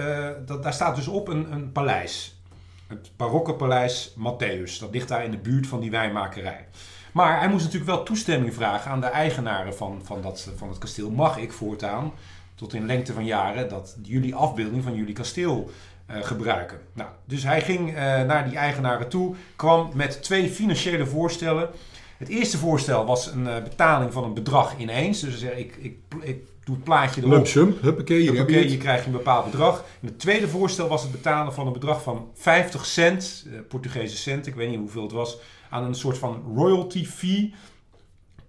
[0.45, 2.41] dat, daar staat dus op een, een paleis.
[2.87, 4.79] Het barokke paleis Matthäus.
[4.79, 6.67] Dat ligt daar in de buurt van die wijnmakerij.
[7.11, 10.77] Maar hij moest natuurlijk wel toestemming vragen aan de eigenaren van, van, dat, van het
[10.77, 11.09] kasteel.
[11.09, 12.11] Mag ik voortaan,
[12.55, 15.69] tot in lengte van jaren, dat jullie afbeelding van jullie kasteel
[16.07, 16.79] gebruiken?
[16.93, 17.93] Nou, dus hij ging
[18.25, 21.69] naar die eigenaren toe, kwam met twee financiële voorstellen.
[22.19, 25.19] Het eerste voorstel was een eh, betaling van een bedrag ineens.
[25.19, 27.33] Dus ik, ik, ik doe het plaatje erop.
[27.33, 28.77] Lump sum, huppakee, je je het.
[28.77, 29.83] krijgt een bepaald bedrag.
[30.01, 34.17] En het tweede voorstel was het betalen van een bedrag van 50 cent, eh, Portugese
[34.17, 35.37] cent, ik weet niet hoeveel het was,
[35.69, 37.53] aan een soort van royalty fee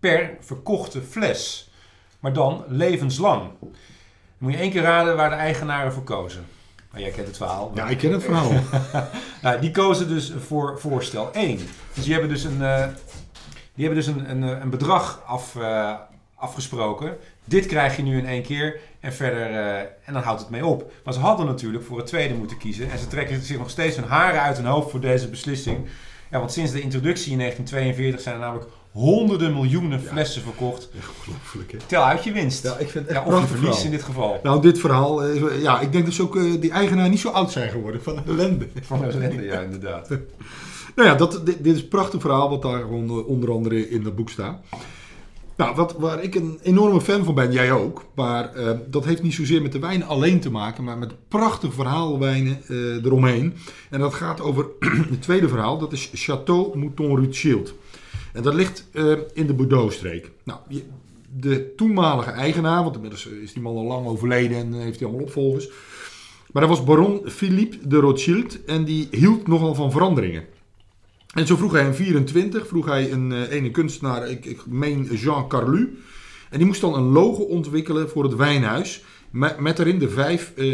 [0.01, 1.71] per verkochte fles.
[2.21, 3.43] Maar dan levenslang.
[3.61, 3.69] Dan
[4.39, 6.47] moet je één keer raden waar de eigenaren voor kozen.
[6.91, 7.71] Nou, jij kent het verhaal.
[7.75, 8.53] Ja, ik ken het verhaal.
[9.43, 11.59] Nou, die kozen dus voor voorstel 1.
[11.95, 12.87] Dus die hebben dus een, eh,
[13.81, 15.93] die hebben dus een, een, eh, een bedrag af, eh,
[16.35, 17.17] afgesproken.
[17.45, 20.67] Dit krijg je nu in één keer en verder, eh, en dan houdt het mee
[20.67, 20.93] op.
[21.05, 23.97] Maar ze hadden natuurlijk voor het tweede moeten kiezen en ze trekken zich nog steeds
[23.97, 25.87] hun haren uit hun hoofd voor deze beslissing.
[26.31, 30.89] Ja, want sinds de introductie in 1942 zijn er namelijk honderden miljoenen flessen verkocht.
[30.99, 31.79] Echt ongelooflijk, hè?
[31.87, 32.63] Tel uit je winst.
[32.63, 33.85] Ja, ik vind het echt Ja, een of je verhaal.
[33.85, 34.41] in dit geval.
[34.43, 37.71] Nou, dit verhaal, ja, ik denk dus ook eh, die eigenaar niet zo oud zijn
[37.71, 38.69] geworden van de ellende.
[38.83, 40.09] Van de ellende, ja, inderdaad.
[41.01, 44.17] Nou ja, dat, dit, is een prachtig verhaal wat daar eh, onder andere in dat
[44.17, 44.65] boek staat.
[45.57, 48.05] Nou, wat, waar ik een enorme fan van ben, jij ook.
[48.15, 51.75] Maar eh, dat heeft niet zozeer met de wijn alleen te maken, maar met prachtig
[51.75, 53.55] verhaalwijnen eh eromheen.
[53.91, 54.67] En dat gaat over
[55.11, 57.75] het tweede verhaal, dat is Château Mouton Rothschild.
[58.33, 60.31] En dat ligt eh, in de Bordeaux-streek.
[60.45, 60.59] Nou,
[61.37, 65.27] de toenmalige eigenaar, want inmiddels is die man al lang overleden en heeft hij allemaal
[65.27, 65.69] opvolgers.
[66.53, 70.45] Maar dat was baron Philippe de Rothschild en die hield nogal van veranderingen.
[71.35, 75.05] En zo vroeg hij in 24, vroeg hij een eh, ene kunstenaar, ik, ik meen
[75.05, 75.99] Jean Carlu.
[76.51, 79.05] En die moest dan een logo ontwikkelen voor het wijnhuis.
[79.59, 80.67] Met, erin de vijf eh,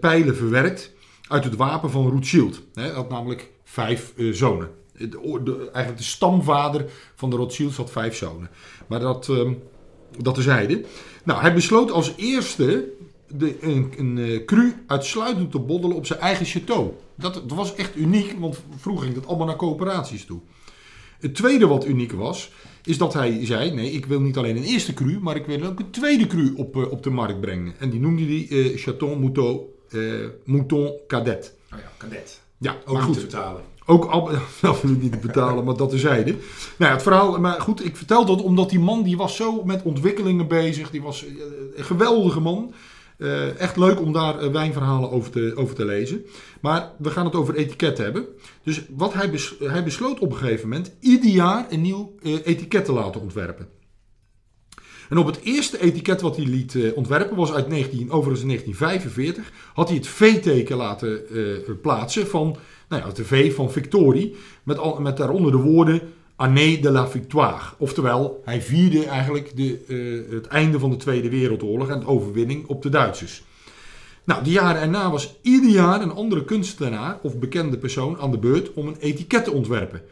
[0.00, 0.92] pijlen verwerkt
[1.28, 2.62] uit het wapen van Rothschild.
[2.74, 4.70] Hij had namelijk vijf eh, zonen.
[4.92, 6.84] De, eigenlijk de stamvader
[7.14, 8.50] van de Rothschilds had vijf zonen.
[8.86, 9.52] Maar dat, ehm
[10.18, 10.84] dat terzijde.
[11.24, 12.88] Nou, hij besloot als eerste
[13.28, 17.04] de, een, een eh, cru uitsluitend te boddelen op zijn eigen château.
[17.14, 20.40] Dat, dat was echt uniek, want vroeger ging dat allemaal naar coöperaties toe.
[21.20, 22.52] Het tweede wat uniek was,
[22.84, 25.62] is dat hij zei: Nee, ik wil niet alleen een eerste cru, maar ik wil
[25.64, 27.74] ook een tweede cru op, eh, op de markt brengen.
[27.78, 29.60] En die noemde hij eh Chateau Mouton,
[30.44, 31.54] Mouton Cadet.
[31.72, 32.40] Oh ja, kadet.
[32.58, 33.14] Ja, Ook maar niet goed.
[33.14, 33.62] te betalen.
[33.88, 36.30] Ook ab- absoluut niet te betalen, maar dat terzijde.
[36.32, 36.40] Nou
[36.78, 39.82] ja, het verhaal, maar goed, ik vertel dat omdat die man, die was zo met
[39.82, 40.90] ontwikkelingen bezig.
[40.90, 41.24] Die was
[41.76, 42.72] een geweldige man.
[43.18, 46.24] Eh, echt leuk om daar eh, wijnverhalen over te, over te lezen.
[46.60, 48.26] Maar we gaan het over etiket hebben.
[48.62, 52.32] Dus wat hij, bes- hij besloot op een gegeven moment ieder jaar een nieuw eh,
[52.44, 53.68] etiket te laten ontwerpen.
[55.08, 59.52] En op het eerste etiket wat hij liet ontwerpen was uit 19, overigens 1945.
[59.74, 61.20] Had hij het V-teken laten
[61.82, 62.56] plaatsen van
[62.88, 64.34] nou ja, de V van Victorie.
[64.62, 66.00] Met, al, met daaronder de woorden
[66.36, 67.64] Année de la Victoire.
[67.78, 72.66] Oftewel, hij vierde eigenlijk de, eh, het einde van de Tweede Wereldoorlog en de overwinning
[72.66, 73.44] op de Duitsers.
[74.24, 78.38] Nou, de jaren erna was ieder jaar een andere kunstenaar of bekende persoon aan de
[78.38, 80.02] beurt om een etiket te ontwerpen.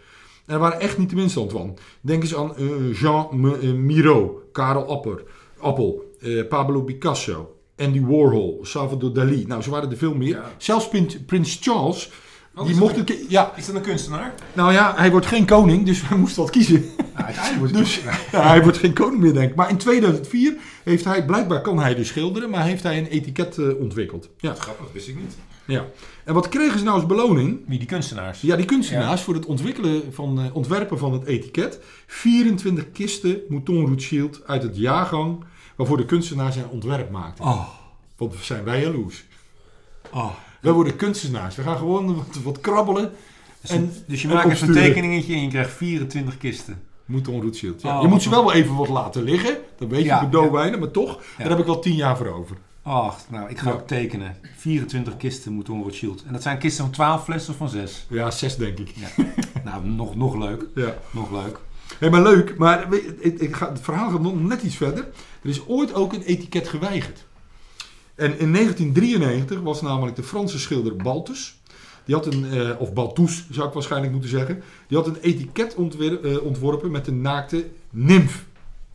[0.47, 1.79] En er waren echt niet de minste van.
[2.01, 3.29] Denk eens aan eh, Jean
[3.61, 5.23] eh, Miro, Karel Apper,
[5.59, 6.13] Appel,
[6.49, 9.45] Pablo Picasso, Andy Warhol, Salvador Dali.
[9.47, 10.29] Nou, zo waren er veel meer.
[10.29, 10.53] Ja.
[10.57, 10.89] Zelfs
[11.27, 12.11] Prins Charles,
[12.57, 13.27] Oh, die is mocht dat een.
[13.29, 14.35] Ja, Is dat een kunstenaar?
[14.53, 16.85] nou ja, hij wordt geen koning, dus hij moest wat kiezen.
[17.17, 18.01] Ja, uiteindelijk wordt Dus
[18.33, 19.57] ja, hij wordt geen koning meer, denk ik.
[19.57, 23.59] Maar in 2004 heeft hij, blijkbaar kan hij dus schilderen, maar heeft hij een etiket
[23.59, 24.29] eh, ontwikkeld.
[24.39, 25.37] Ja, Grappig, wist ik niet.
[25.65, 25.85] ja.
[26.25, 27.61] En wat kregen ze nou als beloning?
[27.67, 28.41] Wie, die kunstenaars?
[28.41, 31.81] Ja, die kunstenaars voor het ontwikkelen van, eh, ontwerpen van het etiket.
[32.07, 35.45] 24 kisten Mouton Rothschild uit het jaargang
[35.77, 37.43] waarvoor de kunstenaar zijn ontwerp maakte.
[37.43, 37.69] Oh.
[38.17, 39.25] Want zijn wij jaloers.
[40.13, 40.31] oh.
[40.65, 41.57] Wij worden kunstenaars.
[41.57, 43.12] We gaan gewoon wat, wat krabbelen.
[43.61, 44.93] Dus, En- dus je en maakt even een opsturen.
[44.95, 46.82] tekeningetje en je krijgt 24 kisten.
[47.05, 47.82] Mouton Rothschild.
[47.82, 47.97] Ja.
[47.97, 49.57] Oh, je moet ze wel even wat laten liggen.
[49.78, 50.78] Dan weet je Ja, Bordeaux-wijnen.
[50.81, 52.57] Maar toch, daar heb ik wel 10 jaar voor over.
[52.82, 54.36] Ach, nou, ik ga ook tekenen.
[54.57, 56.24] 24 kisten Mouton Rothschild.
[56.27, 58.07] En dat zijn kisten van 12 flessen of van 6?
[58.09, 58.95] Ja, 6 denk ik.
[59.65, 60.65] nou, nog, nog leuk.
[60.74, 60.95] Ja.
[61.11, 61.59] Nog leuk.
[61.99, 62.59] Hé, maar leuk.
[62.59, 62.86] Maar
[63.20, 65.09] ik ga, het verhaal gaat nog net iets verder.
[65.43, 67.24] Er is ooit ook een etiket geweigerd.
[68.15, 71.59] En in 1993 was namelijk de Franse schilder Baltus.
[72.05, 74.62] Die had een, eh, of Baltus zou ik waarschijnlijk moeten zeggen.
[74.89, 78.45] Die had een etiket eh, ontworpen met een naakte nimf.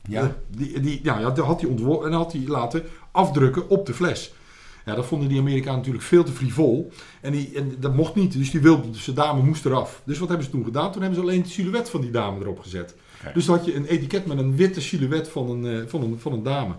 [0.07, 0.21] Ja.
[0.21, 3.93] Eh, die, die, ja, ja, had hij ontworpen en had hij laten afdrukken op de
[3.93, 4.33] fles.
[4.85, 6.91] Ja, dat vonden die Amerikanen natuurlijk veel te frivol.
[7.21, 10.01] En, die, en dat mocht niet, dus die wilde, dus de dame moest eraf.
[10.05, 10.91] Dus wat hebben ze toen gedaan?
[10.91, 12.95] Toen hebben ze alleen het silhouet van die dame erop gezet.
[13.33, 16.33] Dus dan had je een etiket met een witte silhouet van een, van een, van
[16.33, 16.73] een dame.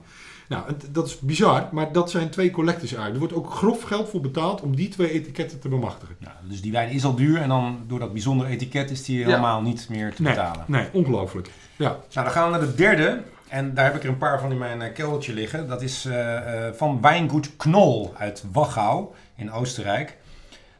[0.51, 3.23] Nou, dat is bizar, maar dat zijn twee collectors eigenlijk.
[3.23, 6.17] Er wordt ook grof geld voor betaald om die twee etiketten te bemachtigen.
[6.19, 9.25] Ja, dus die wijn is al duur en dan door dat bijzondere etiket is die
[9.25, 10.65] helemaal niet meer te Nee, betalen.
[10.67, 11.51] nee, ongelooflijk.
[11.77, 13.23] Ja, Nou, dan gaan we naar de derde.
[13.49, 15.69] En daar heb ik er een paar van in mijn eh, keldertje liggen.
[15.69, 19.07] Dat is eh, eh, van wijngoed Knol uit Wachau
[19.37, 20.17] in Oostenrijk.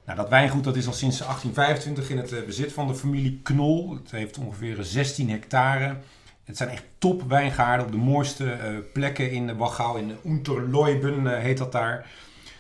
[0.05, 3.95] Nou, dat wijngoed dat is al sinds 1825 in het bezit van de familie Knol.
[3.95, 5.97] Het heeft ongeveer 16 hectare.
[6.51, 9.99] Het zijn echt top wijngaarden op de mooiste eh, plekken in Wachau.
[9.99, 12.07] In Unterleuben eh, heet dat daar.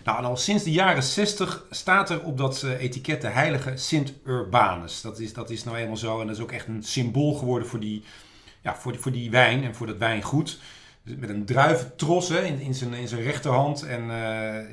[0.04, 3.76] Nou, en al sinds de jaren 60 staat er op dat eh, etiket de heilige
[3.76, 5.00] Sint Urbanus.
[5.00, 7.68] Dat is, dat is nou eenmaal zo en dat is ook echt een symbool geworden
[7.68, 8.04] voor die,
[8.62, 10.58] ja, voor, die, voor die wijn en voor dat wijngoed.
[11.02, 13.82] Dus Met een druiventros hè, in, in, zijn, in zijn rechterhand.
[13.82, 14.06] En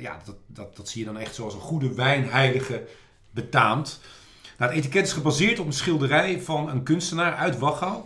[0.00, 2.86] ja, dat, dat, dat zie je dan echt zoals een goede wijnheilige
[3.30, 4.00] betaamt.
[4.58, 8.04] Nou, het etiket is gebaseerd op een schilderij van een kunstenaar uit Wachau.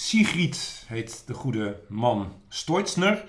[0.00, 3.24] Sigrid heet de goede man Stoitzner.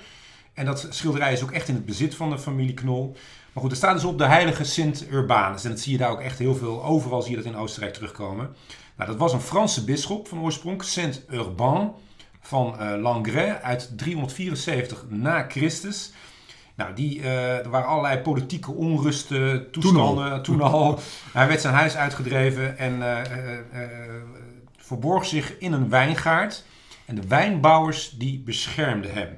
[0.54, 3.16] En dat schilderij is ook echt in het bezit van de familie Knol.
[3.54, 5.64] Maar goed, er staat dus op de heilige Sint Urbanus.
[5.64, 6.84] En dat zie je daar ook echt heel veel.
[6.84, 8.56] Overal zie je dat in Oostenrijk terugkomen.
[8.96, 11.91] Nou, dat was een Franse bisschop van oorsprong, Saint Urbain
[12.41, 16.12] van uh, Langres uit 374 na Christus.
[16.76, 20.72] Nou, die, uh, er waren allerlei politieke onrusten, toestanden toen al.
[20.72, 21.00] Toen al.
[21.34, 23.22] Hij werd zijn huis uitgedreven en uh,
[24.90, 26.64] verborg zich in een wijngaard.
[27.06, 29.38] En de wijnbouwers die beschermden hem.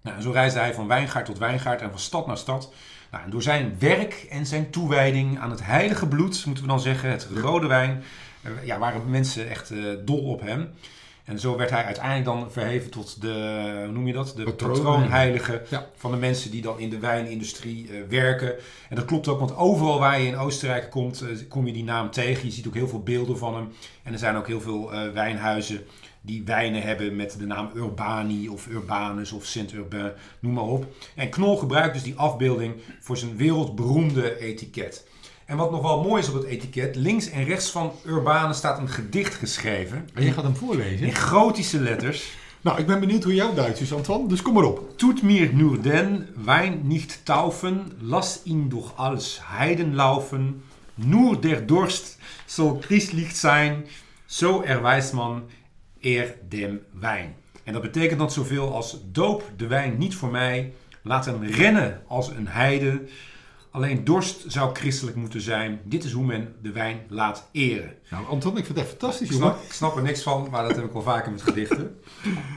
[0.00, 2.72] Nou, zo reisde hij van wijngaard tot wijngaard en van stad naar stad.
[3.10, 6.80] Nou, en door zijn werk en zijn toewijding aan het heilige bloed, moeten we dan
[6.80, 8.02] zeggen, het rode wijn,
[8.64, 9.72] ja, waren mensen echt
[10.04, 10.74] dol op hem.
[11.24, 14.32] En zo werd hij uiteindelijk dan verheven tot de, hoe noem je dat?
[14.36, 15.86] De patroonheilige ja.
[15.96, 18.54] van de mensen die dan in de wijnindustrie uh, werken.
[18.88, 21.84] En dat klopt ook, want overal waar je in Oostenrijk komt, uh, kom je die
[21.84, 22.46] naam tegen.
[22.46, 23.68] Je ziet ook heel veel beelden van hem.
[24.02, 25.84] En er zijn ook heel veel uh, wijnhuizen
[26.20, 30.86] die wijnen hebben met de naam Urbani of Urbanus of Sint-Urbain, noem maar op.
[31.14, 35.06] En Knol gebruikt dus die afbeelding voor zijn wereldberoemde etiket.
[35.44, 38.78] En wat nog wel mooi is op het etiket, links en rechts van Urbanus staat
[38.78, 40.08] een gedicht geschreven.
[40.14, 41.06] En je gaat hem voorlezen?
[41.06, 42.32] In gotische letters.
[42.60, 44.98] Nou, ik ben benieuwd hoe jouw Duits is, Antoine, dus kom maar op.
[44.98, 50.62] Tut mir nur den Wein nicht taufen, lass ihn durch als Heiden laufen,
[50.94, 53.84] nur der Durst soll christlich sein,
[54.26, 55.42] so erwijst man
[56.00, 57.34] er dem Wein.
[57.64, 60.72] En dat betekent dan zoveel als doop de wijn niet voor mij,
[61.02, 63.02] laat hem rennen als een heide.
[63.74, 65.80] Alleen dorst zou christelijk moeten zijn.
[65.84, 67.92] Dit is hoe men de wijn laat eren.
[68.10, 69.28] Nou, Anton, ik vind het fantastisch.
[69.28, 71.96] Ik snap, ik snap, er niks van, maar dat heb ik wel vaker met gedichten.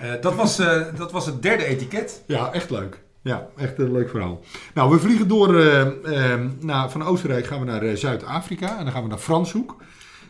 [0.02, 2.24] Uh, dat, was, uh, dat was het derde etiket.
[2.28, 3.04] Ja, echt leuk.
[3.22, 4.44] Ja, echt een leuk verhaal.
[4.74, 5.88] Nou, we vliegen door uh,
[6.60, 9.76] naar, van Oostenrijk gaan we naar Zuid-Afrika en dan gaan we naar Franshoek.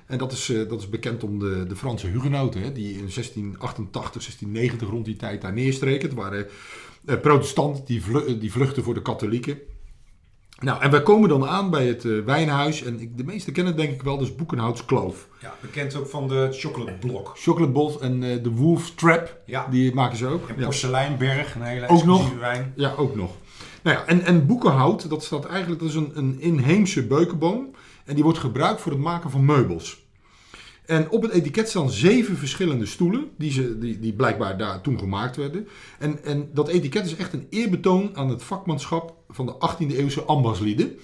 [0.06, 4.22] En dat is, dat is bekend om de, de Franse hugenoten, hè, die in 1688,
[4.22, 6.08] 1690 rond die tijd daar neerstreken.
[6.08, 6.48] Het waren
[7.22, 9.60] protestanten die, die vluchten voor de katholieken.
[10.60, 12.84] Nou, en wij komen dan aan bij het uh, wijnhuis.
[12.84, 15.28] En ik, de meesten kennen het denk ik wel, dus Boekenhouts Kloof.
[15.42, 17.32] Ja, bekend ook van de Chocolate Block.
[17.36, 19.68] Chocolate Block en uh, de Wolf Trap, ja.
[19.70, 20.50] die maken ze ook.
[20.50, 22.74] En Porseleinberg, een hele ook nog, wijn.
[22.76, 23.32] Ja, ook nog.
[23.82, 27.76] Nou ja, en, en boekenhout, dat staat eigenlijk, dat is een, een inheemse beukenboom.
[28.06, 30.07] En die wordt gebruikt voor het maken van meubels.
[30.88, 35.00] En op het etiket staan zeven verschillende stoelen, die, ze, die, die blijkbaar daar toen
[35.00, 35.68] gemaakt werden.
[36.00, 40.22] En, en dat etiket is echt een eerbetoon aan het vakmanschap van de 18e eeuwse
[40.22, 40.98] ambachtslieden.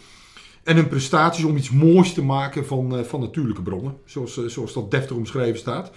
[0.64, 4.50] En hun prestaties om iets moois te maken van, uh, van natuurlijke bronnen, zoals, uh,
[4.50, 5.92] zoals dat deftig omschreven staat.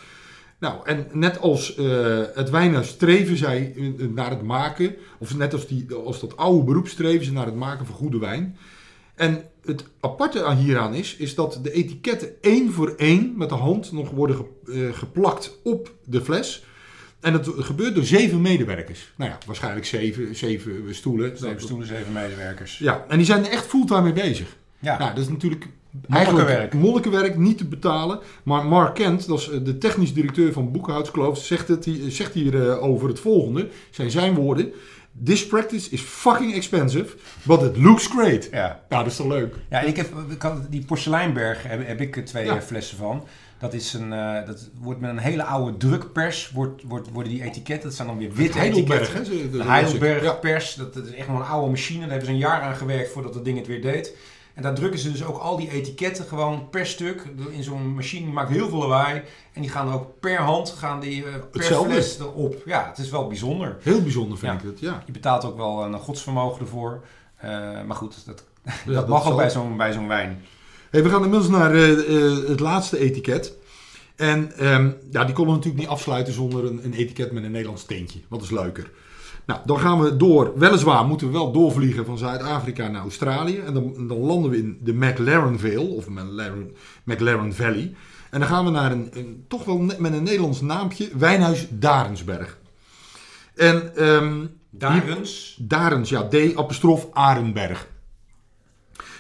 [0.59, 3.75] Nou, en net als uh, het wijnhuis streven zij
[4.15, 7.55] naar het maken, of net als, die, als dat oude beroep streven ze naar het
[7.55, 8.57] maken van goede wijn.
[9.15, 13.55] En het aparte aan hieraan is, is dat de etiketten één voor één met de
[13.55, 16.65] hand nog worden ge, uh, geplakt op de fles.
[17.21, 19.13] En dat gebeurt door zeven medewerkers.
[19.17, 21.39] Nou ja, waarschijnlijk zeven, zeven stoelen.
[21.39, 22.79] Zeven stoelen, zeven medewerkers.
[22.79, 24.57] Ja, en die zijn er echt fulltime mee bezig.
[24.79, 24.99] Ja.
[24.99, 25.67] Nou, dat is natuurlijk
[26.09, 28.19] eigenlijk monnikenwerk, niet te betalen.
[28.43, 32.83] Maar Mark Kent, dat is de technisch directeur van Boekhoudskloof, zegt, het, zegt hier uh,
[32.83, 33.69] over het volgende.
[33.91, 34.73] Zijn zijn woorden.
[35.25, 38.49] This practice is fucking expensive, but it looks great.
[38.51, 39.55] Ja, dat is toch leuk?
[39.71, 40.13] Ja, ik heb
[40.71, 42.63] die porseleinberg heb, heb ik twee ja.
[42.63, 43.27] flessen van.
[43.59, 47.43] Dat, is een, uh, dat wordt met een hele oude drukpers, wordt, wordt, worden die
[47.43, 49.37] etiketten, dat zijn dan weer witte Heidelberg, etiketten.
[49.37, 52.01] Hè, de, de Heidelberg pers, dat, dat, is echt wel een oude machine.
[52.01, 54.17] Daar hebben ze een jaar aan gewerkt voordat dat ding het weer deed.
[54.57, 58.33] En daar drukken ze dus ook al die etiketten gewoon per stuk in zo'n machine.
[58.33, 59.23] Maakt heel veel lawaai.
[59.53, 61.93] En die gaan ook per hand gaan die, uh, per Hetzelfde.
[61.93, 62.63] fles erop.
[62.65, 63.77] Ja, het is wel bijzonder.
[63.81, 64.59] Heel bijzonder vind ja.
[64.59, 65.03] ik het, ja.
[65.07, 67.05] Je betaalt ook wel een godsvermogen ervoor.
[67.45, 67.51] Uh,
[67.87, 70.43] maar goed, dat, ja, dat, dat mag ook bij zo'n bij zo'n wijn.
[70.91, 73.55] Hey, we gaan inmiddels naar uh, het laatste etiket.
[74.17, 77.51] En um, ja, die konden we natuurlijk niet afsluiten zonder een, een etiket met een
[77.51, 78.21] Nederlands tintje.
[78.29, 78.91] Wat is leuker.
[79.47, 80.59] Nou, dan gaan we door.
[80.59, 83.59] Weliswaar moeten we wel doorvliegen van Zuid-Afrika naar Australië.
[83.59, 87.95] En dan, dan, landen we in de McLaren Vale, of McLaren, McLaren Valley.
[88.31, 92.59] En dan gaan we naar een, een, toch wel met een Nederlands naampje, Wijnhuis Darensberg.
[93.55, 95.55] En, um, Darens?
[95.57, 97.89] Hier, Darens, ja, D-apostrof Arenberg.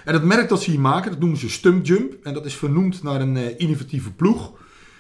[0.05, 2.15] En het merk dat ze hier maken, dat noemen ze Stump Jump.
[2.23, 4.53] En dat is vernoemd naar een uh, innovatieve ploeg.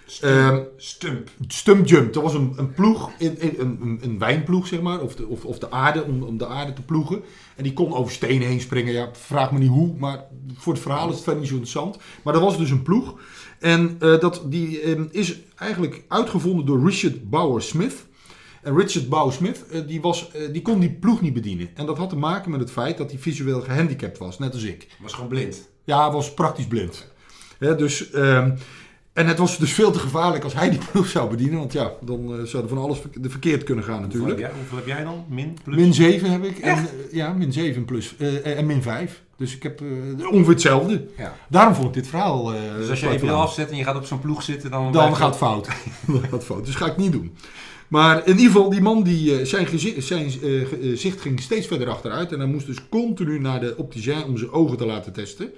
[0.08, 0.56] Stump.
[0.56, 1.30] Um, Stump.
[1.48, 2.12] Stump Jump.
[2.12, 5.44] Dat was een, een ploeg, in, in, een, een wijnploeg zeg maar, of de, of,
[5.44, 7.22] of de aarde, om, om de aarde te ploegen.
[7.56, 8.92] En die kon over stenen heen springen.
[8.92, 10.24] Ja, vraag me niet hoe, maar
[10.54, 11.98] voor het verhaal is het verder niet zo interessant.
[12.24, 13.14] Maar dat was dus een ploeg.
[13.58, 18.06] En uh, dat, die um, is eigenlijk uitgevonden door Richard Bauer Smith.
[18.62, 21.68] En Richard Bauer Smith, uh, die, was, uh, die kon die ploeg niet bedienen.
[21.74, 24.62] En dat had te maken met het feit dat hij visueel gehandicapt was, net als
[24.62, 24.86] ik.
[25.00, 25.68] Was gewoon blind?
[25.84, 27.12] Ja, hij was praktisch blind.
[27.58, 28.14] Ja, dus...
[28.14, 28.54] Um,
[29.16, 31.58] En het was dus veel te gevaarlijk als hij die proef zou bedienen.
[31.58, 34.40] Want ja, dan eh, zou er van alles verkeerd kunnen gaan Hoeveel heb, natuurlijk.
[34.52, 35.24] jij, hoeveel heb jij dan?
[35.28, 35.56] Min?
[35.64, 35.76] Plus?
[35.76, 36.58] Min 7 heb ik.
[36.58, 38.14] En, eh, ja, min 7 plus.
[38.18, 39.22] eh, en min 5.
[39.36, 39.80] Dus ik heb
[40.30, 41.06] ongeveer hetzelfde.
[41.16, 41.34] Ja.
[41.48, 42.52] Daarom vond ik dit verhaal...
[42.54, 44.92] eh, Dus als je even afzet en je gaat op zo'n ploeg zitten, dan...
[45.14, 45.68] Gaat het fout.
[46.06, 46.66] Dan gaat fout.
[46.66, 47.34] Dus ga ik niet doen.
[47.88, 51.40] Maar in ieder geval, die man, die, zijn, gezi- zijn eh, ge- eh, zicht ging
[51.40, 52.32] steeds verder achteruit.
[52.32, 55.50] En hij moest dus continu naar de opticien om zijn ogen te laten testen.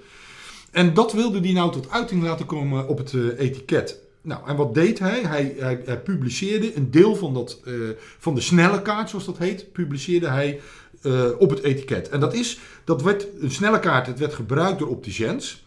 [0.71, 3.99] En dat wilde hij nou tot uiting laten komen op het eh, etiket.
[4.21, 5.21] Nou, en wat deed hij?
[5.23, 7.73] Hij, hij, hij publiceerde een deel van, dat, eh,
[8.19, 10.59] van de snelle kaart, zoals dat heet, publiceerde hij
[11.01, 12.09] eh, op het etiket.
[12.09, 15.63] En dat is, dat werd een snelle kaart, het werd gebruikt door opticiens.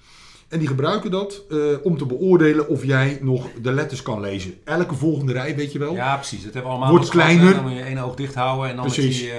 [0.49, 1.43] En die gebruiken dat
[1.83, 4.55] om te beoordelen of jij nog de letters kan lezen.
[4.65, 5.95] Elke volgende rij, weet je wel.
[5.95, 6.45] Ja, precies.
[6.45, 7.55] Dat hebben we allemaal Wordt gehad, kleiner.
[7.55, 9.05] Dan moet je één oog dicht houden en dan Precies.
[9.05, 9.33] is die...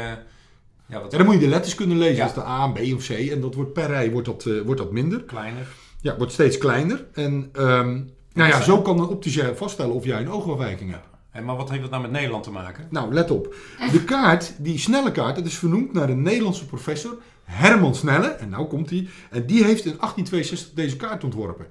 [0.88, 2.16] ja, wat dan moet je de letters kunnen lezen.
[2.16, 2.22] Ja.
[2.22, 3.10] Dat is de A, B of C.
[3.10, 5.24] En dat wordt per rij wordt dat, eh, wordt dat minder.
[5.24, 5.68] kleiner.
[6.02, 7.06] Ja, wordt steeds kleiner.
[7.14, 8.02] En ehm,
[8.34, 11.08] nou ja, zo kan een opticien vaststellen of jij een oogafwijking hebt.
[11.32, 12.88] En maar wat heeft dat nou met Nederland te maken?
[12.90, 13.56] Nou, let op.
[13.92, 18.28] De kaart, die snelle kaart, dat is vernoemd naar een Nederlandse professor, Herman Snelle.
[18.28, 19.08] En nou komt hij.
[19.30, 21.68] En die heeft in 1862 deze kaart ontworpen.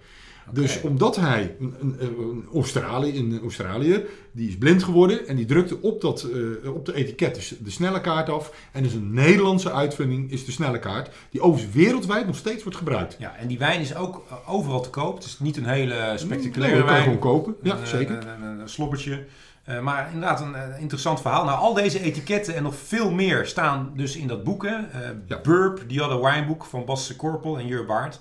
[0.50, 4.02] Dus omdat hij, een, een, een, Australië, een Australiër,
[4.32, 6.22] die is blind geworden en die drukte op, dat,
[6.62, 8.52] eh, op de etiket de snelle kaart af.
[8.72, 12.78] En dus een Nederlandse uitvinding is de snelle kaart, die overigens wereldwijd nog steeds wordt
[12.78, 13.16] gebruikt.
[13.18, 15.14] Ja, en die wijn is ook eh, overal te koop.
[15.14, 17.18] Het is niet een hele Nee, spectaculaire dat kan je wijn.
[17.20, 17.56] gewoon kopen.
[17.62, 18.26] Ja, Een, zeker.
[18.26, 19.24] Een, een, slobbertje.
[19.64, 21.44] Eh, maar inderdaad, een eh, interessant verhaal.
[21.44, 24.64] Nou, al deze etiketten en nog veel meer staan dus in dat boek.
[24.64, 24.76] Hè?
[24.76, 25.40] Eh, Ja.
[25.40, 28.20] Burp, The Other Wine Book van Bas Korpel en Jur Baart.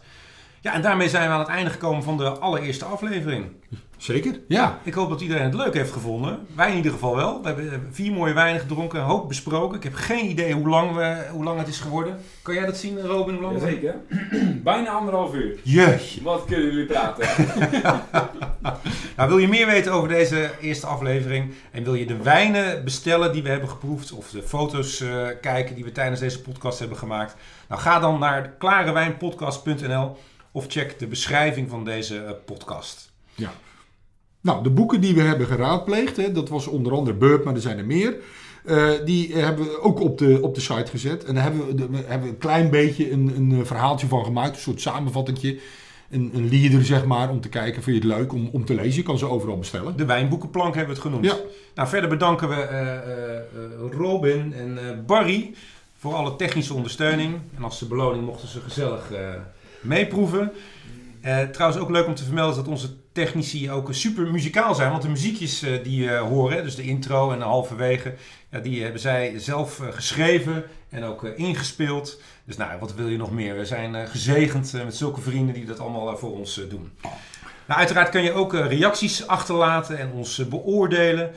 [0.61, 3.45] Ja, en daarmee zijn we aan het einde gekomen van de allereerste aflevering.
[3.97, 4.79] Zeker, ja.
[4.83, 6.39] Ik hoop dat iedereen het leuk heeft gevonden.
[6.55, 7.41] Wij in ieder geval wel.
[7.41, 9.77] We hebben eh, vier mooie wijnen gedronken, een hoop besproken.
[9.77, 12.19] Ik heb geen idee hoe lang, we, hoe lang het is geworden.
[12.41, 13.33] Kan jij dat zien, Robin?
[13.33, 13.95] Hoe lang Jazeker.
[14.63, 15.59] Bijna anderhalf uur.
[15.63, 16.23] Jeetje.
[16.23, 17.27] Wat kunnen jullie praten?
[19.17, 23.33] Nou, wil je meer weten over deze eerste aflevering en wil je de wijnen bestellen
[23.33, 26.97] die we hebben geproefd of de foto's eh, kijken die we tijdens deze podcast hebben
[26.97, 27.35] gemaakt?
[27.67, 30.17] Nou, ga dan naar klarewijnpodcast.nl
[30.51, 33.09] of check de beschrijving van deze eh, podcast.
[34.41, 37.61] Nou, de boeken die we hebben geraadpleegd, hè, dat was onder andere Burp, maar er
[37.61, 38.15] zijn er meer.
[38.65, 41.23] eh, die hebben we ook op de, op de site gezet.
[41.23, 44.23] En daar hebben we, de- we hebben een klein beetje een, een eh, verhaaltje van
[44.25, 44.55] gemaakt.
[44.55, 45.59] Een soort samenvattingje.
[46.09, 47.83] Een, een leader, zeg maar, om te kijken.
[47.83, 48.95] Vind je het leuk om, om te lezen?
[48.95, 49.97] Je kan ze overal bestellen.
[49.97, 51.25] De wijnboekenplank hebben we het genoemd.
[51.25, 51.35] Ja.
[51.75, 53.41] Nou, verder bedanken we eh, eh, eh,
[53.91, 55.53] Robin en eh, Barry
[55.97, 57.35] voor alle technische ondersteuning.
[57.57, 59.19] En als de beloning mochten ze gezellig eh,
[59.81, 60.51] meeproeven.
[61.21, 64.89] Eh, trouwens ook leuk om te vermelden dat onze technici ook super muzikaal zijn.
[64.91, 68.13] Want de muziekjes eh, die je horen, dus de intro en de halverwege,
[68.51, 72.21] ja, die hebben zij zelf eh, geschreven en ook ingespeeld.
[72.45, 73.57] Dus nou, wat wil je nog meer?
[73.57, 76.91] We zijn gezegend met zulke vrienden die dat allemaal voor ons doen.
[77.65, 81.31] Nou, uiteraard kun je ook reacties achterlaten en ons beoordelen.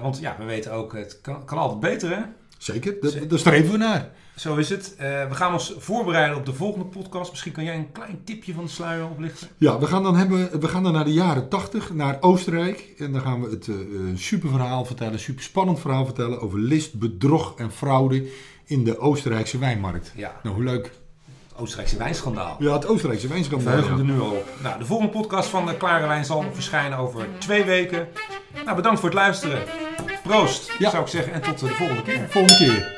[0.00, 2.22] Want ja, we weten ook, het kan, kan altijd beter hè?
[2.58, 3.28] Zeker, dat- Zeker.
[3.28, 4.08] daar streven we naar.
[4.38, 4.94] Zo is het.
[4.96, 7.30] Eh, we gaan ons voorbereiden op de volgende podcast.
[7.30, 9.48] Misschien kan jij een klein tipje van de sluier oplichten.
[9.56, 12.94] Ja, we gaan dan, hebben, we gaan dan naar de jaren 80, naar Oostenrijk.
[12.98, 16.40] En dan gaan we het eh, een super verhaal vertellen, een super spannend verhaal vertellen
[16.40, 18.28] over list, bedrog en fraude
[18.64, 20.12] in de Oostenrijkse wijnmarkt.
[20.16, 20.84] Ja, Nou, hoe leuk.
[20.84, 22.56] het Oostenrijkse wijnschandaal.
[22.58, 23.72] Ja, het Oostenrijkse wijnschandaal.
[23.72, 24.08] Verheugen we ja.
[24.08, 24.48] er nu al op.
[24.62, 28.08] Nou, de volgende podcast van de Klare Wijn zal verschijnen over twee weken.
[28.64, 29.62] Nou, bedankt voor het luisteren.
[30.22, 30.90] Proost, Ja.
[30.90, 31.32] zou ik zeggen.
[31.32, 32.26] En tot de volgende keer.
[32.28, 32.96] Volgende keer.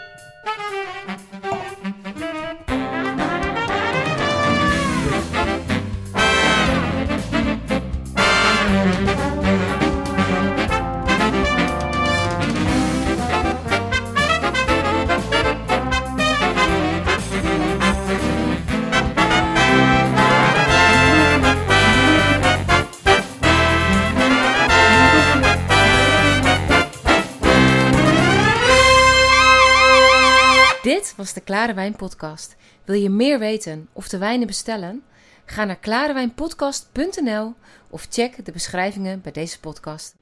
[31.20, 32.56] Was de Klare Wijn Podcast.
[32.84, 35.02] Wil je meer weten of de wijnen bestellen?
[35.44, 37.54] Ga naar klarewijnpodcast.nl
[37.90, 40.19] of check de beschrijvingen bij deze podcast.